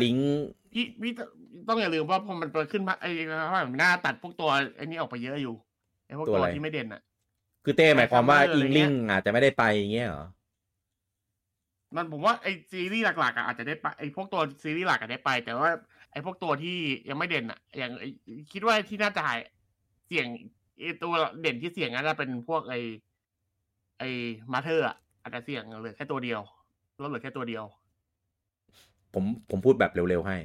[0.04, 0.16] ลิง
[0.72, 1.12] พี่พี่
[1.68, 3.10] ต้องอย่าลืมว่าพอมันเปิดขึ้นมาไอ้
[3.52, 5.54] ว่าหน้าตัดพวกตัวไอ้นี่ออกไปเยอะอยู่
[6.06, 7.02] ไอ้พวกตัวตัวอะไรที่ไม่เด่นอะ
[7.64, 10.26] คือเต้หมายความว่าไอ้อิง Summer อะไรเงี้ลิยงอาจจะไม่ได้ไปอย่างเงี้ยเหรอ
[11.96, 15.70] มันผมว่าไอ้ซีรีส์หลักๆอะอาจจะได้ไปไอ้พวกตัวซีรีส์หลักอะได้ไป แต่ว่า
[16.12, 16.76] ไอ้พวกตัวที่
[17.08, 18.08] ยังไม่เด่นอะอย่างไอ้
[18.52, 19.38] คิดว่าที่น่าจะหาย
[20.06, 20.26] เสี่ยง
[20.80, 22.80] ไอตัวเด่นที่เสี่ยงน่าจะเป็นพวกไอ้
[23.98, 24.08] ไอ้
[24.52, 26.40] มาเธอร์อะอาจจะเสี่ยงเหลือแค่ตัวเดียว
[27.00, 27.64] ลดเหลือแค่ตัวเดียว
[29.14, 30.36] ผมผมพูดแบบเร็วๆให้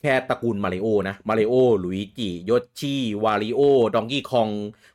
[0.00, 1.54] แค่ตระกูลมาริโอนะมาริโอ
[1.84, 3.60] ลุยจิโยชิวาริโอ
[3.94, 4.48] ดองกี้คอง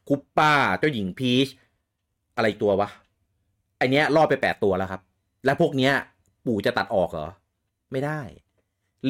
[0.07, 1.47] คุปป้า เจ้าหญิงพีช
[2.35, 2.89] อะไรตัววะ
[3.77, 5.01] ไอเนี้ยรอดไปแปดตัวแล้วครับ
[5.45, 5.93] แล้วพวกเนี้ย
[6.45, 7.29] ปู่จะตัดออกเหรอ
[7.91, 8.21] ไม่ได้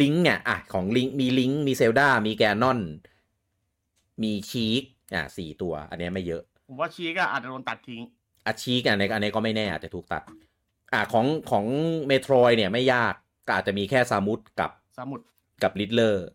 [0.01, 2.79] ลิงเนี่ยอะของลิงมีลิงมีเซลดามีแกนนอน
[4.23, 4.83] มีชีก
[5.15, 8.01] อะสี่ตัว อันเนี้ยไม่เยอะ ผมว่าชีก็อาจจะโดนตัดทิ้ง
[8.47, 10.23] อาชีกอันนี้อันนี้ก็ไม่แน่อาจจะถูกตัด
[10.93, 11.65] อะของของ
[12.07, 13.13] เมโทรเนี่ยไม่ยาก
[13.47, 15.21] ก็อาจจะมีแค่ซามุตกับสมุด
[15.63, 16.27] กับลิดเลอร์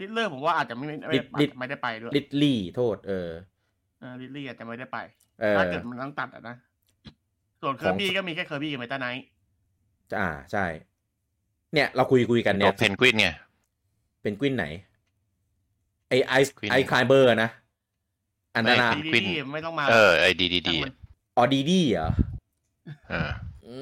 [0.00, 3.28] ลิทเลอร์ผมว่าอาจจะไม่ไม่ลิไม่ทลิทไม่ได้ไปด้วยลิดลี่โทษเออ
[4.00, 4.98] เออลิทลี่อาจจะไม่ได้ไป
[5.40, 6.56] เออถ้าเกิดมันต้องตัดอะนะ
[7.62, 9.24] ส่วนเคอร์บี้ก็มีแค่เคอร์บี้กับเมตาไนท์
[10.18, 10.66] อ่าใช่
[11.74, 13.28] เนี่ยเราคุยคุยกันเนี่ตัวยเพนกวินไง
[14.22, 14.66] เป็นกวินไหน
[16.12, 17.50] ไอไอซ์ Queen ไอคลายเบอร์นะ
[18.54, 20.92] อันนั้นนะไม่ดี Queen ดีไม่ต้องมาเออไอดีดีดีช่างมัน
[21.36, 22.10] ออดีดี้เหรอ
[23.10, 23.32] เออ
[23.66, 23.76] อื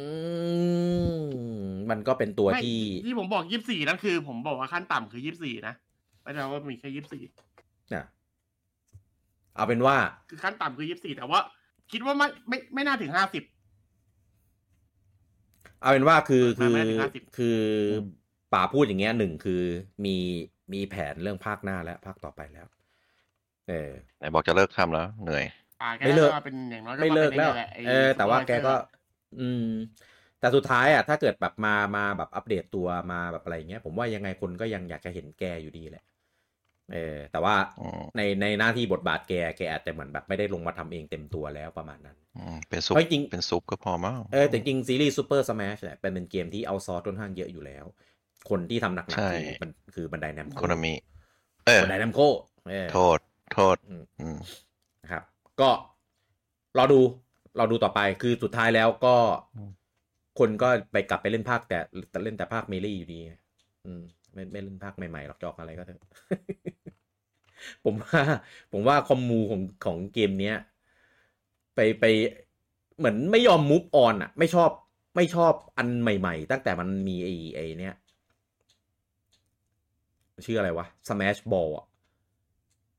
[1.12, 5.74] มมันก็เป็นตัวไม่ที่ที่ผมบอกยี่สิบสี่นั่นคือ ผมบอกว่าขั้นต่ำคือยี่สิบสี่นะ
[6.22, 7.22] ไม่ใช่ว่ามีแค่ยี่สิบสี่
[7.94, 8.04] น่ะ
[9.54, 9.96] เอาเป็นว่า
[10.30, 11.40] คือขั้นต่ำคือยี่สิบสี่แต่ว่า
[11.92, 13.44] คิดว่าไม่ไม่ไม่น่าถึงห้าสิบ
[15.80, 17.58] เอาเป็นว่าคือเปิคือดมาไม่ถึง50คือ
[18.52, 19.62] ป่าพูดอย่างเงี้ยหนึ่งคือ
[20.04, 20.16] มี
[20.72, 22.66] มีแผนเรื่องภาคหน้าและภาคต่อไปแล้ว
[23.68, 25.44] เออไหนบอกจะเลิกทำแล้ว เหนื่อย
[25.82, 29.68] อ่าแกไม่เลิกน่าจะมาเป็นอย่างน้อยไม่เลิกแล้วมาป็นนี่หะไเออ แต่ว่าแกก็ supervisor อืม
[30.40, 36.04] แต่สุดท้ายอะถ้าเกิดแบบมามาแบบอัปเดตตัวมาแบบอะไรอย่างเงี้ย ผมว่ายังไงคนก็ยังอยากจะเห็นแกอยู่ดีแหละ
[36.92, 47.84] เออแต่ว่าอืมในในหน้าที่บทบาทแกแกอาจจะเหมือนแบบไม่ได้ลงมาทำเองเต็มตัวแล้วประมาณนั้นอืมเป็นซุปเฮ้ยจริงเป็นซุปก็พอมั้งเออแต่จริงซีรีส์ซูเปอร์ส h ชเนี่ยเป็นเป็นเกมที่เอาซอร์ค่อนข้างเยอะอยู่แล้ว
[48.50, 50.92] คนที่ทำหนักๆคือมันคือบันไดแนมโคโคนามิ
[51.66, 52.20] เออบันไดแนมโค
[52.70, 53.18] เออโทษ
[53.54, 54.36] โทษอืมอืม
[55.02, 55.22] นะครับ
[55.60, 55.70] ก็
[56.78, 57.00] รอดู
[57.58, 59.16] รอดูต่อไปคือสุดท้ายแล้วก็
[59.56, 59.70] อืม
[60.38, 61.78] คนก็ไปกลับไปเล่นภาคแต่
[62.10, 63.20] แต่เล่นแต่ภาคเมลี่อยู่ดี
[63.86, 64.02] อืม
[64.34, 66.00] ไม่ไม่เล่นภาคใหม่ๆหรอกจอกอะไรก็เถอะ
[67.84, 68.22] ผมว่า
[68.72, 70.56] ผมว่าคอมมูของของเกมเนี้ย
[71.74, 72.04] ไปไป
[72.98, 74.70] เหมือนไม่ยอมมูฟออนอะ ไม่ชอบ
[75.16, 77.94] ไม่ชอบอันใหม่ ๆ ตั้งแต่มันมีไอ้ไอ้เนี้ย
[80.46, 81.86] ชื่ออะไรวะ Smash Ball อะ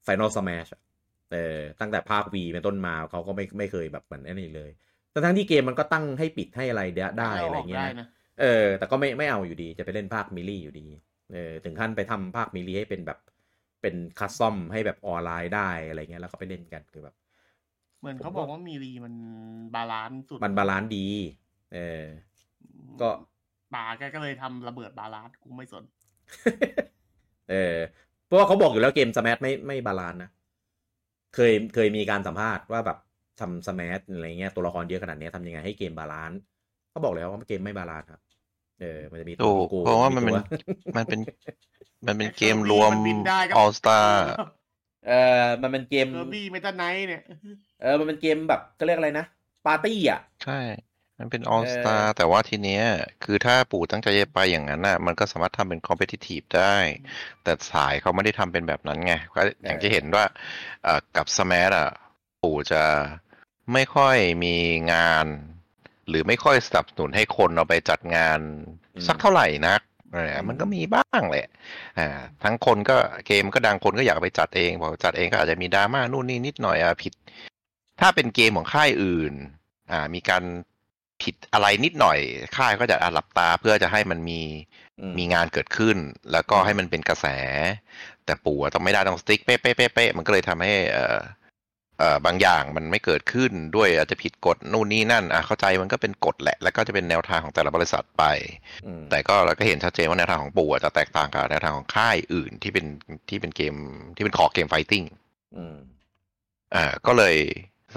[0.05, 0.81] Final Smash อะ
[1.31, 4.71] เออตั้งแต่ภาค Wii เป็นต้นมาเขาก็ไม่ไม่เคยแบบเหมือนอันนี้เลย
[5.11, 8.07] แต่ทั้งที่เกมมันก็ตั้งให้ปิดให้อะไรได้ได้อะไรเงี้ยด้นะนะ
[8.41, 10.87] เออ แต่ก็ไม่ไม่เอาอยู่ดีจะไปเล่นภาค Melee อยู่ดี
[11.31, 13.19] เออถึงขั้นไปทำภาค Melee ให้เป็นแบบ
[13.81, 17.15] เป็น custom ให้แบบออนไลน์ได้อะไรเงี้ยแล้วก็ไปเล่นกันคือแบบ
[17.99, 19.15] เหมือนเขาบอกว่ามีรีมัน
[19.75, 21.05] บาลานซ์สุดมันบาลานซ์ดี
[21.73, 22.03] เออ
[23.01, 23.09] ก็
[23.73, 25.83] ป่าแกก็เลยทำระเบิดบาลานซ์กูไม่สน
[27.51, 27.75] เออ
[28.25, 30.29] เพราะว่าเขาบอกอยู่แล้วเกมสมัไม่ไม่บาลานซ์นะ
[31.35, 32.97] เคยเคยมีการสัมภาษณ์ว่าแบบ
[33.39, 36.39] ทำสมัอะไรเงี้ยตัวละครเยอะขนาดเนี้ยทำยังไงให้เกมบาลานซ์
[36.89, 38.21] เขาบอกแล้วว่าเกมไม่บาลานซ์ครับ
[38.79, 40.37] เออมันจะมีถูกโกงเพราะว่ามันเป็นตัว
[40.97, 41.19] มันเป็น
[42.07, 44.09] มันเป็นเกมรวมนบินได้ก็ All Star
[45.07, 47.23] เออมันเป็นเกม Kirby Meta Knight เนี่ย
[47.81, 49.25] เออ มันเป็นเกมแบบก็เรียกอะไรนะ
[49.65, 50.59] ปาร์ตี้อะ ใช่
[51.21, 52.83] มันเป็น All เออ Star แต่ว่าทีเนี้ย
[53.23, 56.75] คือถ้าปู่ตั้งใจจะไปอย่างนั้นน่ะ มันก็สามารถทำเป็น competitive ได้
[57.43, 60.25] แต่สายเขาไม่ได้ทำเป็นแบบนั้นไงก็อย่างที่เห็นว่า
[60.83, 61.89] เอ่อกับ Smash อะ
[62.41, 62.83] ปู่จะ
[63.73, 64.55] ไม่ค่อยมี
[64.93, 65.25] งาน
[66.09, 68.39] หรือไม่ค่อยสนับสนุนให้คนเอาไปจัดงาน
[68.95, 69.81] อืมสักเท่าไหร่นัก
[70.13, 71.47] เออมันก็มีบ้างแหละ
[71.99, 72.07] อ่า
[72.43, 72.97] ทั้งคนก็
[73.27, 77.13] เกมก็ดังคนก็อยากไปจัดเองพอจัดเองก็อาจจะมีดราม่านู่นนี่นิดหน่อยอะผิด
[77.99, 79.33] ถ้าเป็นเกมของค่ายอื่น
[79.91, 80.43] อ่า มีการ
[81.21, 82.19] ผิดอะไรนิดหน่อย
[82.55, 84.41] ค่ายก็จะอะหลับตาเพื่อจะให้มันมี
[84.99, 85.97] อืมมีงานเกิดขึ้น
[86.31, 87.27] แล้วก็ให้มันเป็นกระแส
[88.25, 91.19] แต่ปู่อะต้องไม่ได้ต้องสติ๊กเป๊ะเป๊ะเป๊ะเป๊ะมันก็เลยทำให้เอ่อ
[91.99, 98.23] เอ่อบางอย่างมันไม่เกิดขึ้นด้วยอาจจะผิดกฎนู่นนี่นั่นอะเข้าใจมันก็เป็นกฎแหละ แล้วก็จะเป็นแนวทางของแต่ละบริษัทไป
[98.85, 102.85] อืมแต่ก็เราก็เห็นชัดเจนว่าแนวทางของปู่อะจะแตกต่างกับแนวทางของค่ายอื่นที่เป็น
[103.29, 103.75] ที่เป็นเกม
[104.15, 105.03] ที่เป็นคอเกม fighting
[105.57, 105.77] อืม
[106.75, 107.35] อ่าก็เลย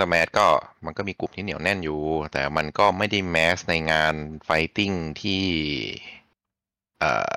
[0.01, 0.47] Smash ก็
[0.85, 2.01] มันก็มีกลุ่มที่เหนียวแน่นอยู่
[2.33, 4.15] แต่มันก็ไม่ได้ mass ในงาน
[4.45, 5.43] fighting ที่
[7.01, 7.35] เอ่อ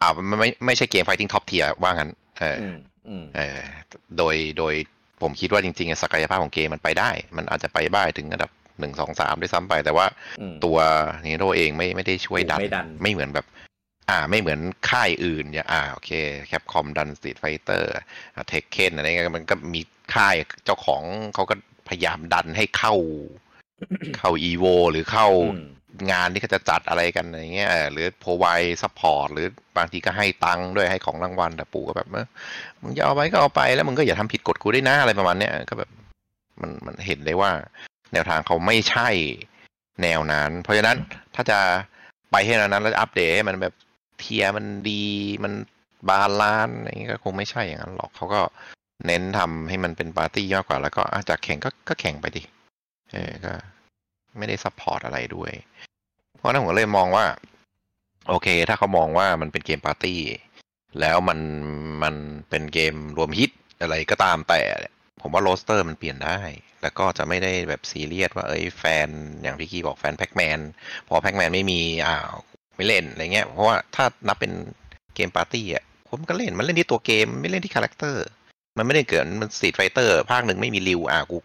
[0.00, 2.76] อ่าไม่ไม่ไม่ใช่เกม fighting top tier ว่างั้นเอออืม
[3.08, 3.58] อืมเออ
[4.18, 4.74] โดยโดย
[5.22, 8.50] ผมคิดว่าจริงๆอะศักยภาพของเกมมันไปได้ มันอาจจะไปได้ถึงระดับ
[8.80, 10.06] หนึ่งสองสามด้วยซ้ำไป แต่ว่า
[10.40, 10.78] อืมตัว
[11.24, 13.46] นินเทนโดเองไม่ไม่ได้ช่วยดันไม่ดัน ไม่เหมือนแบบ
[14.10, 14.60] อ่า ไม่เหมือน
[14.90, 16.10] ค่ายอื่น อย่างอ่าโอเค
[16.46, 19.80] Capcom ดัน Street Fighter Tekken อะไรเงี้ยมันก็มี
[20.14, 20.34] ค่าย
[20.64, 21.02] เจ้าของ
[21.34, 21.54] เขาก็
[21.88, 22.94] พยายามดันให้เข้า
[24.16, 25.74] เข้า EVO หรือเข้าอืม
[26.12, 29.46] งานที่เขาจะจัดอะไรกันอะไรเงี้ยเออหรือ provide support หรือ
[29.76, 32.26] บางทีก็ให้ตังค์ด้วยให้ของรางวัลแต่ปู่ก็แบบเออ
[32.82, 35.90] มึงจะเอาไปก็เอาไปแล้วมึงก็อย่าทำผิดกฎกูด้วยนะอะไรประมาณเนี้ยก็แบบ
[36.60, 37.50] มันมันเห็นได้ว่า
[38.12, 39.08] แนวทางเขาไม่ใช่
[40.02, 40.96] แนวนั้น เพราะฉะนั้น
[41.34, 41.58] ถ้าจะ
[42.30, 43.74] ไปให้แนวนั้นแล้วอัปเดตให้มันแบบ
[44.18, 45.02] tier มันดี
[45.44, 45.52] มัน
[46.08, 48.40] balance อะไรเงี้ยก็คงไม่ใช่อย่างนั้นหรอกเขาก็
[49.06, 52.42] เน้นทำให้มันเป็นปาร์ตี้มากกว่าแล้วก็จากแข่งก็ก็แข่งไปดิ
[53.12, 53.52] เออก็
[54.38, 55.52] ไม่ได้ support อะไรด้วย
[56.36, 57.24] เพราะนั้นผมเลยมองว่า
[58.28, 60.20] โอเค ถ้าเขามองว่ามันเป็นเกมปาร์ตี้
[61.00, 61.38] แล้วมัน
[62.02, 62.14] มัน
[62.50, 64.60] เป็นเกมรวมฮิตอะไรก็ตามแต่
[65.20, 66.40] ผมว่า roster มันเปลี่ยนได้
[66.82, 69.08] แล้วก็จะไม่ได้แบบซีเรียสว่าเอ้ยแฟน
[69.42, 70.60] อย่างพี่กี้บอกแฟน Pac-Man
[71.08, 72.30] พอ Pac-Man ไม่มีอ้าว
[72.76, 74.52] ไม่เล่นอะไรเงี้ยเพราะว่าถ้านับเป็น
[75.14, 78.24] เกมปาร์ตี้อะผมก็เล่นมันเล่นที่ตัวเกมไม่เล่นที่ character
[78.76, 81.38] มันไม่ได้เกิดมัน Street Fighter ภาคหนึ่งไม่มีริวอะกู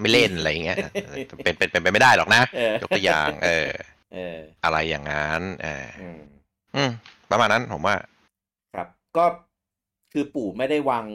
[0.00, 0.78] ไม่เล่นอะไรเงี้ย
[1.44, 3.70] เป็นเป็นเป็นไปไม่ได้หรอกนะเออยกตัวอย่างเออ
[4.14, 6.20] เอออะไรอย่างนั้นเอออืม
[6.76, 6.90] อืม
[7.30, 7.96] ประมาณนั้นผมว่า
[8.74, 9.24] ครับ ก็
[10.12, 11.06] คือปู่ไม่ได้วาง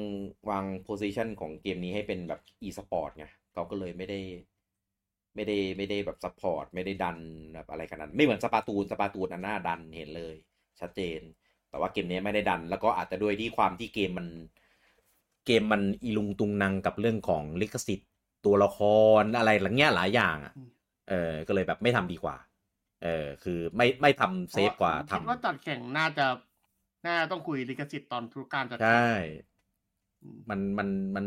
[0.49, 4.19] วาง position ของเกมนี้ให้เป็นแบบ e สปอร์ตไงเขาก็เลยไม่ได้
[5.35, 7.17] ไม่ได้ไม่ได้แบบ support ไม่ได้ดัน
[7.53, 10.35] แบบอะไรขนาดนั้นไม่เหมือน Splatoon Splatoon อันหน้าดันเห็นเลย
[10.79, 11.19] ชัดเจน
[11.69, 14.27] แต่ว่าเกมนี้ไม่ได้ดัน แล้วก็อาจจะด้วยที่ความที่เกมมัน
[15.45, 18.09] เกมมันอีลุงตุงนางกับเรื่องของลิขสิทธิ์
[18.45, 18.79] ตัวละค
[19.21, 20.69] รอะไรหลังเงี้ยหลายอย่างอะอืม
[21.09, 22.35] เออ ก็เลยแบบไม่ทำดีกว่า
[23.03, 26.25] เออ คือไม่ไม่ทำเซฟกว่าคิดทำว่าจัดแข่งน่าจะ
[27.05, 29.11] น่าจะต้องคุยลิขสิทธิ์ตอนทุกการจัดใช่
[30.23, 31.25] อืมมันมันมัน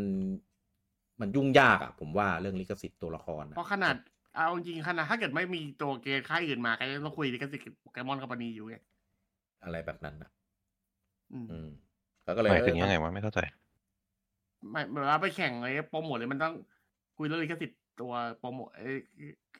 [1.21, 3.95] มันยุ่งยากอะ ผมว่าเรื่องลิขสิทธิ์ตัวละครเพราะขนาด
[4.35, 8.75] เอาจริงๆขนาดถ้าเกิดไม่มีตัวเกมค่ายอื่นมาก็ยังต้องคุยลิขสิทธิ์กับโปเกมอนคอมพานีอยู่ไง
[9.63, 10.29] อะไรแบบนั้นนะ
[11.33, 11.69] อืมอืม
[12.25, 13.39] แล้วก็เลยหมายถึงเออยังไงวะไม่เข้าใจ
[14.71, 16.53] ไม่เวลาไปแข่งอะไรโปรโมทเลยมันต้อง
[17.17, 18.97] คุยเรื่องลิขสิทธิ์ตัวโปรโมทเอ้ย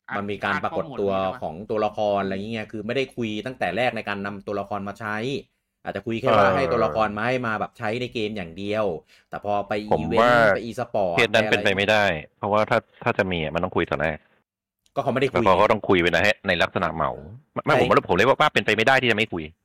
[0.07, 5.17] อะมันมีการปรากฏตัวโมทนี้ของตัวละครอะไรอย่างเงี้ยคือไม่ได้คุยตั้งแต่แรกในการนำตัวละครมาใช้
[5.83, 8.85] อาจจะคุยแค่ว่าเออให้ตัวละครมาให้มาแบบใช้ในเกมอย่างเดียว
[9.29, 12.03] แต่พอไปผอีมเวนว่าต์ไปอีสปอร์ตเคสนั้นเป็นไปไม่ได้
[12.37, 14.17] เพราะว่าถ้าถ้าจะมีอะมันต้องคุยตอนแรก
[14.95, 17.11] ก็เขาไม่ได้แล้วคุยเขาก็ต้องคุยไปนะฮะในลักษณะเหมา
[17.65, 19.64] ไม่ใช่ผมว่าผมเลยว่าเป็นไปไม่ได้ที่จะไม่คุยไม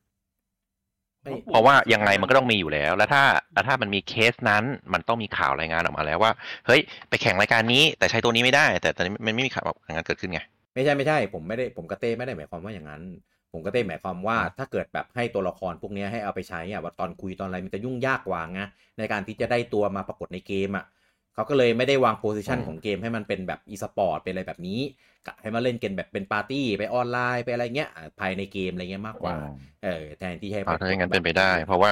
[1.51, 3.23] เพราะว่ายังไงมันก็ต้องมีอยู่แล้ว แล้วถ้า
[3.53, 6.31] แล้วถ้ามันมีเคสนั้น มันต้องมีข่าวรายงานออกมาแล้วว่า
[6.67, 10.39] เฮ้ย ไปแข่งรายการนี้แต่ใช้ตัวนี้ไม่ได้ แต่ตอนนี้มันไม่มีข่าวอย่างนั้นเกิดขึ้นไง
[10.73, 13.03] ไม่ใช่ไม่ใช่ ผมไม่ได้ผมกระเต้ไม่ได้หมายความว่าอย่างนั้น
[13.51, 18.61] ผมกระเต้หมายความว่าถ้าเกิดแบบให้ตัวละครพวกเนี้ยให้เอาไปใช้อะว่าตอนคุยตอนอะไรมันจะยุ่งยากกว่าไง
[18.97, 20.85] ในการที่จะได้ตัวมาปรากฏในเกมอะ
[21.33, 24.79] เขาก็เลยไม่ได้วาง position อืมของเกมให้มันเป็นแบบอีสปอร์ตเป็นอะไรแบบนี้
[25.27, 29.35] กะให้มาเล่นกันแบบเป็นปาร์ตี้ไปออนไลน์ไปอะไรเงี้ยอะภายในเกมอะไรเงี้ยมากกว่า
[29.83, 31.91] เออแทนที่ให้อ่าถ้าอย่างนั้นเป็นไปได้ เพราะว่า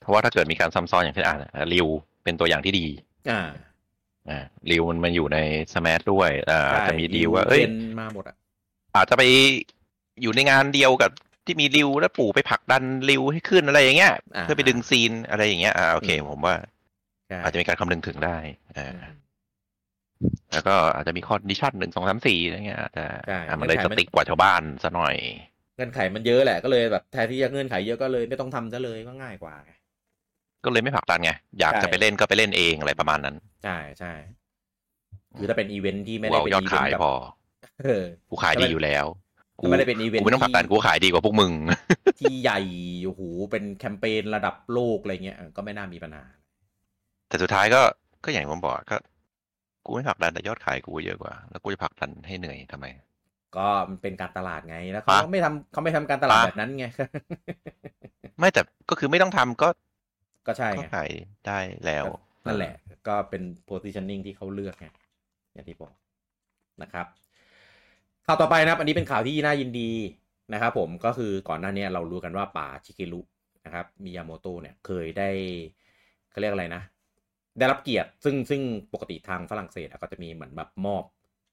[0.00, 1.36] เพราะว่าถ้าเกิดมีการซ้ำซ้อนอย่างเช่นอ่า
[1.72, 1.88] ริว
[2.24, 2.86] เป็นตัวอย่างที่ดี
[3.30, 3.40] อ่า
[4.30, 4.38] อ่า
[4.70, 5.38] ริวมันมันอยู่ใน
[5.74, 8.36] Smash ด้วยอ่าใช่จะมีดีลว่าเอ้ยเป็นมาหมดอะ
[8.96, 9.22] อาจจะไป
[10.22, 11.10] อยู่ในงานเดียวกับ
[11.46, 16.73] ที่มีริวแล้วปู่ไปผลักดันริวให้ขึ้นอะไรอย่างเงี้ยอ่าเพื่อไปดึง scene อะไรอย่างเงี้ยอ่าโอเคอืมผมว่าใช่
[17.44, 18.36] อาจจะมีการคำนึงถึงได้
[18.76, 19.24] อ่าอืม
[20.52, 25.16] แล้วก็อาจจะมี condition หนึ่งสองสามสี่อะไรเงี้ยอาจจะใช่อะมันเลยเงื่สอนไขมัน strict กว่าชาวบ้านซะหน่อย
[25.76, 29.72] เงื่อนไขมันเยอะแหละก็เลยแบบแทนที่จะเงื่อนไขเยอะก็เลยไม่ต้องทำซะเลยก็ง่ายกว่าไง
[30.64, 34.12] ก็เลยไม่ผลักดันไง อยากใช่จะไปเล่นก็ไปเล่นเองอะไรประมาณนั้น ใช่ใช่
[35.38, 37.12] คือถ้าเป็นอีเวนท์ที่ไม่ได้เราเป็นยอดอีเวนขายแบบพอ
[37.82, 39.06] เออกูขายดีอยู่แล้ว
[39.62, 41.52] ถ้าไม่ได้เป็นอีเวนต์กูไม่ต้องผลักดันที่กูขายดีกว่าพวกมึง
[42.18, 42.60] ที่ใหญ่
[43.04, 46.24] โอ้โหเป็นแคมเปญระดับโลกอะไรเงี้ยเออก็ไม่น่ามีปัญหา
[47.28, 47.82] แต่สุดท้ายก็
[48.24, 48.96] ก็อย่างที่ผมบอกก็
[49.84, 52.86] กูไม่ผลักดันแต่ยอดขายกูเยอะกว่า แล้วกูจะผลักดันให้เหนื่อยทำไม
[53.56, 56.86] ก็มันเป็นการตลาดไงแล้วเขาปะไม่ทำเขาไม่ทำการตลาดปะแบบนั้นไง
[58.38, 59.68] ไม่แต่ก็คือไม่ต้องทำก็
[60.46, 61.10] ก็ใช่ก็ไงขาย
[61.46, 62.04] ได้แล้ว
[62.46, 62.74] นั่นแหละ
[63.08, 64.88] ก็เป็น positioning ที่เขาเลือกไง
[65.52, 65.94] อย่างที่บอก
[66.82, 67.06] นะครับ
[68.26, 69.90] ข่าวต่อไปนะครับ อันนี้เป็นข่าวที่น่ายินดี
[70.52, 73.20] นะครับผมก็คือก่อนหน้านี้เรารู้กันว่าป่าชิเกรุ
[73.64, 75.30] นะครับมิยาโมโตะเนี่ยเคยได้
[76.30, 76.82] เขาเรียกอะไรนะ
[77.58, 78.62] ได้รับเกียรติซึ่งซึ่ง
[78.92, 81.04] ปกติทางฝรั่งเศสก็จะมีเหมือนแบบมอบ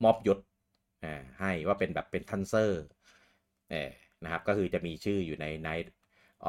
[0.04, 0.40] มอบยศ
[1.04, 2.84] อ่าให้ว่าเป็นแบบเป็นทันเซอร์
[3.72, 3.92] เออ
[4.24, 5.88] นะครับ ก็คือจะมีชื่ออยู่ใน Knight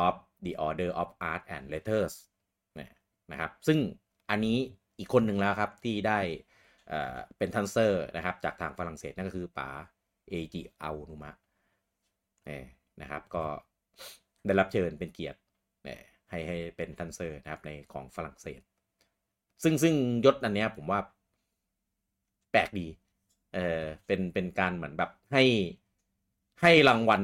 [0.05, 0.15] of
[0.45, 2.15] the Order of Art and Letters
[2.77, 2.93] เนี่ย
[3.33, 3.79] นะครับ ซึ่ง
[4.31, 4.59] อันนี้
[4.99, 6.19] อีกคนหนึ่งแล้วครับที่ได้
[6.89, 9.69] เอ่อเป็นทันเซอร์นะครับ จากทางฝรั่งเศสนั่นก็คือป๋า
[10.29, 11.33] เอจิอานุมะ
[12.47, 12.67] เออ
[13.01, 13.45] นะครับ ก็
[14.47, 15.39] ได้รับเชิญเป็นเกียรติ
[15.85, 18.63] เอ่อให้ให้เป็นทันเซอร์นะครับในของฝรั่งเศส
[19.63, 19.95] ซึ่งซึ่ง
[20.25, 21.01] ยศอันเนี้ยผมว่า
[22.51, 22.87] แปลกดี
[23.55, 25.45] เออเป็นเป็นการเหมือนแบบให้
[26.61, 27.23] ให้รางวัล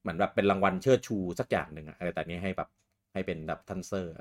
[0.00, 2.68] เหมือนแบบเป็นรางวัลเชิดชูสักอย่างหนึ่งอะแต่เนี้ยให้แบบ
[3.12, 4.12] ให้เป็นแบบทันเซอร์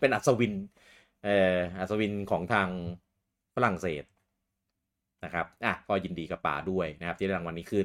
[0.00, 0.54] เป็นอัศวิน
[1.24, 2.68] เอออัศวินของทาง
[3.54, 4.04] ฝรั่งเศส
[5.24, 7.82] นะครับอะก็ยินดีกับป๋าด้วยนะครับ ที่ได้รางวัลนี้คือ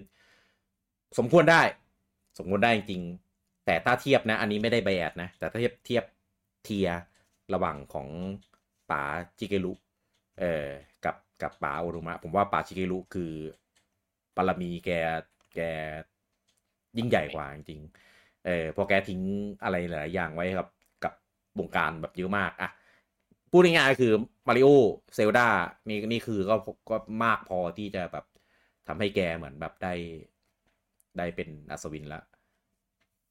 [1.18, 1.62] สมควรได้
[2.38, 3.02] สมควรได้จริง
[3.66, 6.06] แต่ถ้าเทียบนะ อันนี้ไม่ได้ bias นะ แต่ถ้าเทียบเทียบ
[6.64, 7.00] tier
[7.54, 8.08] ระหว่างของ
[8.92, 9.04] ป๋า
[9.40, 9.74] ชิเกรุ
[10.40, 10.68] เอ่อ
[11.06, 13.34] กับกับป๋าอาโอนุมะ ผมว่าป๋าชิเกรุคือ
[14.36, 14.90] บารมีแก
[15.54, 15.60] แก
[16.98, 17.82] ยิ่งใหญ่กว่าจริง
[18.46, 19.22] เออพอแกทิ้ง
[19.64, 20.68] อะไรหลายอย่างไว้กับ
[21.04, 21.14] กับ
[21.60, 22.70] วงการแบบเยอะมากอะ
[23.52, 24.12] พูดง่ายๆคือ
[24.48, 25.48] Mario Zelda
[25.90, 26.56] นี่นี่คือก็
[26.90, 28.26] ก็มากพอที่จะแบบ
[28.88, 29.94] ทำให้แกเหมือนแบบได้
[31.18, 32.22] ได้เป็นอัศวินละ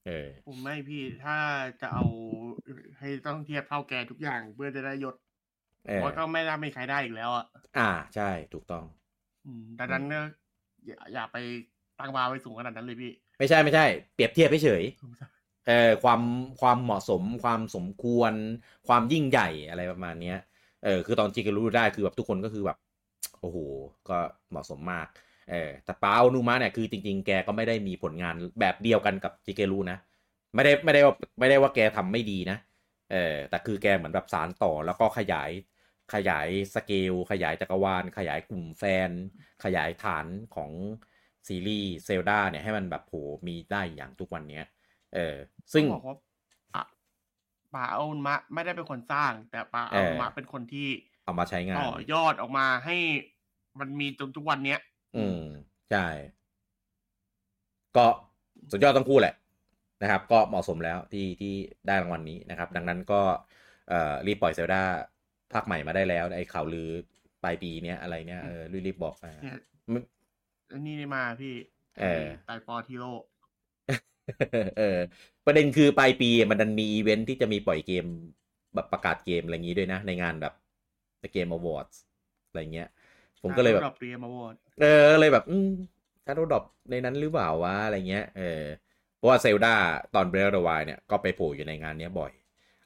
[0.04, 1.36] เออผมไม่พี่ถ้า
[1.80, 2.04] จะเอา
[2.98, 5.14] ให้ต้องเทียบเท่าแกทุกอย่างเพื่อจะได้ยศ
[6.02, 7.46] ว่าก็ไม่ได้มีใครได้อีกแล้วอะ
[7.78, 8.84] อ่าใช่ถูกต้อง
[9.46, 10.20] อืมดังนั้นก็
[10.86, 11.36] อย่าอย่าไป
[12.00, 16.20] ตั้งบาร์ไว้สูงขนาดนั้นเลยพี่ ไม่ใช่ไม่ใช่ เปรียบเทียบเฉยๆเออความ
[16.60, 18.32] ความเหมาะสมความสมควร
[18.88, 20.38] ความยิ่งใหญ่อะไรประมาณเนี้ย
[20.84, 22.78] เออคือตอนจิเกรู้ได้คือแบบทุกคนก็คือแบบ
[23.40, 23.58] โอ้โห
[24.08, 24.18] ก็
[24.50, 25.06] เหมาะสมมาก
[25.50, 29.98] เออแต่ปาอนุมะเนี่ยคือจริง ๆ แกก็ไม่ได้มีผลงานแบบเดียวกันกับจิเกรุนะ
[30.54, 32.58] ไม่ได้ไม่ได้ว่าไม่ได้ว่าแกทำไม่ดีนะ
[33.12, 35.50] เออแต่คือแกเหมือนแบบสารต่อแล้วก็ขยาย
[36.14, 39.10] ขยายสเกล ขยายจักรวาล ขยายกลุ่มแฟน
[39.64, 40.70] ขยายฐานของ
[41.48, 43.14] ซีรีส์เซลดาเนี่ยให้มันแบบโห
[43.46, 44.64] มีได้อย่างทุกวันเนี้ย
[45.14, 45.36] เออ
[45.72, 46.16] ซึ่งต้องบอกว่า
[46.74, 46.82] อะ
[47.74, 50.88] ปาเอามะไม่ได้เป็นคนสร้าง แต่ปาเอเอาอมะเป็นคนที่
[51.24, 52.96] เอามาใช้งานต่อยอดออกมาให้
[53.78, 54.80] มันมีจนทุกวันเนี้ย
[55.16, 55.42] อืม
[55.90, 56.06] ใช่
[57.96, 58.06] ก็
[58.70, 59.34] สุดยอดทั้งคู่แหละ
[60.02, 61.54] นะครับ ก็เหมาะสมแล้วที่ที่
[61.86, 63.20] ได้รางวัลนี้นะครับ ดังนั้นก็
[63.88, 64.82] เอ่อรีบปล่อยเซลดา
[65.54, 66.88] ภาคใหม่มาได้แล้วไอ้ข่าวลือ
[67.44, 69.56] ปลายปีเนี้ยอะไรเนี้ยเออรีบๆบอกมาเนี่ย
[69.90, 70.00] ไม่
[70.72, 71.54] อันนี้นี่มาพี่
[72.00, 73.12] เออไตปอทีโร่
[74.78, 74.98] เออ
[75.46, 78.04] ประเด็นคือปลายปีมันดันมีอีเวนท์ที่จะมีปล่อยเกม
[78.74, 80.54] แบบประกาศเกมอะไรอย่างนี้ด้วยนะ ในงานแบบ
[81.32, 81.86] เกมอวอร์ด
[82.48, 82.88] อะไรเงี้ย
[83.42, 85.68] ผมก็เลยแบบดอกเรียมาวอร์ดเออเลยแบบอืม
[86.24, 88.62] ชาร์โดดอปในนั้นหรือเปล่าวะอะไรเงี้ยเออ
[89.16, 89.74] เพราะว่าเซลดา
[90.14, 92.32] ตอนเบรดวายเนี่ยก็ไปโผล่อยู่ในงานเนี้ยบ่อย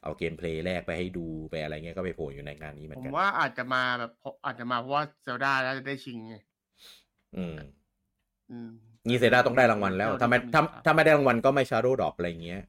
[0.07, 6.35] เอาเกมเพลย์แรกไปให้ดูไปอะไรเงี้ยก็ไปโผล่อยู่ในงานนี้เหหรือผมกันว่าอาจจะมาแบบเพราะอาจจะมาเพราะว่า Zelda แล้วจะได้ชิงไง
[7.35, 7.57] อืม
[8.51, 8.69] อืม
[9.07, 12.61] งี้ Zelda ต้องได้รางวัลแล้วถ้าไม่ถ้าถ้าไม่ได้รางวัลก็ไม่ shadow drop อะไรเงี้ย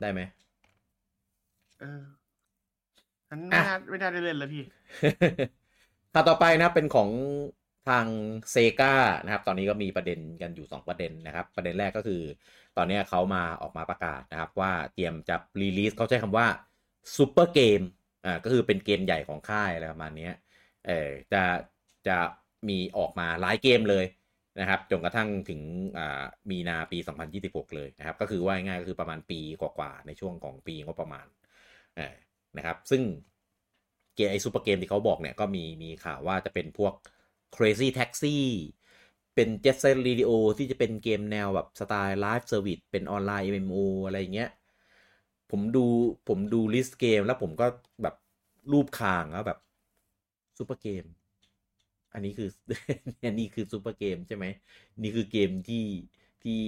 [0.00, 0.20] ได้ไหม
[1.80, 2.02] เออ
[3.30, 4.62] อันไม่น่าไม่น่าได้เล่นแล้วพี่
[6.12, 7.08] ข่าวต่อไปนะครับเป็นของ
[7.88, 8.06] ทาง
[8.52, 8.94] Sega
[9.24, 12.22] นะครับ ตอนนี้ก็มีประเด็นกันอยู่ 2 ประเด็นนะครับ ประเด็นแรกก็คือ
[12.76, 16.46] ตอนนี้เขามาออกมาประกาศนะครับ ว่าเตรียมจะ release เขาใช้คำว่า
[17.16, 17.80] ซูเปอร์เกม
[18.24, 20.30] อ่าก็คือเป็นเกมใหญ่ของค่ายอะไรประมาณนี้
[20.86, 21.42] เออจะ
[22.08, 22.18] จะ
[22.68, 24.06] มีออกมาหลายเกมเลย
[24.60, 25.60] นะครับจนกระทั่งถึง
[25.98, 31.26] อ่ามีนาปี 2026 เลยนะครับ ก็คือว่าง่ายก็คือประมาณปีกว่าๆในช่วงของปีงบประมาณ
[31.96, 32.14] เออ
[32.56, 33.02] นะครับ ซึ่ง
[34.16, 36.94] เกมไอซูเปอร์เกมที่เขาบอกเนี่ยก็มีมีข่าวว่าจะเป็นพวก
[37.54, 38.36] Crazy Taxi
[39.34, 44.50] เป็น Jet Set Radio ที่จะเป็นเกมแนวแบบสไตล์ Live Service เป็นออนไลน์ MMO อะไรเงี้ย
[45.50, 45.84] ผมดู
[46.28, 47.66] ผมดูลิสต์เกมแล้วผมก็
[48.02, 48.14] แบบ
[48.72, 49.58] ลูบคางแล้วแบบ
[50.56, 51.04] super game
[52.12, 52.48] อันนี้คือ
[53.24, 54.44] อันนี้คือ super game ใช่ไหม
[55.02, 55.84] นี่คือเกมที่
[56.42, 56.60] ที่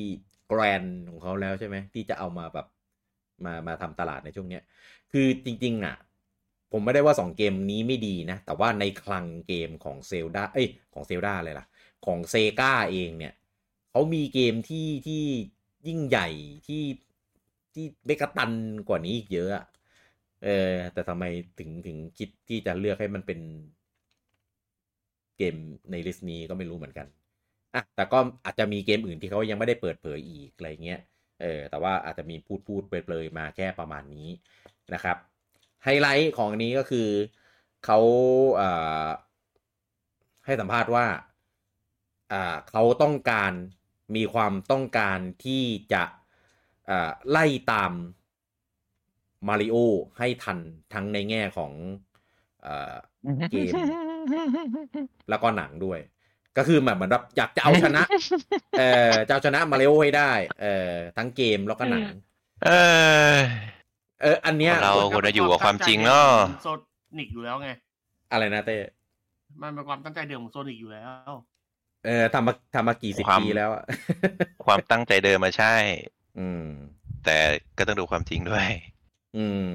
[0.48, 2.66] grand ของเขาแล้วใช่ไหมที่จะเอามาแบบ
[3.44, 4.62] มามาทำตลาดในช่วงเนี้ย
[5.12, 5.96] คือจริง ๆ อะ
[6.72, 11.66] ผมไม่ได้ว่า 2 เกมนี้ไม่ดีนะ แต่ว่าในคลังเกมของเซลดาเอ้ยของเซลดาเลยล่ะ
[12.06, 13.32] ของเซกาเองเนี่ย
[13.90, 15.22] เขามีเกมที่ที่
[15.86, 16.28] ยิ่งใหญ่
[16.66, 16.82] ที่
[17.74, 18.50] ที่เบกตัน
[18.88, 19.50] กว่านี้อีกเยอะ
[20.44, 21.24] เออแต่ทำไม
[21.58, 23.40] ถึงถึงคิดที่จะเลือกให้มันเป็น
[25.38, 25.56] เกม
[25.90, 27.06] ในลิสต์นี้ก็ไม่รู้เหมือนกัน
[27.74, 31.00] อะแต่ก็อาจจะมีเกมอื่นที่เขายังไม่ได้เปิดเผยอีกอะไรเงี้ย
[31.42, 34.28] เออแต่ว่าอาจจะมีพูดพูดเปรยๆมาแค่ประมาณนี้
[34.94, 35.16] นะครับ
[35.88, 37.08] ไฮไลท์ของนี้ก็คือ
[37.84, 37.98] เขา
[38.56, 38.62] เอ
[40.44, 41.06] ให้สัมภาษณ์ว่า
[42.70, 43.52] เขาต้องการ
[44.16, 45.62] มีความต้องการที่
[45.92, 46.04] จะ
[47.30, 47.92] ไล่ตาม
[49.48, 49.76] มาริโอ
[50.18, 50.58] ให้ทัน
[50.92, 51.72] ทั้งในแง่ของ
[52.66, 52.94] อ่า
[53.50, 53.72] เกม
[55.28, 55.98] แล้วก็หนังด้วย
[56.56, 58.02] ก็คือแบบเหมือนแบบอยากจะเอาชนะ
[58.78, 60.32] เออจะเอาชนะมาริโอให้ได้
[60.62, 62.06] เออทั้งเกมแล้วก็หนัง
[62.64, 62.70] เอ
[63.34, 63.36] อ
[64.22, 66.26] เออ อันเนี้ยเราควรจะอยู่กับความจริงเนอะ
[66.62, 66.68] โซ
[67.18, 67.68] นิกอยู่แล้วไง
[68.32, 68.76] อะไรนะเต้
[69.62, 71.30] มันเป็นความตั้งใจเดิมของโซนิกอยู่แล้ว
[72.06, 73.84] เออทำมาทำมากี่สิบความปีแล้วอะ
[74.66, 75.74] ความตั้งใจเดิมมาใช่
[76.38, 76.64] อืม
[77.24, 77.36] แต่
[77.78, 78.66] ก็ต้องดูความจริงด้วย
[79.36, 79.68] อืม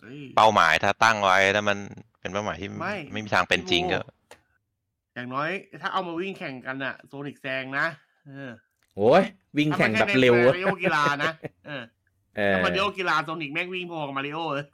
[0.00, 1.78] เฮ้ยเป้าหมายถ้าตั้งไว้แล้วมัน
[2.20, 4.00] เป็นเป้าหมายที่ไม่ไม่มีทางเป็นจริงก็
[5.14, 5.48] อย่างน้อย
[5.80, 7.86] ถ้าเอามาวิ่งแข่งกันอะโซนิกแซงนะ
[8.26, 8.50] เออ
[8.96, 9.22] โอ้ย
[9.56, 11.82] วิ่งแข่งแบบเร็วมาริโอกีฬานะเออเออ
[12.54, 14.66] ถ้ามาริโอกีฬาโซนิกแม่งวิ่งพอกับมาริโอเลย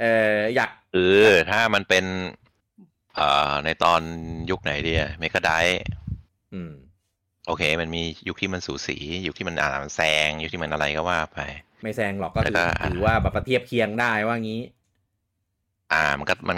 [0.00, 0.04] เอ
[0.34, 0.98] ออยากเอ
[1.28, 2.04] อถ้ามันเป็น
[3.16, 4.00] เอ่อในตอน
[4.50, 5.50] ยุคไหนเดียเมกาได
[6.54, 6.72] อืม
[7.46, 8.96] โอเค มันมียุคที่มันสูสี
[9.26, 11.38] ยุคที่มันอ่านแซงยุคที่มันอะไรก็ว่าไป
[11.82, 14.60] ไม่แซงหรอกก็ถือแล้วก็ถือว่าแบบเทียบเคียงได้ว่างี้
[15.92, 16.56] อ่ามันก็มัน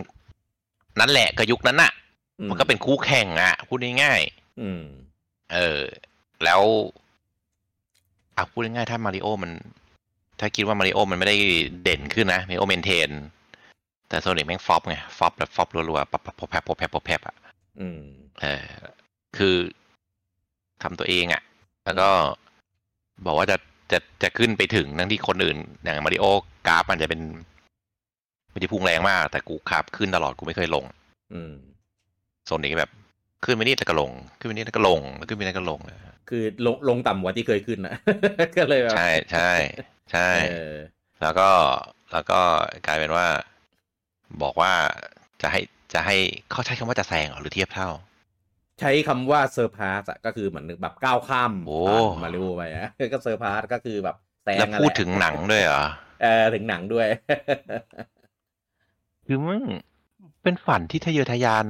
[1.01, 1.93] นั่นแหละก็ยุคนั้นน่ะ
[2.41, 4.21] อืมันก็เป็นคู่แข่งอะพูดง่าย
[4.61, 5.83] อืมๆเออ
[6.45, 6.61] แล้ว
[8.37, 9.53] อะพูดง่ายๆถ้ามาริโอมัน
[10.41, 11.37] ถ้าคิดว่ามาริโอมันไม่ได้
[11.83, 13.11] เด่นขึ้นนะมาริโอเมนเทน
[14.09, 17.35] แต่โซนิกแม่งฟอปไงฟอปแบบฟอปรัวๆปับปับพอแพบพอแพบพอแพบอะ
[17.81, 18.01] อืม
[18.41, 18.67] เออ
[19.37, 19.57] คือ
[20.83, 21.43] ทำตัวเองอะ่ะ
[21.85, 22.09] แล้วก็
[23.27, 23.57] บอกว่าจะ
[23.93, 26.25] จะจะขึ้นไปถึงทั้งที่คนอื่น อย่างมาริโอ
[26.69, 27.21] กราฟมันจะเป็น
[28.51, 30.85] ไม่ได้พุ่งแรงมาก แต่กูคราฟขึ้นตลอดกูไม่เคยลง
[31.33, 31.53] อืม
[32.47, 32.91] โซนนี้แบบ
[33.45, 35.81] ขึ้นไปนี่แล้วก็ลง ขึ้นไปนี่แล้วก็ลงแล้วขึ้นไปนี่แล้วก็ลง
[36.31, 37.97] คือลงลงต่ำกว่าที่เคยขึ้นนะ
[38.57, 39.51] ก็เลยแบบใช่ใช่
[40.13, 40.77] ใช่เออ
[41.23, 41.49] แล้วก็
[42.13, 42.41] แล้วก็
[42.87, 43.27] กลายเป็นว่า
[44.43, 44.73] บอกว่า
[45.43, 45.61] จะให้
[45.93, 46.17] จะให้
[46.51, 47.89] เขาใช้คำว่าจะแซงเหรอหรือเทียบเท่า
[48.81, 55.85] ใช้คำว่าเซอร์พาสอะก็คือเหมือนแบบก้าวข้ามโอ้ผ่านมาริโอไปอะก็เซอร์พาสก็คือแบบแซงแล้วอะพูดแหละถึงหนังด้วยเหรอ
[56.23, 57.07] เออถึงหนังด้วย
[59.27, 59.63] คือมึง
[60.43, 61.67] เป็นฝันที่ทะเยอทะยาน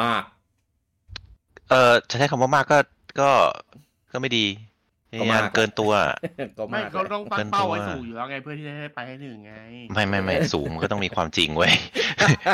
[0.00, 0.24] มาก
[1.70, 2.78] เออจะใช้คำว่ามากก็
[3.20, 3.30] ก็
[4.12, 4.46] ก็ไม่ดี
[5.12, 5.92] ทะก็เยอทะมายากนเกินตัว
[6.58, 9.54] ก็ไม่มากเขาต้องตั้เกิงนเป้าตัวไว้สูงอยู่แล้วไงเพื่อที่จะให้ไปให้ถึงไง
[9.94, 11.72] ไม่ไม่ไม่สูงมันก็ต้องมีความจริงเว้ย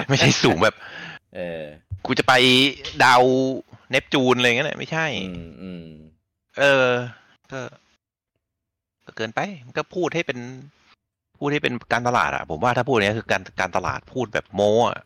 [0.09, 0.75] ไม่ใช่สูงแบบ
[1.37, 1.63] เออ
[2.07, 2.35] กูจะไป
[3.05, 3.23] ดาว
[3.91, 5.87] เนปจูนอะไรเงี้ยนะไม่ใช่อืมอืม
[6.59, 6.89] เออ
[7.53, 7.61] ก็
[9.07, 10.39] ก็เกินไปมันก็พูดให้เป็น
[11.39, 14.99] พูดให้เป็นการตลาดอะผมว่าถ้าพูดอย่างนี้ยคือการการตลาดพูดแบบโม้อะ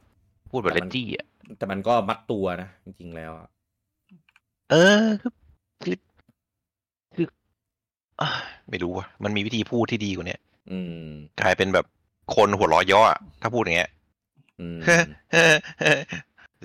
[0.50, 1.26] พูดแบบเลนจี้อะ
[1.58, 3.48] แต่มันก็มัดตัวนะจริงๆแล้วอะ
[4.70, 5.32] เออคือ
[5.84, 5.96] คือ
[7.14, 7.26] คือ
[8.20, 8.28] อะ
[8.70, 10.40] ไม่รู้ว่ะมันมีวิธีพูดที่ดีกว่าเนี้ย
[10.70, 11.10] อืม
[11.40, 11.86] กลายเป็นแบบ
[12.36, 13.90] คนหัวเร้อย่ออะถ้าพูดอย่างเงี้ย
[14.60, 14.78] อืม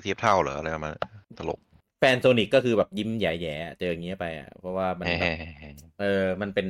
[0.04, 1.02] เทียบเท่าเหรออะไรประมาณนั้น
[1.38, 1.60] ตลก
[2.00, 5.32] แฟนโซนิกก็คือแบบยิ้มแย่ๆเจออย่างเงี้ยไปอะ เพราะว่ามันแบบ
[6.02, 6.68] เออ มันเป็น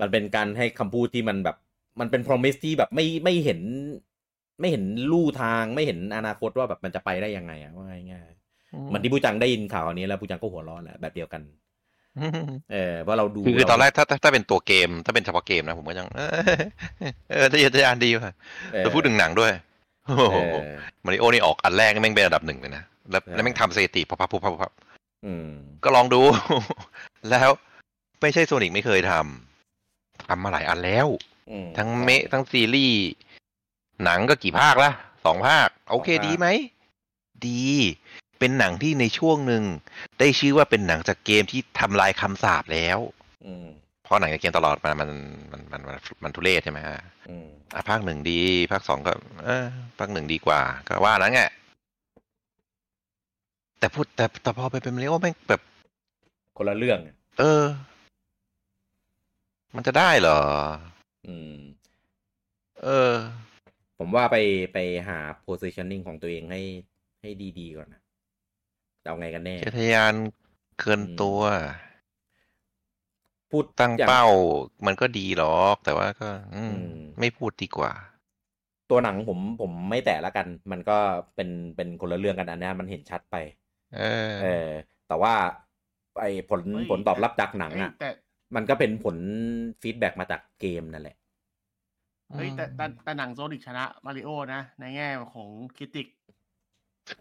[0.00, 1.56] มันเป็นการให้คำพูดที่มันแบบ
[2.00, 3.60] มันเป็น promise ที่แบบไม่ไม่เห็น
[4.60, 8.37] ไม่เห็นลู่ทางไม่เห็นอนาคตว่าแบบมันจะไปได้ยังไงอะว่าง่ายๆ
[8.72, 11.42] เหมันที่ผู้จังได้ยินข่าวอันนี้แล้วผู้จังก็หัวเร้อนแหละแบบเดียวกัน
[12.72, 16.30] เออเพราะเราดูคือคือเราตอนแรกถ้าถ้าถ้าเป็นตัวเกม ถ้าเป็นเฉพาะเกมนะผมก็ยัง เออ
[17.30, 18.32] เออทะเยอทะยานดีว่ะ
[18.72, 19.52] เออแต่พูดถึงหนังด้วย
[20.06, 20.58] โอ้เอโหอ
[21.04, 24.72] มาริโอนี่ออกอันแรกนี่แม่งเป็นอันดับหนึ่งเลยนะแล้วใช่แล้วแม่งทำสถิติพับพับพับพับพับ
[25.26, 25.48] อืม
[25.84, 26.20] ก็ลองดู
[27.30, 27.50] แล้ว
[28.20, 31.08] ไม่ใช่โซนิกไม่เคยทำทำมาหลายอันแล้ว
[31.50, 33.02] อืมทั้งเมะทั้งซีรีส์
[34.04, 34.90] หนังก็กี่ภาคละ
[35.24, 36.48] สองภาค โอเคสองภาคดีไหม
[37.46, 37.68] ดี
[38.38, 39.62] เป็นหนังที่ในช่วงหนึ่ง
[40.18, 42.98] ได้ชื่อว่าเป็นหนังจากเกมที่ทำลายคำสาปแล้ว
[43.46, 43.66] อืม
[44.04, 45.10] เพราะหนังจากเกมตลอดมามัน
[45.52, 46.98] มันมันมันมันทุเรศใช่ไหมฮะ
[47.28, 48.40] อืมอะภาคหนึ่งดี
[48.72, 49.12] ภาคสองก็
[49.44, 49.66] เออ
[49.98, 51.42] ภาคหนึ่งดีกว่า ก็ว่านั้นไง
[53.78, 55.60] แต่พูดแต่แต่พอไปเป็นเรียกว่าแม่งแบบ
[56.56, 56.98] คนละเรื่อง
[57.38, 57.64] เออ
[59.74, 60.40] มันจะได้เหรอ
[61.26, 61.58] อืม
[62.82, 63.12] เออ
[63.98, 64.36] ผมว่าไป
[64.72, 64.78] ไป
[65.08, 66.62] หา positioning ของตัวเองให้
[67.20, 68.07] ให้ดีๆก่อนนะจะ
[69.08, 70.14] เอาไงกันแน่เจทะยาน
[70.78, 71.40] เกินตัว
[73.50, 74.26] พูดตั้งอย่เป้า
[74.86, 77.92] มันก็ดีหรอก แต่ว่าก็ อืมอืมไม่พูดดีกว่า
[78.90, 80.98] ตัวหนังผมผมไม่แตะละกัน มันก็
[81.34, 83.36] เป็นเป็นคนละเรื่องกันอันเนี้ยมันเห็นชัดไป
[83.96, 84.68] เออ เออ
[85.08, 85.34] แต่ว่า
[86.20, 88.10] ไอ้ผลเฮ้ยผลตอบรับจากหนังเอ้ยอะแต่
[88.56, 89.16] มันก็เป็นผล
[89.82, 91.16] ฟีดแบ็กมาจากเกมนั่นแหละ
[92.32, 96.06] เฮ้ยแต่แต่แต่หนังโซนิกชนะมาริโอนะ ในแง่ของคริติก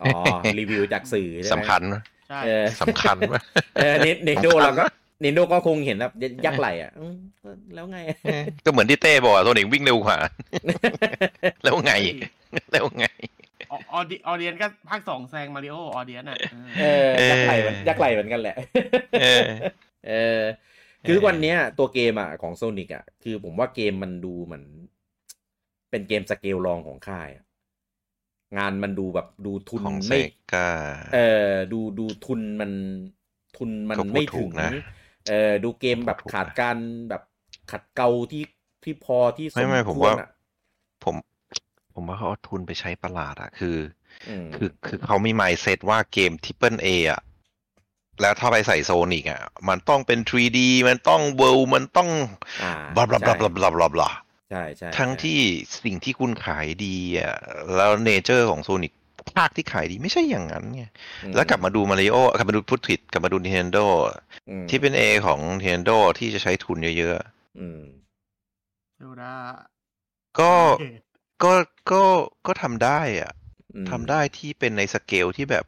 [0.02, 0.10] อ๋อ
[0.60, 1.82] รีวิวจากสื่อใช่ไหมสำคัญ
[2.30, 3.44] ใช่เออสำคัญมาก
[3.76, 4.84] เออเนเนโดเราก็
[5.22, 6.14] เนโดก็คงเห็นแบบ
[6.46, 7.16] ยักษ์ไหลอะอืม
[7.74, 8.00] แล้วไง
[8.66, 10.18] ก็เหมือนที่เต้บอกอะโซนิกวิ่งเร็วกว่า
[11.64, 11.94] แล้วไง
[12.72, 13.06] แล้วไง
[13.72, 13.96] อออ
[14.30, 16.38] อเดียนก็ภาคสองแซงมาริโอออเดียนอะ
[16.82, 18.56] เออยักษ์ไหลเหมือนยักษ์ไหลเหมือนกันแหละ
[19.22, 19.44] เออ
[20.08, 20.42] เออ
[21.08, 24.64] คือวันเนี้ยตัวเกมอะของโซนิกอะ คือผมว่าเกมมันดูเหมือน
[25.92, 27.44] เป็นเกมสเกลรองของค่ายอะ
[28.58, 30.20] งานมันดูแบบดูทุนของเซไม่
[30.54, 30.70] กา
[31.14, 32.72] เออดูดูทุนมัน
[33.58, 34.70] ทุนมันก็พูดไม่ถูถึกงนะ
[35.30, 36.78] เออดูเกมแบบก็ถูกนะขาดการ
[37.10, 37.24] แบบ
[37.72, 38.44] ขัดเกลาที่
[38.84, 40.30] ที่พอที่สไม่มไม่ผมควรว่าอะ
[41.04, 41.16] ผม
[41.94, 43.78] ผมว่าเขาเอาทุนไปใช้ประหลาดอะคือ
[44.30, 47.22] อืมคือคือเขามี mindset ว่าเกมทิปเปิลเออะ
[48.22, 52.10] แล้วถ้าไปใส่โซนิกอะมันต้องเป็น 3D มันต้องเวิลมันต้อง
[52.62, 54.10] อ่า blah blah blah blah blah blah blah
[54.50, 55.40] ใช่ใช่ทั้งใช่ที่
[55.84, 57.36] สิ่งที่คุณขายดีอะ
[57.76, 58.94] แล้ว nature ของโซนิก
[59.36, 60.84] ภาคที่ขายดีไม่ใช่อย่างนั้นไง
[61.24, 63.86] อืแล้วกลับมาดูมาริโอกลับมาดูพุทธิดกลับมาดู Nintendo
[64.50, 67.16] อืมที่เป็น A ของ Nintendo ที่จะใช้ทุนเยอะ
[67.60, 67.82] อืม
[68.96, 70.54] เซลดาๆก็
[71.44, 71.54] ก็
[71.92, 72.04] ก็
[72.48, 73.32] ก็ทำได้อะ
[73.76, 75.66] อืมทำได้ที่เป็นในสเกลที่แบบ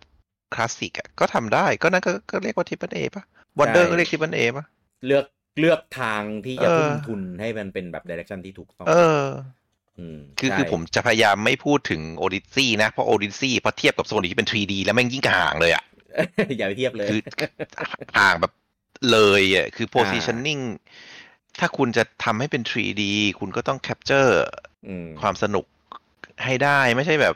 [0.53, 3.23] คลาสสิกอะก็ทำได้ก็นั่นก็ก็เรียกว่า triple A ป่ะ
[3.59, 4.65] Wonder ก็เรียก triple A ป่ะ
[5.07, 5.25] เลือก
[5.59, 9.25] เลือกทางที่จะเออทุ่มทุนให้มันเป็นแบบ direction ที่ถูกต้อง เออ
[9.97, 15.83] อืมคือใช่คือผมจะพยายามไม่พูดถึง Odyssey นะ เพราะ Odyssey พอเทียบกับโซนิกที่เป็น 3D แล้วแม่งยิ่งห่างเลยอะ
[16.57, 17.19] อย่าไปเทียบเลยคือ
[18.17, 18.53] ห่างแบบ
[19.11, 20.63] เลยอะคือ positioning
[21.59, 23.03] ถ้าคุณจะทำให้เป็น 3D
[23.39, 24.33] คุณก็ต้อง capture
[24.87, 25.65] อืมความสนุก
[26.43, 27.35] ให้ได้ไม่ใช่แบบ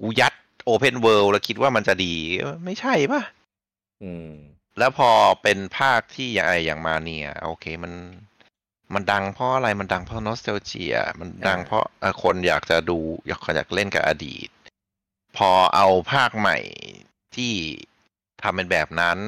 [0.00, 0.32] กูยัด
[0.68, 2.14] Open World แล้วคิดว่ามันจะดี
[2.64, 3.22] ไม่ใช่ป่ะ
[4.02, 4.32] อืม
[4.78, 5.10] แล้วพอ
[5.42, 7.92] เป็นภาคที่อย่างไออย่างมาเนี่ย โอเคมัน
[8.94, 12.98] มันดังเพราะอะไรมันดังเพราะนอสเ a ลเจีย มันดังอ่าเพราะเอ่อคนอยากจะดู
[13.28, 14.48] อยากอยากเล่นกับอดีต
[15.36, 16.58] พอเอาภาคใหม่
[17.36, 17.52] ที่
[18.42, 19.18] ทำเป็นแบบนั้น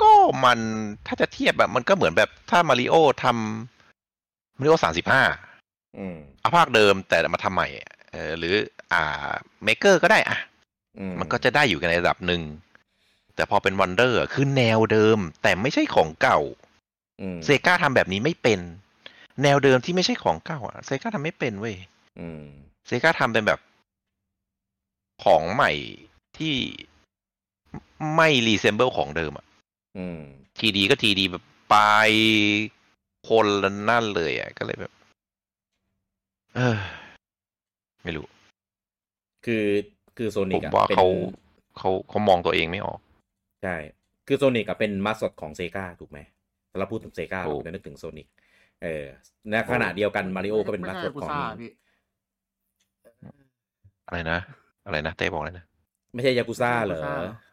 [0.00, 0.12] ก็
[0.44, 0.58] มัน
[1.06, 2.94] ถ้าจะเทียบแบบมันก็เหมือนแบบถ้ามาริโอ
[3.24, 5.22] ทำมาริโอสามสิบห้า
[5.98, 7.68] อืมเอาภาคเดิมแต่มาทำใหม่
[8.12, 8.54] เออหรือ
[8.92, 9.30] อ่า
[9.64, 10.38] Maker ก็ได้อะ
[10.98, 12.42] อืมันก็จะได้อยู่กันในระดับหนึ่ง
[13.36, 16.40] แต่พอเป็น Wonder คือแนวเดิม แต่ไม่ใช่ของเก่า
[17.20, 18.60] อืมเซกาทำแบบนี้ไม่เป็น
[19.42, 21.76] แนวเดิมที่ไม่ใช่ของเก่าอะเซกาทำไม่เป็นเว้ย
[22.20, 22.42] อืม
[22.86, 23.60] เซกาทำเป็นแบบ
[25.24, 25.72] ของใหม่
[26.38, 26.54] ที่
[28.16, 29.46] ไม่ resemble ของเดิมอะ
[29.98, 30.20] อืม
[30.58, 32.10] 3D ก็ 3D แบบปลาย
[33.28, 34.92] คนละนั่นเลยอะ ก็เลยแบบ
[36.56, 36.78] เออ
[38.02, 38.26] ไม่รู้
[39.44, 39.64] คือ
[40.16, 41.06] คือโซนิผกมอะว่าเป็นเขา
[41.78, 42.98] เขาเขามองตัวเองไม่ออก
[43.62, 43.76] ใช่
[44.26, 46.18] คือโซนิกอะเป็นมาสอดของเซกาถูกไหม
[46.70, 48.28] ถ้าเราพูดถึงเซกาถูเรากจะนึกถึงโซนิก
[48.82, 49.04] เออ
[49.50, 51.70] ในขณะเดียวกันมาริโอก็เป็นมาสอดของไใช่ยากุซ่าพี่
[54.06, 54.38] อะไรนะ
[54.86, 55.64] อะไรนะเต้บอกเลยนะ
[56.14, 57.46] ไม่ใช่ยากุซ่าเหรอไม่ใช่ Yakuza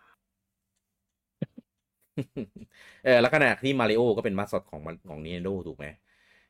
[3.05, 5.85] เออแล้วขณะที่มาริโอก็เป็นมาสอดของมันของ Nintendo ถูกไหม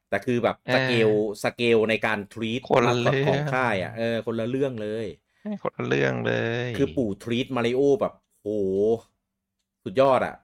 [0.09, 1.09] แต่คือแบบเออสเกล
[1.43, 5.05] สเกลในการทรีตคนละมาสอดของเรื่องค่ายอะเออคนละเรื่องเลย
[5.63, 6.33] คนละเรื่องเล
[6.65, 8.49] ย คือปู่ทรีตมาริโอแบบโห
[9.83, 10.35] สุดยอดอะ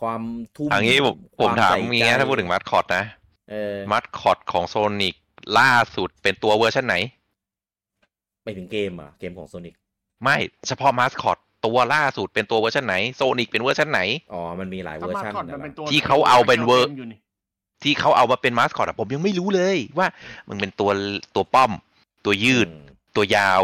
[0.00, 0.22] ความ
[0.56, 3.04] ทุ่มอันนี้ผมคผมวถามใส่มีงี้ใจถ้าพูดถึงมัดคอตนะ
[3.50, 5.14] เออมัดคอตของโซนิก
[5.58, 6.96] ล่าสุดเป็นตัวเวอร์ชันไหน
[8.44, 9.74] ไปถึงเกมอะ เกมของโซนิก
[10.22, 10.36] ไม่
[10.68, 14.00] เฉพาะมัสคอตตัวล่าสุดเป็นตัวเวอร์ชันไหนโซนิกเป็นเวอร์ชันไหน
[14.32, 17.18] อ๋อ มันมีหลายเวถ้าอร์มาชันก่อนนะมันเป็นตัวที่เขาเอาเป็นเวอร์อยู่นี่
[17.82, 20.06] ที่เขาเอามาเป็นมาสคอตอะผมยังไม่รู้เลยว่า
[20.48, 20.90] มันเป็นตัว
[21.34, 21.72] ตัวป้อม
[22.24, 22.86] ตัวยืดอืม
[23.16, 23.62] ตัวยาว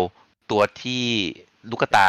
[0.50, 1.04] ตัวที่
[1.70, 2.08] ลูกตา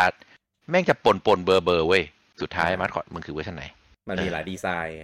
[0.70, 2.04] แม่งจะปนปนๆเบอร์เบอร์เว้ย
[2.42, 3.66] สุดท้ายมาสคอตมึงคือเวอร์ชันไหน
[4.10, 4.98] มันมีหลายดีไซน์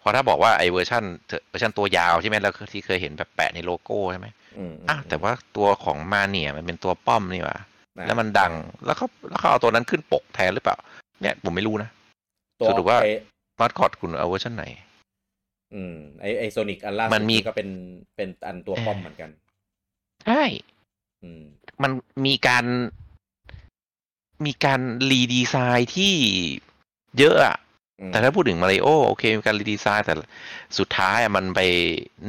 [0.00, 1.04] เพราะถ้าบอกว่าไอเวอร์ชัน
[1.48, 4.28] เวอร์ชันตัวยาวใช่ไหมแล้วที่เคยเห็นแบบแปะในโลโก้ใช่ไหม
[4.58, 8.52] อืมอะแต่ว่าตัวของมาเนี่ยมันเป็นตัวป้อมนี่หว่าอะแล้วมันดัง
[8.84, 10.76] แล้วเขาแล้วเขาเอาตัวนั้นขึ้นปกแทนหรือเปล่า
[11.20, 11.90] เนี่ยผมไม่รู้นะ
[12.60, 13.06] ตัวสรุปว่าไอ
[13.60, 14.64] มาสคอตคุณเอาเวอร์ชันไหน
[15.74, 17.70] อืมไอไอโซนิกอันล่าสุดมันมีก็เป็น
[18.16, 19.30] เป็นอันตัวป้อมเหมือนกัน
[20.26, 20.42] ใช่
[21.22, 21.42] อืม
[21.82, 21.90] มัน
[22.26, 22.64] มีการ
[24.46, 24.80] มีการ
[25.10, 26.14] redesign ที่
[27.18, 27.56] เยอะอะ
[28.00, 30.14] อืมแต่ถ้าพูดถึงมาริโอโอเคมีการ redesign แต่
[30.78, 31.60] สุดท้ายอะมันไป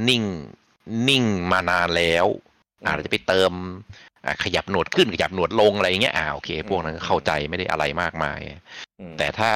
[0.10, 0.23] นิ่ง
[1.10, 2.26] นิ่งมานานแล้ว
[2.85, 3.52] อาจจะไปเติม
[4.26, 8.40] อะขยับหนวดขึ้นขยับหนวดลงอะไรอย่างเงี้ยอ่าโอเค พวกนั้นก็เข้าใจไม่ได้อะไรมากมาย
[8.99, 9.52] อืมแต่ถ้า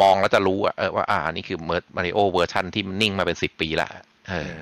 [0.00, 3.88] มองแล้วจะรู้อะเออว่าอ่าอันนี่คือเมอร์มาริโอเวอร์ชันที่มันนิ่งมาเป็นสิบปีละ
[4.28, 4.60] เออือม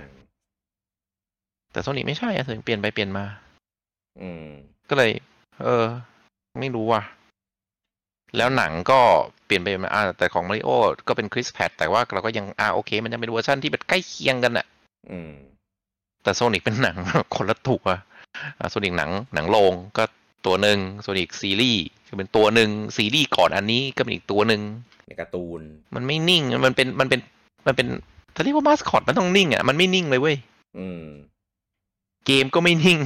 [1.73, 3.25] แต่โซนี่ไม่ใช่อะถึงเปลี่ยนไปเปลี่ยนมา
[4.21, 4.47] อืม
[4.91, 5.11] ก็เลย
[5.63, 5.87] เออ
[6.61, 7.03] ไม่รู้ว่ะ
[8.37, 9.01] แล้วหนังก็
[9.47, 10.71] เปลี่ยนไปมาอ่าแต่ของมาริโอ
[11.09, 14.67] ก็เป็น Chris Pratt แต่ว่าเราก็ยังอ่าโอเค มันยังเป็นเวอร์ชันที่เป็นใกล้เคียงกันอะ
[15.11, 15.31] อืม
[16.23, 16.97] แต่โซนิกเป็นหนัง
[17.37, 17.85] คนละตัว
[18.71, 20.05] โซนิกหนังหนังโรงก็
[20.47, 24.63] ตัวหนึ่งโซนิกซีรีส์ก็เป็นตัวหนึ่งซีรีส์ก่อนอันนี้ก็เป็นอีกตัวหนึ่ง
[25.07, 25.61] ในการ์ตูน
[25.95, 27.21] มันไม่นิ่งมันเป็นมันเป็น
[27.67, 27.87] มันเป็น
[28.35, 30.37] ถ้าเรียกว่ามาสคอตมันต้องนิ่งอะมันไม่นิ่งเลยเว้ย
[30.79, 31.05] อืม
[32.27, 32.99] เกมก็ไม่นิ่ง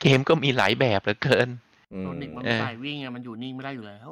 [0.00, 1.48] เกมก็มีหลายแบบเหลือเกิน
[1.94, 4.10] อืโซมนิกมันเออสายวิ่งไงมันอยู่นิ่งไม่ได้อยู่แล้ว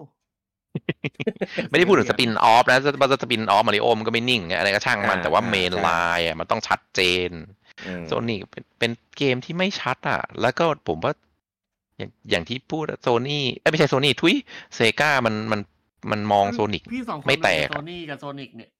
[1.70, 2.86] ไม่ได้พูดถึงสปินออฟนะส
[3.22, 7.30] สปินออฟมาริโอมันก็ไม่นิ่งไงอะไรก็ช่างมันอ่าแต่ว่าอ่าเมนใช่ไลน์อะมันต้องชัดเจน
[7.86, 11.12] อืมโซนิกเป็นเป็นเกมที่ไม่ชัดอะ แล้วก็ผมว่า
[11.98, 14.34] อย่างอย่างที่พูดโซนี่เอ้ยไม่ใช่โซนี่ทุย
[14.74, 15.60] เซกามันมัน
[16.10, 18.70] มันมองโซนิกพี่สองคนไม่แตกโซนี่กับโซนิกเนี่ย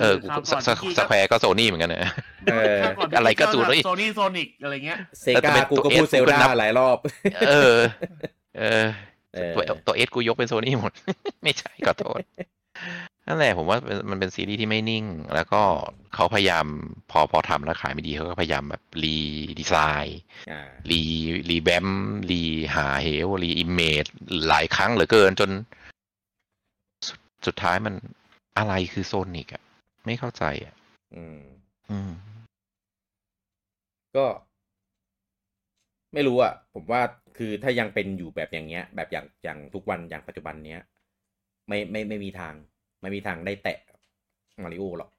[0.00, 2.12] เออคราวสก่อนสสแควร์ก็โซนี่เหมือนกันนะ
[2.52, 6.96] เออคราวก่นอะไรก็พี่จูนแบบเฮ้ยโซนี่โซนิกอะไรเงี้ยเซแต่กาเป็นกูก็ตัวพูด S เซลกูก็ดานับหลายรอบ
[7.48, 7.76] เออ
[8.58, 8.84] เออ
[9.34, 10.92] เออ ตัวตัวเอสกูยกเป็นโซนี่หมด
[11.42, 12.20] ไม่ใช่ขอโทษ
[13.26, 15.04] นั่นแหละผมว่ามันมันเป็นซีรีส์ที่ไม่นิ่ง
[15.34, 15.62] แล้วก็
[16.14, 16.66] เขาพยายาม
[17.10, 19.16] พอพอทำแล้วขายไม่ดีเขาก็พยายามแบบรี
[19.58, 19.74] ดีไซ
[20.04, 20.20] น์
[20.50, 20.60] อ่า
[20.90, 21.02] รี
[21.50, 21.88] รีแบม
[22.30, 22.42] รี
[22.74, 24.04] หาเหวรีอิมเมจ
[24.48, 25.50] หลายครั้งเหลือเกินจน
[27.06, 27.94] สุดสุดท้ายมัน
[28.58, 29.62] อะไรคือโซนิกอะ
[30.06, 30.74] ไม่เข้าใจอะ
[31.14, 31.40] อืม
[31.90, 32.12] อืม
[34.16, 34.26] ก็
[36.14, 37.02] ไม่รู้อะ ผมว่า
[37.38, 40.80] คือถ้ายังเป็นอยู่แบบอย่างเงี้ย แบบอย่างอย่างทุกวันอย่างปัจจุบันเนี้ย
[41.68, 42.54] ไม่ไม่ไม่มีทาง
[43.00, 43.78] ไม่มีทางได้แตะ
[44.62, 45.10] มาริโอหรอก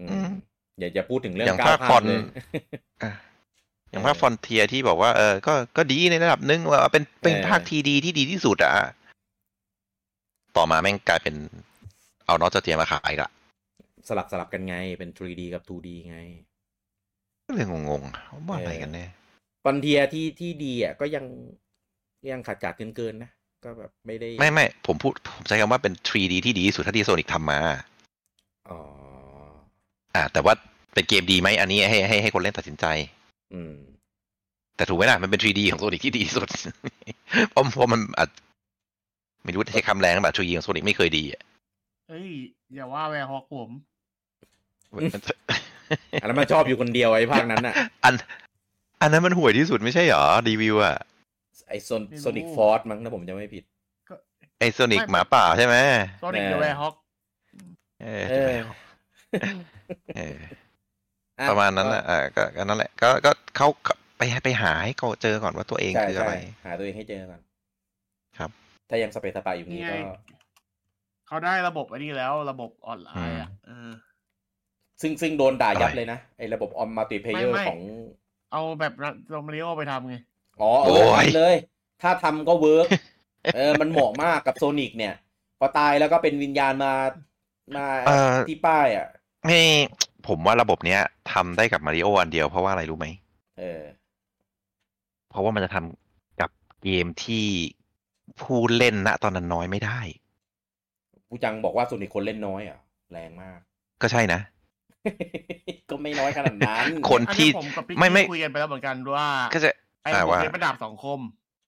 [0.00, 0.28] อือืมม
[0.78, 2.20] อย่าอย่าพูดถึงเรื่ออย่างงก้าวภาคข้าฟอมนเลย
[3.02, 3.12] อะ
[3.90, 8.72] อย่างภาคฟอนเทียที่บอกว่าเออ ก็ก็ดีในระดับหนึงว่าเป็นเป็นเออภาคทีดีที่ดีที่สุดอะ
[10.56, 11.34] ต่อมาแม่งกลายเป็น
[12.26, 13.30] เอานอตเทียมาขายอีกละ
[14.08, 16.18] สลับสลับกันไงเป็น 3D กับ 2D ไง
[17.46, 19.06] ก็เลยงงๆว่าอะไรกันแน่
[19.64, 21.24] ฟอนเทียที่ที่ดีอะก็ยัง
[22.32, 23.30] ยังขาดขาดเกินเกินๆนะ
[23.64, 27.60] ก็แบบไม่ได้ ไม่ไม่ผมพูดผมใช้คำว่าเป็น 3D ที่ดีที่สุดเท่าที่โซนิกทำมา
[28.70, 28.80] อ๋อ
[30.14, 30.54] อ่า แต่ว่า
[30.94, 32.86] เป็นเกมดีไหมอันนี้ให้ให้ให้คนเล่นตัดสินใจ
[33.54, 33.74] อืม
[34.76, 36.48] แต่ถูกไหมล่ะ มันเป็น 3D ของโซนิกที่ดีที่สุด
[37.50, 38.30] เพราะเพราะมันอาจ
[39.44, 41.42] ไม่รู้ใช้คำแรงแบบ 3D ของโซนิกไม่เคยดีอะ
[42.08, 42.30] เอ้ย
[42.74, 43.70] อย่าว่า Werehog ผม
[46.20, 48.14] อันนั้นมันชอบอยู่คนเดียวไอ้ภาคนั้นอะ อัน
[49.00, 50.96] อันนั้นมันห่วยที่สุดไม่ใช่หรอรีวิวอะ
[51.68, 53.64] ไอโซน Sonic Forces มั้งถ้าผมจะไม่ผิด
[54.58, 55.76] ไอโซนิกหมาป่าใช่ไหม
[56.20, 56.94] โซนิกเออกับ Werehog
[58.02, 58.56] เออเออ
[60.16, 60.36] เออ
[61.38, 66.34] อ่ประมาณนั้นแหละอ่าก็ก็นั่นแหละ ก็ก็เขาเขาไปไปหาให้เขาเจอก่อนว่าตัวเองใช่คืออะใช่ไร
[66.64, 67.40] หาตัวเองให้เจอก่อน
[68.38, 68.50] ครับ
[68.90, 69.98] ถ้ายังสเปซสปาอยู่นี่นี้ไงก็
[71.26, 73.90] เขาได้ระบบอันนี้แล้วระบบออนไลน์อะเออ
[75.00, 77.80] ซึ่งซึ่งโดนด่ายับอะไรเลยนะ ไอระบบออมมัลติเพเยอไม่ร์ไม่ของ
[78.52, 78.92] เอาแบบ
[79.30, 80.16] โรมาริโอไปทำไง
[80.60, 81.54] อ๋อเอโอ้อยทำเลย
[82.02, 82.86] ถ้าทำก็เวิร์ก
[83.54, 85.14] เออ มันเหมาะมากกับโซนิกเนี่ย
[85.58, 86.92] พอตายแล้วก็เป็นวิญญาณมา
[87.76, 89.06] มาเอ่อที่ป้ายอะ
[89.44, 89.60] ไม่
[90.28, 91.00] ผมว่าระบบเนี้ย
[91.32, 93.06] ทำได้กับมาริโออันเดียวเพราะว่าอะไรรู้ไหม
[93.58, 93.82] เออ
[95.30, 96.50] เพราะว่ามันจะทำกับ
[96.82, 97.46] เกมที่
[98.40, 100.00] ผู้เล่นณตอนนั้นน้อยไม่ได้
[101.28, 102.78] ผู้จังบอกว่าโซนิกคนเล่นน้อยอะ
[103.12, 103.58] แรงมาก
[104.02, 104.40] ก็ใช่นะ
[105.90, 109.70] ก็ไม่น้อยขนาดนั้นคนอันที่นี้ผมกับพี่ไม่ไม่คุยกันไปแล้วเหมือนกันว่าก็จะ
[110.02, 111.20] ไอ้อ่าระบบว่าเล่นประดับสองคม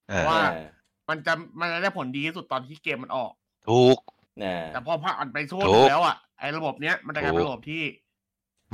[0.08, 0.66] เออว่าเออ
[1.08, 3.32] มันจะมันจะได้ผลดีที่สุดตอนที่เกมมันออก
[3.68, 3.98] ถูก
[4.42, 7.82] น่ะแต่พอผ่านไปช่วงถูกแล้วอะไอ้ระบบเนี้ยมันจะกลายเป็นถูกระบบที่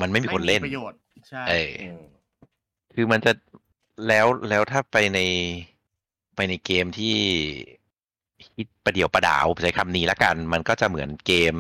[0.01, 0.99] มันไม่มีคนเล่นประโยชน์
[1.29, 2.03] ใช่เอออืม
[2.95, 3.33] คือมันจะ
[4.09, 5.21] แล้วแล้วถ้าไปใน
[6.37, 7.17] ไปในเกมที่
[8.55, 11.55] ฮิตประเดี๋ยวประด๋าวใช้คำนี้ละกัน มันก็จะเหมือนเกม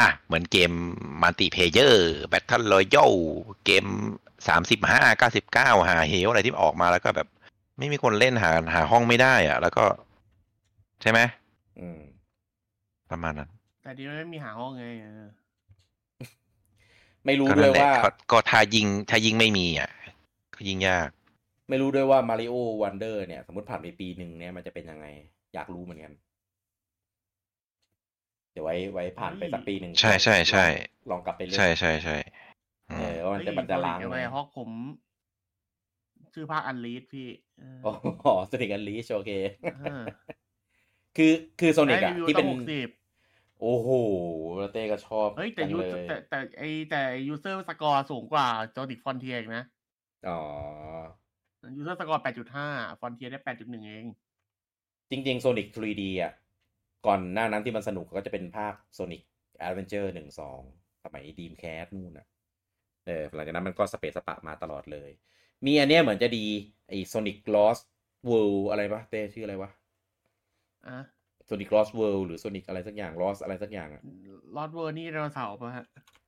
[0.00, 0.70] อะเหมือนเกม
[1.22, 3.12] multiplayer battle royale
[3.64, 3.86] เกม
[4.48, 7.28] สามสิบห้าเก้าสิบเก้าหาเฮลอะไรที่ออกมาแล้วก็แบบ
[7.78, 9.84] ไม่มีคนเล่นหาหาห้องไม่ได้อะ แล้วก็
[11.02, 11.20] ใช่ไหม
[11.80, 12.00] อืม
[13.10, 13.50] ประมาณนั้น
[13.82, 15.28] แต่ดีมันไม่มีหาห้องไงเออ
[17.26, 19.90] ไม่รู้ก็ด้นั่วยนแหละว่า ก็ก็ถ้ายิงถ้ายิงไม่มีอะ
[20.54, 21.08] ก็ยิงยาก
[21.68, 25.06] ไม่รู้ด้วยว่ามาริโอวันเดอร์เนี่ย สมมติผ่านไปปีหนึ่งเนี่ยมันจะเป็นยังไง
[25.54, 26.12] อยากรู้เหมือนกัน
[28.54, 30.64] เดี๋ยวไว้ไว้ผ่านไปสักปีหนึ่งใช่ใช่ใช่
[31.10, 32.16] ลองกลับไปเล่นใช่ใช่ใช่
[32.90, 34.70] อืเอมอว่ามันจะมันจะล้างไอ้ไหมแวร์ฮอกผม
[36.34, 37.28] ชื่อภาคอันลีดพี่
[37.58, 39.30] เอออ๋อสนิกอันลีชโอเค
[39.74, 40.02] เออ
[41.16, 42.88] คือคือโซนิกได้อะรีวิวที่เป็นตั้งหกสิบ
[43.60, 43.88] โอ้โห
[44.58, 49.64] แล้วเต้ก็ชอบเฮ้ยแต่จังยูเลยแต่แต่ไอแต่ยูเซอร์สกอร์สูงกว่าจอดิกฟอนเทียอีกนะ
[50.28, 50.40] อ๋อ
[51.76, 52.68] ยูเซอร์สกอร์แปดจุดห้า
[53.00, 54.06] ฟอนเทียได้แปดจุดหนึ่งเอง
[55.10, 56.32] จริงๆ Sonic 3D อะ
[57.06, 59.22] ก่อนหน้านั้นที่มันสนุกก็จะเป็นภาค Sonic
[59.66, 60.60] Adventure หนึ่งสอง
[61.04, 62.26] สมัย Dreamcast นู่นอะ
[63.06, 65.10] เออหลังจากนั้นมันก็สะเปะสะปะมาตลอดเลย
[65.66, 66.46] มีอันเนี้ยเหมือนจะดี
[66.88, 67.82] ไอ้ Sonic Lost
[68.28, 69.70] World อะไรปะเต้ชื่ออะไรวะ
[70.88, 70.98] อะ
[71.48, 74.02] Sonic Lost World หรือ Sonic อะไรสักอย่าง Lost อะไรสักอย่างอะ
[74.56, 75.86] Lost World นี่ไดโนเสาร์ป่ะฮะ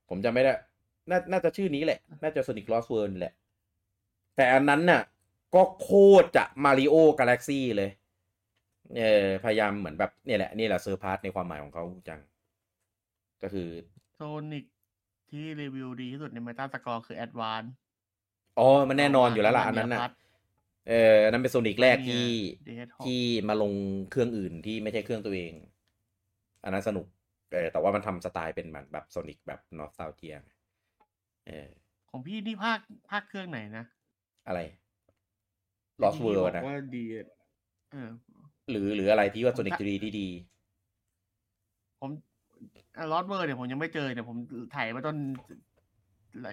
[0.08, 0.52] ผมจำไม่ได้
[1.10, 3.34] น่าน่าจะชื่อนี้แหละ น่าจะ Sonic Lost World นี่แหละ
[4.36, 5.02] แต่อันนั้นน่ะ
[5.54, 5.90] ก็โค
[6.22, 7.90] ตรจะ Mario Galaxy เลย
[8.98, 12.20] เออพยายามเหมือนแบบเนี่ยแหละนี่แหละ surpass ในความหมายของเขาจัง
[13.42, 13.68] ก็คือ
[14.14, 14.64] Sonic
[15.30, 17.62] ที่รีวิวดีที่สุดใน metascore คือ Advance
[18.58, 20.00] อ๋อ มันแน่นอนอยู่แล้วล่ะอันนั้นน่ะ
[20.88, 22.24] เอออันนั้นเป็น Sonic แรกที่
[22.64, 23.72] เดทที่มาลง
[24.10, 25.52] เครื่องอื่นที่ไม่ใช่เครื่องตัวเอง
[26.64, 27.06] อันนั้นสนุก
[27.52, 30.36] เออแต่ว่ามันทำสไตล์เป็นเหมือนแบบ Sonic แบบ nostalgia
[31.46, 31.68] เออ
[32.10, 32.78] ของพี่นี่ภาค
[33.10, 33.84] ภาคเครื่องไหนนะ
[34.48, 34.60] อะไร
[36.02, 37.26] Lost ที่ World บอกนะว่าดีอะ
[37.92, 38.10] เออ
[38.70, 40.28] หรือหรืออะไรที่ว่าผมโซนิกจะทีดีที่ดี
[42.01, 42.10] ผม
[43.12, 44.36] ลอตเวอร์เนี่ยผมยังไม่เจอเนี่ยผม
[44.74, 45.16] ถ่ายมาต้น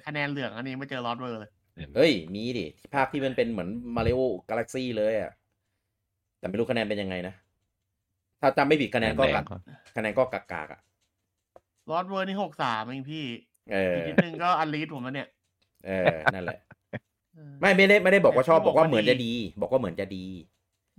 [0.08, 1.52] คะแนนเหลืองอันนี้ไม่เจอลอตเวอร์เลย
[1.96, 4.20] เฮ้ย มีดิที่ภาพที่มันเป็นเหมือนมาริโอ
[4.50, 5.32] กาแล็กซี่เลยอะ
[6.40, 7.34] แต่ไม่รู้คะแนนเป็นยังไงนะ
[8.42, 9.62] ถ้าจำไม่ผิดคะแนนก็แดกังกก่อน
[9.98, 10.80] คะแนนก็กากากๆอะ
[11.92, 13.26] ลอตเวอร์นี่หกสามเองพี่
[13.72, 15.28] เอออีกนิดนึงก็อันลีดผมแล้วเนี่ย
[15.86, 16.60] เออ นั่นแหละ
[17.36, 20.26] เออไม่ไม่ได้ไม่ได้บอกว่าชอบแต่บอกว่าบอกว่าเหมือนจะดีดี บอกว่าเหมือนจะดี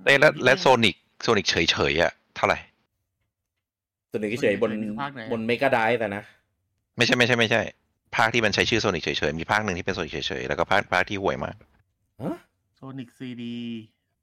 [0.05, 2.59] เอ้ยแล้วและโซนิก โซนิกเฉยเฉยๆอะเท่าไหร่
[4.11, 6.23] ตัวหนึ่งเฉยๆบนคือภาคไหนอะบนเมกาไดแต่นะ
[6.97, 7.61] ไม่ใช่ไม่ใช่ไม่ใช่
[8.17, 11.57] ภาคที่มันใช้ชื่อโซนิกเฉยเฉยๆมีภาคหนึ่งที่เป็นโซนิกเฉยเฉยๆแล้วก็ภาคภาคที่ห่วยมาก
[12.23, 12.37] ฮะ
[12.77, 13.57] โซนิกซีดี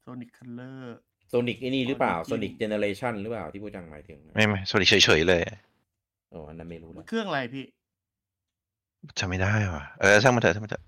[0.01, 0.97] โซนิกคัลเลอร์
[1.29, 5.41] โซนิกไอ้นี่หรือเปล่าโซ Sonic นิกเจเนเรชันหรือเปล่าที่ผู้จังหมายถึง ไม่ไม่โซนิกเฉยเฉยๆเลย
[6.31, 7.65] โอ้อันนั้นไม่รู้แล้วเครื่องอะไรพี่
[9.19, 10.83] จำไม่ได้ว่ะเออช่างมันเถอะช่างมันเถอะ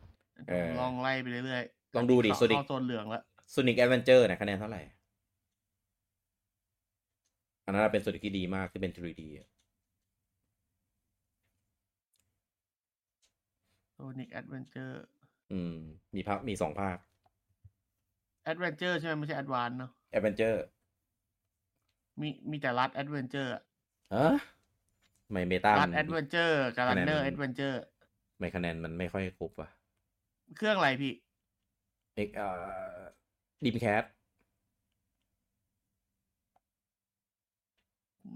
[0.49, 3.21] เออลองไล่ไปเรื่อยๆลองดูดิเข้า Sonic เข้าโซนเหลืองแล้ว
[3.51, 4.81] Sonic Adventure นะคะแนนเท่าไหร่
[7.65, 9.47] อันนั้นเป็นโซนิกที่ดีมากที่เป็น 3D อะ
[13.93, 15.03] Sonic Adventure
[15.51, 15.75] อืม
[16.15, 16.97] มีภาคมีสองภาค
[18.43, 20.61] แอดเวนเจอร์ใช่ไหมไม่ใช่ Advance เนาะ Adventure
[22.21, 23.51] มีมีแต่รัดแอดเวนเจอร์
[24.15, 24.27] ฮะ
[25.31, 27.81] ไม่เมตารัดแอดเวนเจอร์กับรันเนอร์คะแนนมันแอดเวนเจอร์
[28.37, 29.69] ไม่คะแนนมันไม่ค่อยครบว่ะ
[30.57, 31.13] เครื่องอะไรพี่
[32.15, 32.47] เอกเอ่
[32.97, 32.99] อ
[33.63, 34.03] ดิมแคท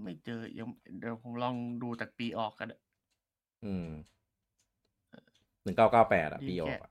[0.02, 0.68] ไม่เจอยัง
[0.98, 2.68] เดี๋ยวผมลองดูจากปีออกกัน
[3.64, 3.86] อืม
[5.62, 6.90] หนึ่งเก้าเก้าแปดอะ Dreamcast ปีออกอะ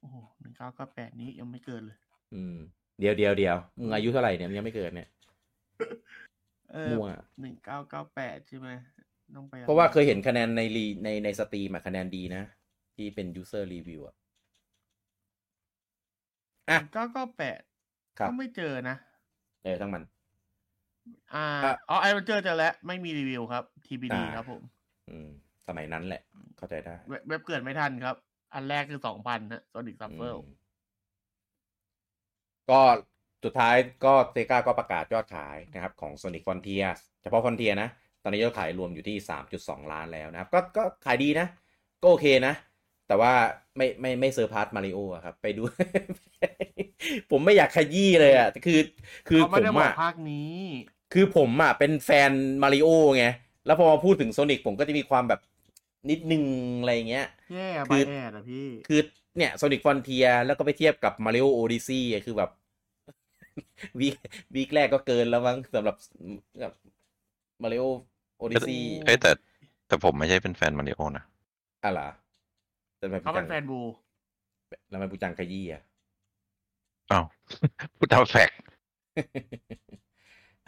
[0.00, 1.98] โอ้โหหนึ่งเก้าเก้าแปดนี้ยังไม่เกินเลย
[2.34, 2.56] อืม
[3.00, 5.08] เดียวเดียวเดียวมึงอายุเท่าไหร่เนี่ยมึงยังไม่เกิดเนี่ย
[6.72, 7.06] เออมั่ว
[7.40, 8.68] หนึ่งเก้าเก้าแปดใช่ไหม
[9.34, 12.42] ต้องไป เพราะว่าเคยเห็นคะแนนในรีในในสตรีมอะคะแนนดีนะ
[12.96, 14.14] ที่เป็น user review อะ
[16.68, 17.60] อะเก้าเก้าแปด
[18.18, 18.96] ครับก็ไม่เจอนะ
[19.62, 20.02] เออทั้งมัน
[21.34, 24.62] อ่าอะอ๋อไอเวนเจอร์เจอแล้วไม่มีรีวิวครับ TBD อ่าครับผม
[25.08, 25.28] อืม
[25.68, 26.22] สมัยนั้นแหละ
[26.56, 28.16] เข้าใจได้เว็บเว็บเกิดไม่ทันครับ
[28.54, 30.54] อันแรกคือสองพันนะ Sonic Shuffle อืม
[32.70, 32.80] ก็
[33.44, 33.74] สุดท้าย
[34.04, 36.86] ก็ Sega ก็ประกาศยอดขายนะครับ ของ Sonic Frontier
[37.22, 37.88] เฉพาะ Frontier นะ
[38.22, 39.16] ตอนนี้ยอดขายรวมอยู่ที่
[39.56, 41.46] 3.2 ล้านแล้วนะครับ ก็ก็ขายดีนะ
[42.02, 42.54] ก็โอเคนะ
[43.08, 43.32] แต่ว่า
[43.76, 45.62] ไม่ไม่ไม่ surpass Mario ครับ ไปดู
[47.30, 48.80] ผมไม่อยากขยี้เลยอะ คือ
[49.28, 50.54] คือเขาผไม่ได้บอกอะภาคนี้
[51.18, 52.30] คือผมอะเป็นแฟน
[52.62, 53.26] มาริโอไง
[53.66, 55.40] แล้วพอมาพูดถึงโซนิกผมก็จะมีความแบบ
[56.10, 56.44] นิดนึง
[56.80, 59.00] อะไรเงี้ยแย่คืบาอแอดอะพี่ คือ
[59.36, 62.50] เนี่ยโซนิกฟอนเทียแล้วก็ไปเทียบกับมาริโอโอดิซีคือแบบ
[64.00, 64.08] วี
[64.54, 65.96] วีคแรกก็เกินแล้วมั้งสำหรับ
[66.62, 66.72] กับ
[67.62, 67.84] มาริโอ
[68.38, 69.30] โอดิซีเอ้ยแต่
[69.86, 71.24] แต่ผมไม่ใช่เป็นแฟนมาริโอนะ
[71.84, 72.08] อะไรอ
[72.98, 73.80] แต่ทำไมเขาเป็นแฟนบู
[74.88, 75.82] แล้วทำไมปูจังขยี้อะ
[77.12, 77.24] อ้าว
[77.96, 78.56] พูดตามแฟกต์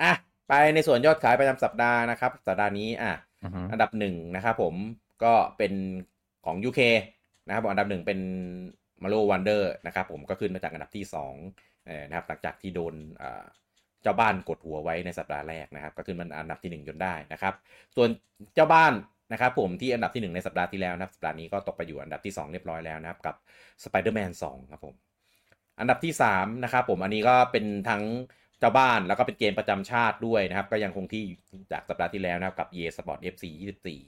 [0.03, 0.13] อะ
[0.49, 3.13] ไปในส่วนยอดขายประจำสัปดาห์นะครับ สัปดาห์นี้อะ
[3.43, 4.75] อือฮึอันดับหนึ่งนะครับผม
[5.25, 5.73] ก็เป็น
[6.47, 6.81] ของ UK
[7.47, 8.21] นะครับผมอันดับหนึ่งเป็น
[9.03, 11.05] Mario Wonder นะครับผมก็ขึ้นมาจากอันดับที่
[11.47, 13.45] 2เอ่อนะครับหลังจากที่โดนอ่า
[14.03, 17.55] เจ้าบ้านกดหัวไว้ในสัปดาห์แรกนะครับ ก็ขึ้นมาอันดับที่ 1 จนได้นะครับ
[17.97, 18.09] ส่วน
[18.55, 18.93] เจ้าบ้าน
[19.33, 23.35] นะครับผมที่อันดับที่ 1 ในสัปดาห์ที่แล้วนะครับสัปดาห์นี้ก็ตกไปอยู่อันดับที่ 2 เรียบร้อยแล้วนะครับกับ
[23.83, 24.95] Spider-Man 2 ครับผม
[25.81, 28.03] อันดับที่3นะครับผมอันนี้ก็เป็นทั้ง
[28.61, 31.25] เจ้าบ้านแล้วก็เป็นเกมประจำชาติด้วยนะครับ ก็ยังคงที่
[31.73, 33.45] จากสัปดาห์ที่แล้วนะครับกับ EA Sport FC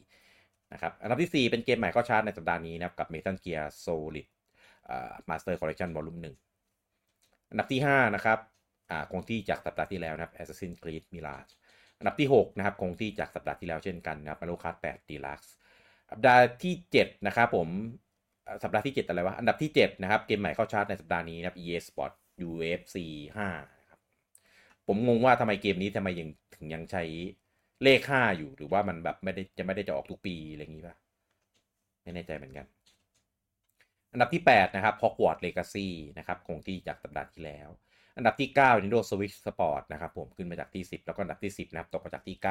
[0.04, 4.26] 24 นะครับ อันดับที่ 4 เป็นเกมใหม่เข้าชาร์ตในสัปดาห์นี้นะครับกับ Metal Gear Solid
[4.90, 8.38] อ่า Master Collection Volume 1 อันดับที่ 5 นะครับ
[8.90, 11.52] อ่าคงที่จากสัปดาห์ที่แล้วนะครับ Assassin's Creed Mirage
[11.98, 15.48] อันดับที่ 6 นะครับคงที่จากสัปดาห์ที่แล้วเช่นกันนะครับ Mario Kart 8 Deluxe
[16.10, 17.68] สัปดาห์ที่ 7 นะครับผม
[18.62, 22.12] สัปดาห์ที่ 7 อะไรวะ อันดับที่ 7 นะครับ เกมใหม่เข้าชาร์ตในสัปดาห์นี้นะครับ EA Sport
[22.48, 22.96] UFC
[23.36, 23.79] 5นะครับ
[24.92, 27.04] ผมงงว่าทำไมเกมนี้ทำไมยังถึงยังใช้
[27.82, 30.96] เลข5อยู่หรือว่ามันแบบไม่ได้จะไม่ได้จะออกทุกปีอะไรอย่างนี้ป่ะ
[32.02, 32.66] ไม่แน่ใจเหมือนกัน
[34.12, 35.88] อันดับที่ 8 นะครับ Hogwarts Legacy
[36.18, 37.68] นะครับคงที่จากสัปดาห์ที่แล้ว
[38.16, 42.44] อันดับที่ 9 Nintendo Switch Sport นะครับผมขึ้นมาจากที่ 10 แล้วก็อันดับที่ 10 นะครับตกมาจากที่ 9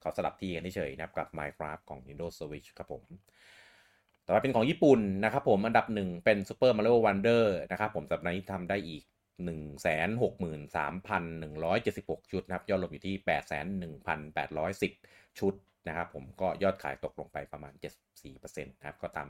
[0.00, 3.02] เขาสลับที่กันเฉยนะครับกับ Minecraft ของ Nintendo Switch ครับผม
[4.24, 9.04] ต่อไปเป็นของญี่ปุ่นนะครับผมอันดับหนึ่งเป็น Super Mario Wonder นะครับผมสัปดาห์นี้ทำได้อีก
[9.40, 13.16] 163,176 ชุดนะครับ ยอดรวมอยู่ที่
[14.86, 15.54] 8,1,810 ชุด
[15.88, 17.72] นะครับ ผมก็ยอดขายตกลงไปประมาณ
[18.22, 19.28] 74%นะครับ ก็ตาม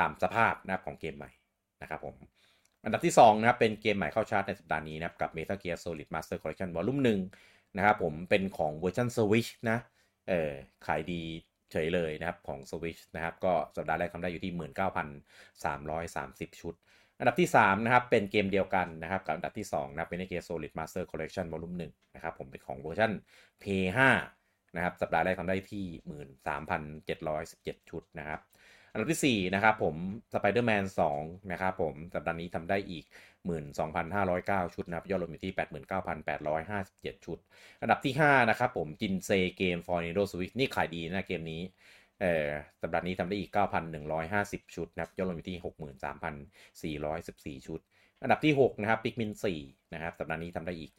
[0.00, 1.30] ตามสภาพนะครับของเกมใหม่
[1.82, 2.16] นะครับผม
[2.84, 7.00] อันดับที่ 2 นะครับ เป็นเกมใหม่เข้าชาร์ตในสัปดาห์นี้นะครับกับ Metal Gear Solid Master Collection Volume
[7.38, 9.78] 1นะครับผมเป็นของเวอร์ชัน Switch นะ
[10.28, 10.52] เออ
[10.86, 11.22] ขายดี
[11.72, 14.52] เฉยเลยนะครับของ Switch นะครับ ก็สัปดาห์แรกทำได้อยู่ที่
[16.50, 16.74] 19,330 ชุด
[17.24, 23.12] อันดับที่ 3 นะครับ เป็นเกมเดียวกันนะครับ กับอันดับที่ 2 นะเป็นเกม Solid Master Collection Volume 1นะครับ ผมเป็นของเวอร์ชัน
[23.62, 23.98] P5
[24.76, 25.86] นะครับ สัปดาห์แรกทำได้ที่
[27.22, 28.40] 13,717 ชุดนะครับ
[28.92, 29.96] อันดับที่ 4 นะครับผม
[30.32, 30.84] Spider-Man
[31.18, 33.04] 2นะครับผม สัปดาห์นี้ทำได้อีก
[33.70, 35.52] 12,509 ชุดนะครับ ยอดรวมอยู่ที่
[36.18, 37.38] 89,857 ชุด
[37.82, 41.62] อันดับที่ 5 นะครับผมจินเซเกม for Nintendo Switch นี่ขายดีนะเกมนี้
[42.20, 42.48] เอ่อ
[42.82, 43.50] สัปดาห์นี้ทำได้อีก
[44.12, 45.58] 9,150 ชุดนะครับยอดรวมอยู่ที่
[47.60, 47.80] 63,414 ชุด
[48.22, 49.32] อันดับที่ 6 นะครับ Pikmin
[49.62, 50.90] 4นะครับสัปดาห์นี้ทำได้อีก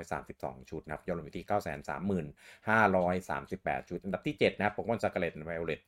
[0.00, 5.80] 7,932 ชุดนะครับยอดรวมอยู่ที่ 930,538 ชุด อันดับที่ 7 นะครับ Pokemon Scarlet and Violet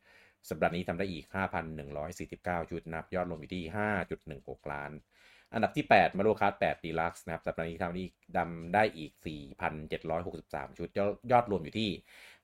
[0.50, 1.24] สัปดาห์นี้ทำได้อีก
[1.98, 3.64] 5,149 ชุดนะครับยอดรวมอยู่ที่
[4.16, 4.92] 5.16 ล้าน
[5.54, 8.04] อันดับที่8 Mario Kart 8 Deluxe นะครับสัปดาห์นี้ทำได้
[8.36, 9.12] ดำได้อีก
[9.94, 11.90] 4,763 ชุด ยอดยอดรวมอยู่ที่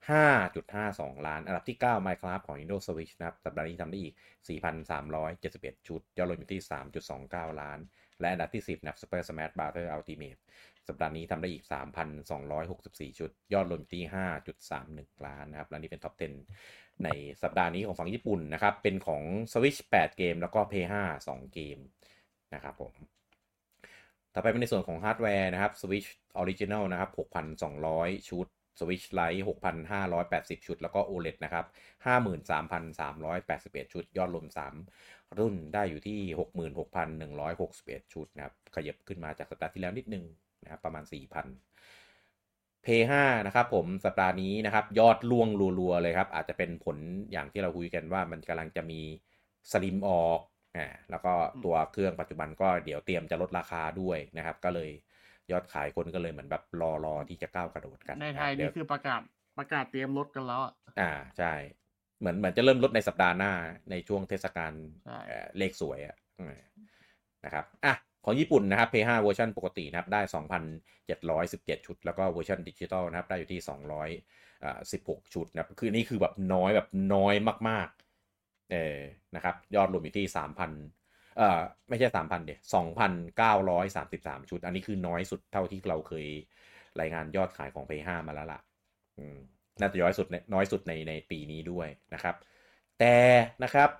[0.09, 4.15] 5.52 ล้าน อันดับที่ 9 Minecraft ของ Nintendo Switch นะครับ สัปดาห์นี้ทำได้อีก
[5.01, 6.61] 4,371 ชุด ยอดรวมอยู่ที่
[7.11, 7.79] 3.29 ล้าน
[8.21, 9.89] และอันดับที่ 10 นะครับ Super Smash Bros.
[9.97, 10.41] Ultimate
[10.89, 11.65] สัปดาห์นี้ทำได้อีก
[12.41, 14.05] 3,264 ชุด ยอดรวมอยู่ที่
[14.65, 16.15] 5.31 ล้านนะครับ และนี่เป็น top
[16.59, 17.09] 10 ใน
[17.43, 19.23] สัปดาห์นี้ของฝั่งญี่ปุ่นนะครับ เป็นของ
[19.53, 20.95] Switch 8 เกม แล้วก็ PS5
[21.29, 21.79] 2 เกม
[22.55, 22.93] นะครับผม
[24.35, 26.09] ต่อไปเป็นในส่วนของฮาร์ดแวร์นะครับ Switch
[26.41, 27.11] Original นะครับ
[27.71, 28.47] 6,200 ชุด
[28.79, 29.43] Switch Lite
[30.03, 31.65] 6,580 ชุด แล้วก็ OLED นะครับ
[32.65, 34.47] 53,381 ชุด ยอดรวม
[34.93, 36.19] 3 รุ่นได้อยู่ที่
[37.37, 40.25] 66,161 ชุดนะครับ ขยับขึ้นมาจากสัปดาห์ที่แล้วนิดนึง
[40.63, 42.89] นะครับ ประมาณ 4,000 p
[43.21, 45.49] 5นะครับผม สัปดาห์นี้นะครับ ยอดล่วง
[45.81, 46.97] รัวๆ เลยครับ อาจจะเป็นผล
[47.33, 49.01] อย่างที่เราคุยกันว่ามันกำลังจะมี
[49.73, 50.41] สลิมออก
[50.77, 51.33] อ่าแล้วก็
[51.65, 54.91] ตัวเครื่องปัจจุบันก็เดี๋ยวเตรียมจะลดราคาด้วยนะครับ ก็เลย
[55.53, 59.21] ยอดขายคนก็เลยเหมือนแบบรอรอที่จะก้าวกระโดดกันในไทยเดี๋นี่ยวคือประกาศ
[59.57, 61.53] ประกาศเตรียมลดกันแล้วอะอ่าใช่
[62.19, 63.53] เหมือนเหมือนจะเริ่มลดในสัปดาห์หน้า
[63.91, 64.73] ในช่วงเทศกาล
[65.05, 66.57] ใช่เอ่อเลขสวยอะอืม
[67.45, 67.95] นะครับอะ
[68.25, 77.35] ของญี่ปุ่นนะครับ P5 เวอร์ชันปกตินะครับ ได้ 2,717 ชุด แล้วก็เวอร์ชันดิจิตอลนะครับ ได้อยู่ที่ 216 ชุดนะครับ คือนี่คือแบบน้อยแบบน้อย
[77.69, 78.99] มากๆเออ
[79.35, 80.71] นะครับ ยอดรวมอยู่ที่3,000
[81.37, 82.61] เอ่อไม่ใช่3,000เดี๋ยว
[83.51, 86.27] 2,933ชุด อันนี้คือน้อยสุดเท่าที่เราเคย
[87.01, 88.61] รายงานยอดขายของ P5 มาแล้วล่ะ
[89.81, 92.37] น่าจะน้อยสุดน้อยสุดในในปีนี้ด้วยนะครับ
[92.99, 93.17] แต่
[93.65, 93.91] นะครับ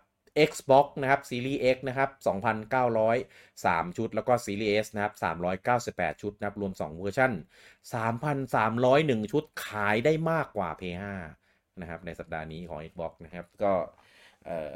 [0.51, 2.11] Xbox นะครับ Series X นะครับ
[3.03, 5.15] 2,903 ชุด แล้วก็ Series S นะครับ
[5.63, 7.33] 398 ชุดนะครับ รวม 2 เวอร์ชัน
[8.13, 11.05] 3,301 ชุดขายได้มากกว่า P5
[11.81, 13.73] นะครับ ในสัปดาห์นี้ของ Xbox นะครับ ก็
[14.45, 14.73] เอ่อ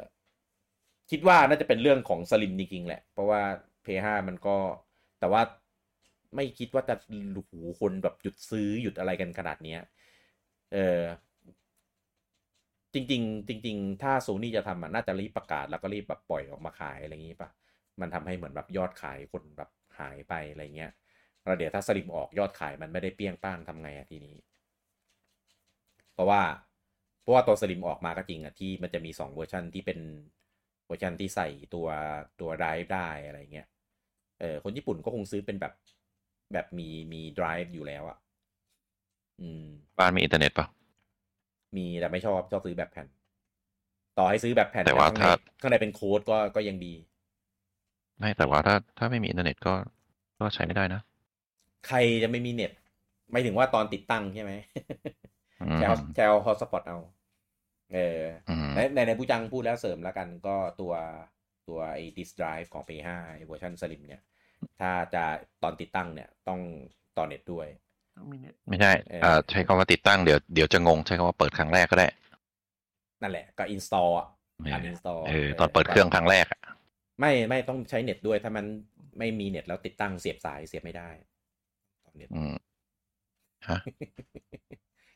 [1.11, 3.41] คิดว่าน่าจะเป็นเรื่องของสลิมจริงๆแหละ เพราะว่า
[3.85, 4.57] PS5 มันก็
[5.19, 5.41] แต่ว่า
[6.35, 6.95] ไม่คิดว่าจะ
[7.35, 9.79] โอ้โหคนแบบหยุดซื้อหยุดอะไรกันขนาดเนี้ย
[10.73, 10.99] เออ
[12.93, 17.49] จริง ๆ จริง ๆ ถ้าโซนี่จะทำอะน่าจะรีบประกาศแล้วก็รีบแบบปล่อยออกมาขายอะไรอย่างงี้ป่ะ
[18.01, 19.69] มันทำให้เหมือนแบบยอดขายคนแบบ
[19.99, 20.91] หายไปอะไรเงี้ย
[21.45, 24.35] แล้วเดี๋ยวถ้าสลิมออกยอดขายมันไม่ได้เปี้ยงป้างทำไงอะทีนี้
[26.13, 26.41] เพราะว่า
[27.21, 29.99] เพราะว่าตัวสลิมออกมาก็จริงอะที่มันจะมีสองเวอร์ชันที่เป็น
[30.89, 31.87] เวอร์ชันที่ใส่ตัว
[32.41, 33.67] ตัวไดรฟ์ได้อะไรเงี้ย
[34.39, 35.73] เออคนญี่ปุ่นก็คงซื้อเป็นแบบ
[36.53, 38.17] แบบมีมี drive อยู่แล้วอะ
[39.41, 39.65] อืม
[39.97, 40.67] บ้านมีอินเทอร์เน็ตปะ
[41.77, 43.07] มีแต่ไม่ชอบชอบซื้อแบบแผ่น
[44.17, 46.93] ต่อให้ซื้อแบบแผ่นแต่ว่าข้างในถ้า ข้างในเป็นโค้ดก็ก็ยังดี
[48.19, 49.73] ไม่แต่ว่าถ้าถ้าไม่มีอินเทอร์เน็ตก็
[50.39, 51.01] ก็ใช้ไม่ได้นะ
[51.87, 52.71] ใครจะไม่มีเน็ต
[53.31, 54.51] ไม่ถึงว่าตอนติดตั้งใช่ไหม
[55.59, 56.97] อืม แชร์แชร์ hotspot เอา
[57.93, 60.93] เอออืมในในในผู้จังพูดแล้วเสริมแล้วกันก็ตัว
[61.67, 64.21] ตัวไอ้ disc drive ของ PS5 ไอ้เวอร์ชัน Slim เนี่ย
[64.79, 65.23] ถ้าจะ
[65.63, 66.59] ตอนติดตั้งเนี่ยต้อง
[67.17, 67.67] ต่อเน็ตด้วย
[68.17, 72.07] ต้องมีเน็ตไม่ใช่เออเอ่อใช้คำว่าติดตั้งเดี๋ยวเดี๋ยวจะงงใช้คำว่าเปิดครั้งแรกก็ได้
[73.21, 74.27] นั่นแหละก็ install อะ
[74.65, 76.61] เออการ install เออตอนเปิดเครื่องครั้งแรกอะ
[77.19, 78.65] ไม่ไม่ต้องใช้เน็ตด้วยถ้ามัน
[79.19, 81.09] ไม่มีเน็ตแล้วติดตั้งเสียบสายเสียบไม่ได้
[82.05, 82.53] ต่อเน็ตอืม
[83.69, 83.79] ฮะ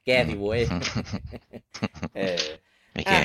[0.06, 0.62] แก้สิเว้ย
[2.18, 2.42] เออ
[2.94, 3.24] ไม่แก่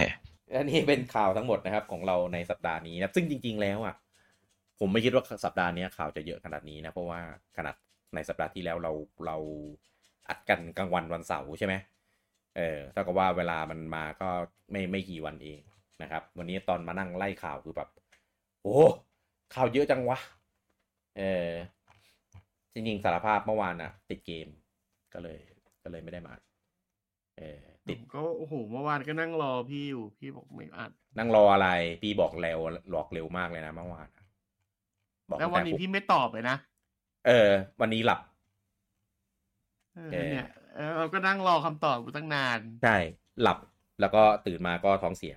[0.54, 3.94] อันนี้เป็นข่าวทั้งหมดนะครับ ของเราในสัปดาห์นี้นะซึ่งจริง ๆ แล้วอะ
[4.80, 7.20] ผมไม่คิดว่าสัปดาห์นี้ข่าวจะเยอะขนาดนี้นะ เพราะว่า
[7.56, 7.74] ขนาด
[8.14, 8.92] ในสัปดาห์ที่แล้วเรา
[9.26, 9.36] เรา
[10.28, 11.74] อัดกันกลางวันวันเสาร์ใช่ไหม
[12.56, 14.28] เออเท่ากับว่าเวลามันมาก็
[14.70, 15.60] ไม่ไม่กี่วันเอง
[16.02, 17.88] นะครับ วันนี้ตอนมานั่งไล่ข่าวคือแบบ
[18.62, 18.76] โอ้
[19.54, 20.18] ข่าวเยอะจังวะ
[21.18, 21.50] เออ
[22.72, 24.48] จริงๆสารภาพเมื่อวานอะติดเกม
[25.12, 25.38] ก็เลย
[25.82, 26.34] ก็เลยไม่ได้มา
[27.38, 31.68] เออ ติติดดก็โอ้โหเมื่อวานก็นั่งรอพี่อยู่พี่บอกไม่อัดนั่งรออะไร
[32.02, 32.58] พี่บอกเร็ว
[32.90, 34.24] หลอกเร็วมากเลยนะเมื่อวานอะ
[35.28, 36.56] บอกแล้ววันนี้ตั้งต่พี่ไม่ตอบเลยนะ
[37.26, 37.50] เออ
[37.80, 38.20] วันนี้หลับ
[39.94, 42.96] เออเออเนี่ยเออเราก็นั่งรอคำตอบกูตั้งนานใช่
[43.42, 43.58] หลับ
[44.00, 45.34] แล้วก็ตื่นมาก็ท้องเสีย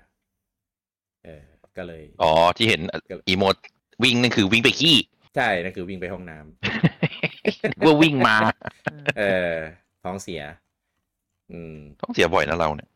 [1.26, 1.44] เออ
[1.78, 2.82] ก็เลย อ๋อ ที่เห็น
[3.28, 3.56] อีโมด
[4.04, 4.96] วิ่งนั่นคือวิ่งไปขี้
[5.36, 8.36] ใช่ นั่นคือวิ่งไปห้องน้ำว่าวิ่งมา
[9.18, 9.54] เออ
[10.04, 10.42] ท้องเสีย
[11.52, 12.90] อืมต้องเสียบ่อยนะเราเนี่ย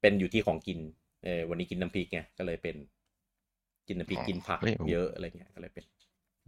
[0.00, 0.78] เป็นอยู่ที่ของกิน
[1.24, 2.76] เออวันนี้กินน้ำพริกไงก็เลยเป็น
[3.88, 5.84] กินน้ำพริกอ๋อกินผักเฮ้ยเยอะอะไรเงี้ยก็เลยเป็น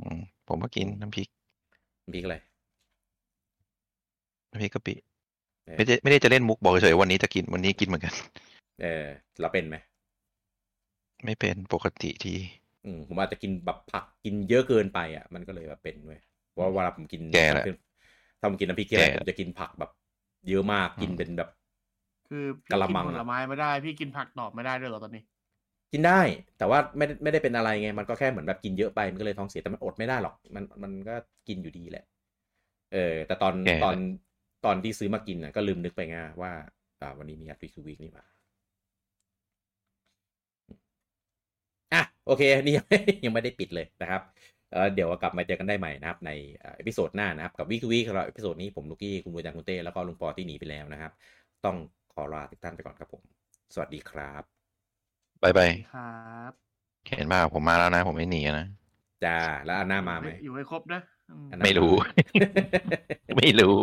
[0.01, 1.29] อืมผมก็กินน้ำพริก
[2.03, 2.37] น้ำพริกอะไร
[4.51, 4.95] น้ำพริกกะปิ
[5.67, 8.15] เออไม่ได้ไม่ได้จะเล่นมุกบอกเฉยๆวันนี้จะกินวันนี้กินเหมือนกัน
[8.83, 9.05] เออ
[9.41, 9.77] เราเป็นไหม
[11.25, 12.39] ไม่เป็นปกติที่
[12.85, 17.67] อืมผมอาจจะกินแบบผักกินเยอะเกินไปอะ มันก็เลยแบบเป็นเว้ยเพราะว่าเวลาผมกินแก่แหละ
[18.39, 19.91] ถ้าผมกินน้ำพริกที่ไรแก่ผมจะกินผักแบบ
[20.49, 21.49] เยอะมากกินอืมเป็นแบบ
[22.29, 25.23] คือพี่กะละกินมังผอะลไม้ไม่ได้ พี่กินผักตอบไม่ได้ด้วยเหรอตอนนี้
[25.93, 26.21] กินได้
[26.59, 31.15] แต่ว่าไม่ได้ไม่ได้เป็นอะไรไง มันก็แค่เหมือนแบบกินเยอะไปมันก็เลยท้องเสียแต่มันอดไม่ได้หรอกมันมันก็
[31.49, 32.05] กินอยู่ดีแหละ
[32.93, 33.97] เออ แต่ตอนแก่ตอน
[34.65, 36.53] ตอนที่ซื้อมากินน่ะก็ลืมนึกไปไงว่า
[37.01, 38.25] อ่า วันนี้มีอัดวีควีคนี่มา
[41.93, 44.23] อะโอเค นี่ยังไม่ ยังไม่ได้ปิดเลยนะครับ
[44.75, 46.31] เออเดี๋ยวกลับมาเจอกันได้ใหม่นะครับ ใน
[46.77, 51.13] episode หน้านะครับ กับ week to week สำหรับ episode นี้ผมลูกี้คุณบูจังคุณเต้แล้วก็ลุงปอที่หนีไปแล้วนะครับ
[51.65, 51.77] ต้อง
[52.15, 53.23] ขอลาทุกท่านไปก่อนครับผม
[53.75, 54.43] สวัสดีครับ
[55.43, 56.53] bye bye ครับ
[57.09, 58.67] เห็นป่าผมมาแล้วนะ ผมไม่หนีนะ
[59.25, 62.07] จ้าแล้วอันหน้ามาไหมอยู่ให้ครบนะอืมอันหน้าไม่รู้มาไหม
[63.39, 63.77] ไม่รู้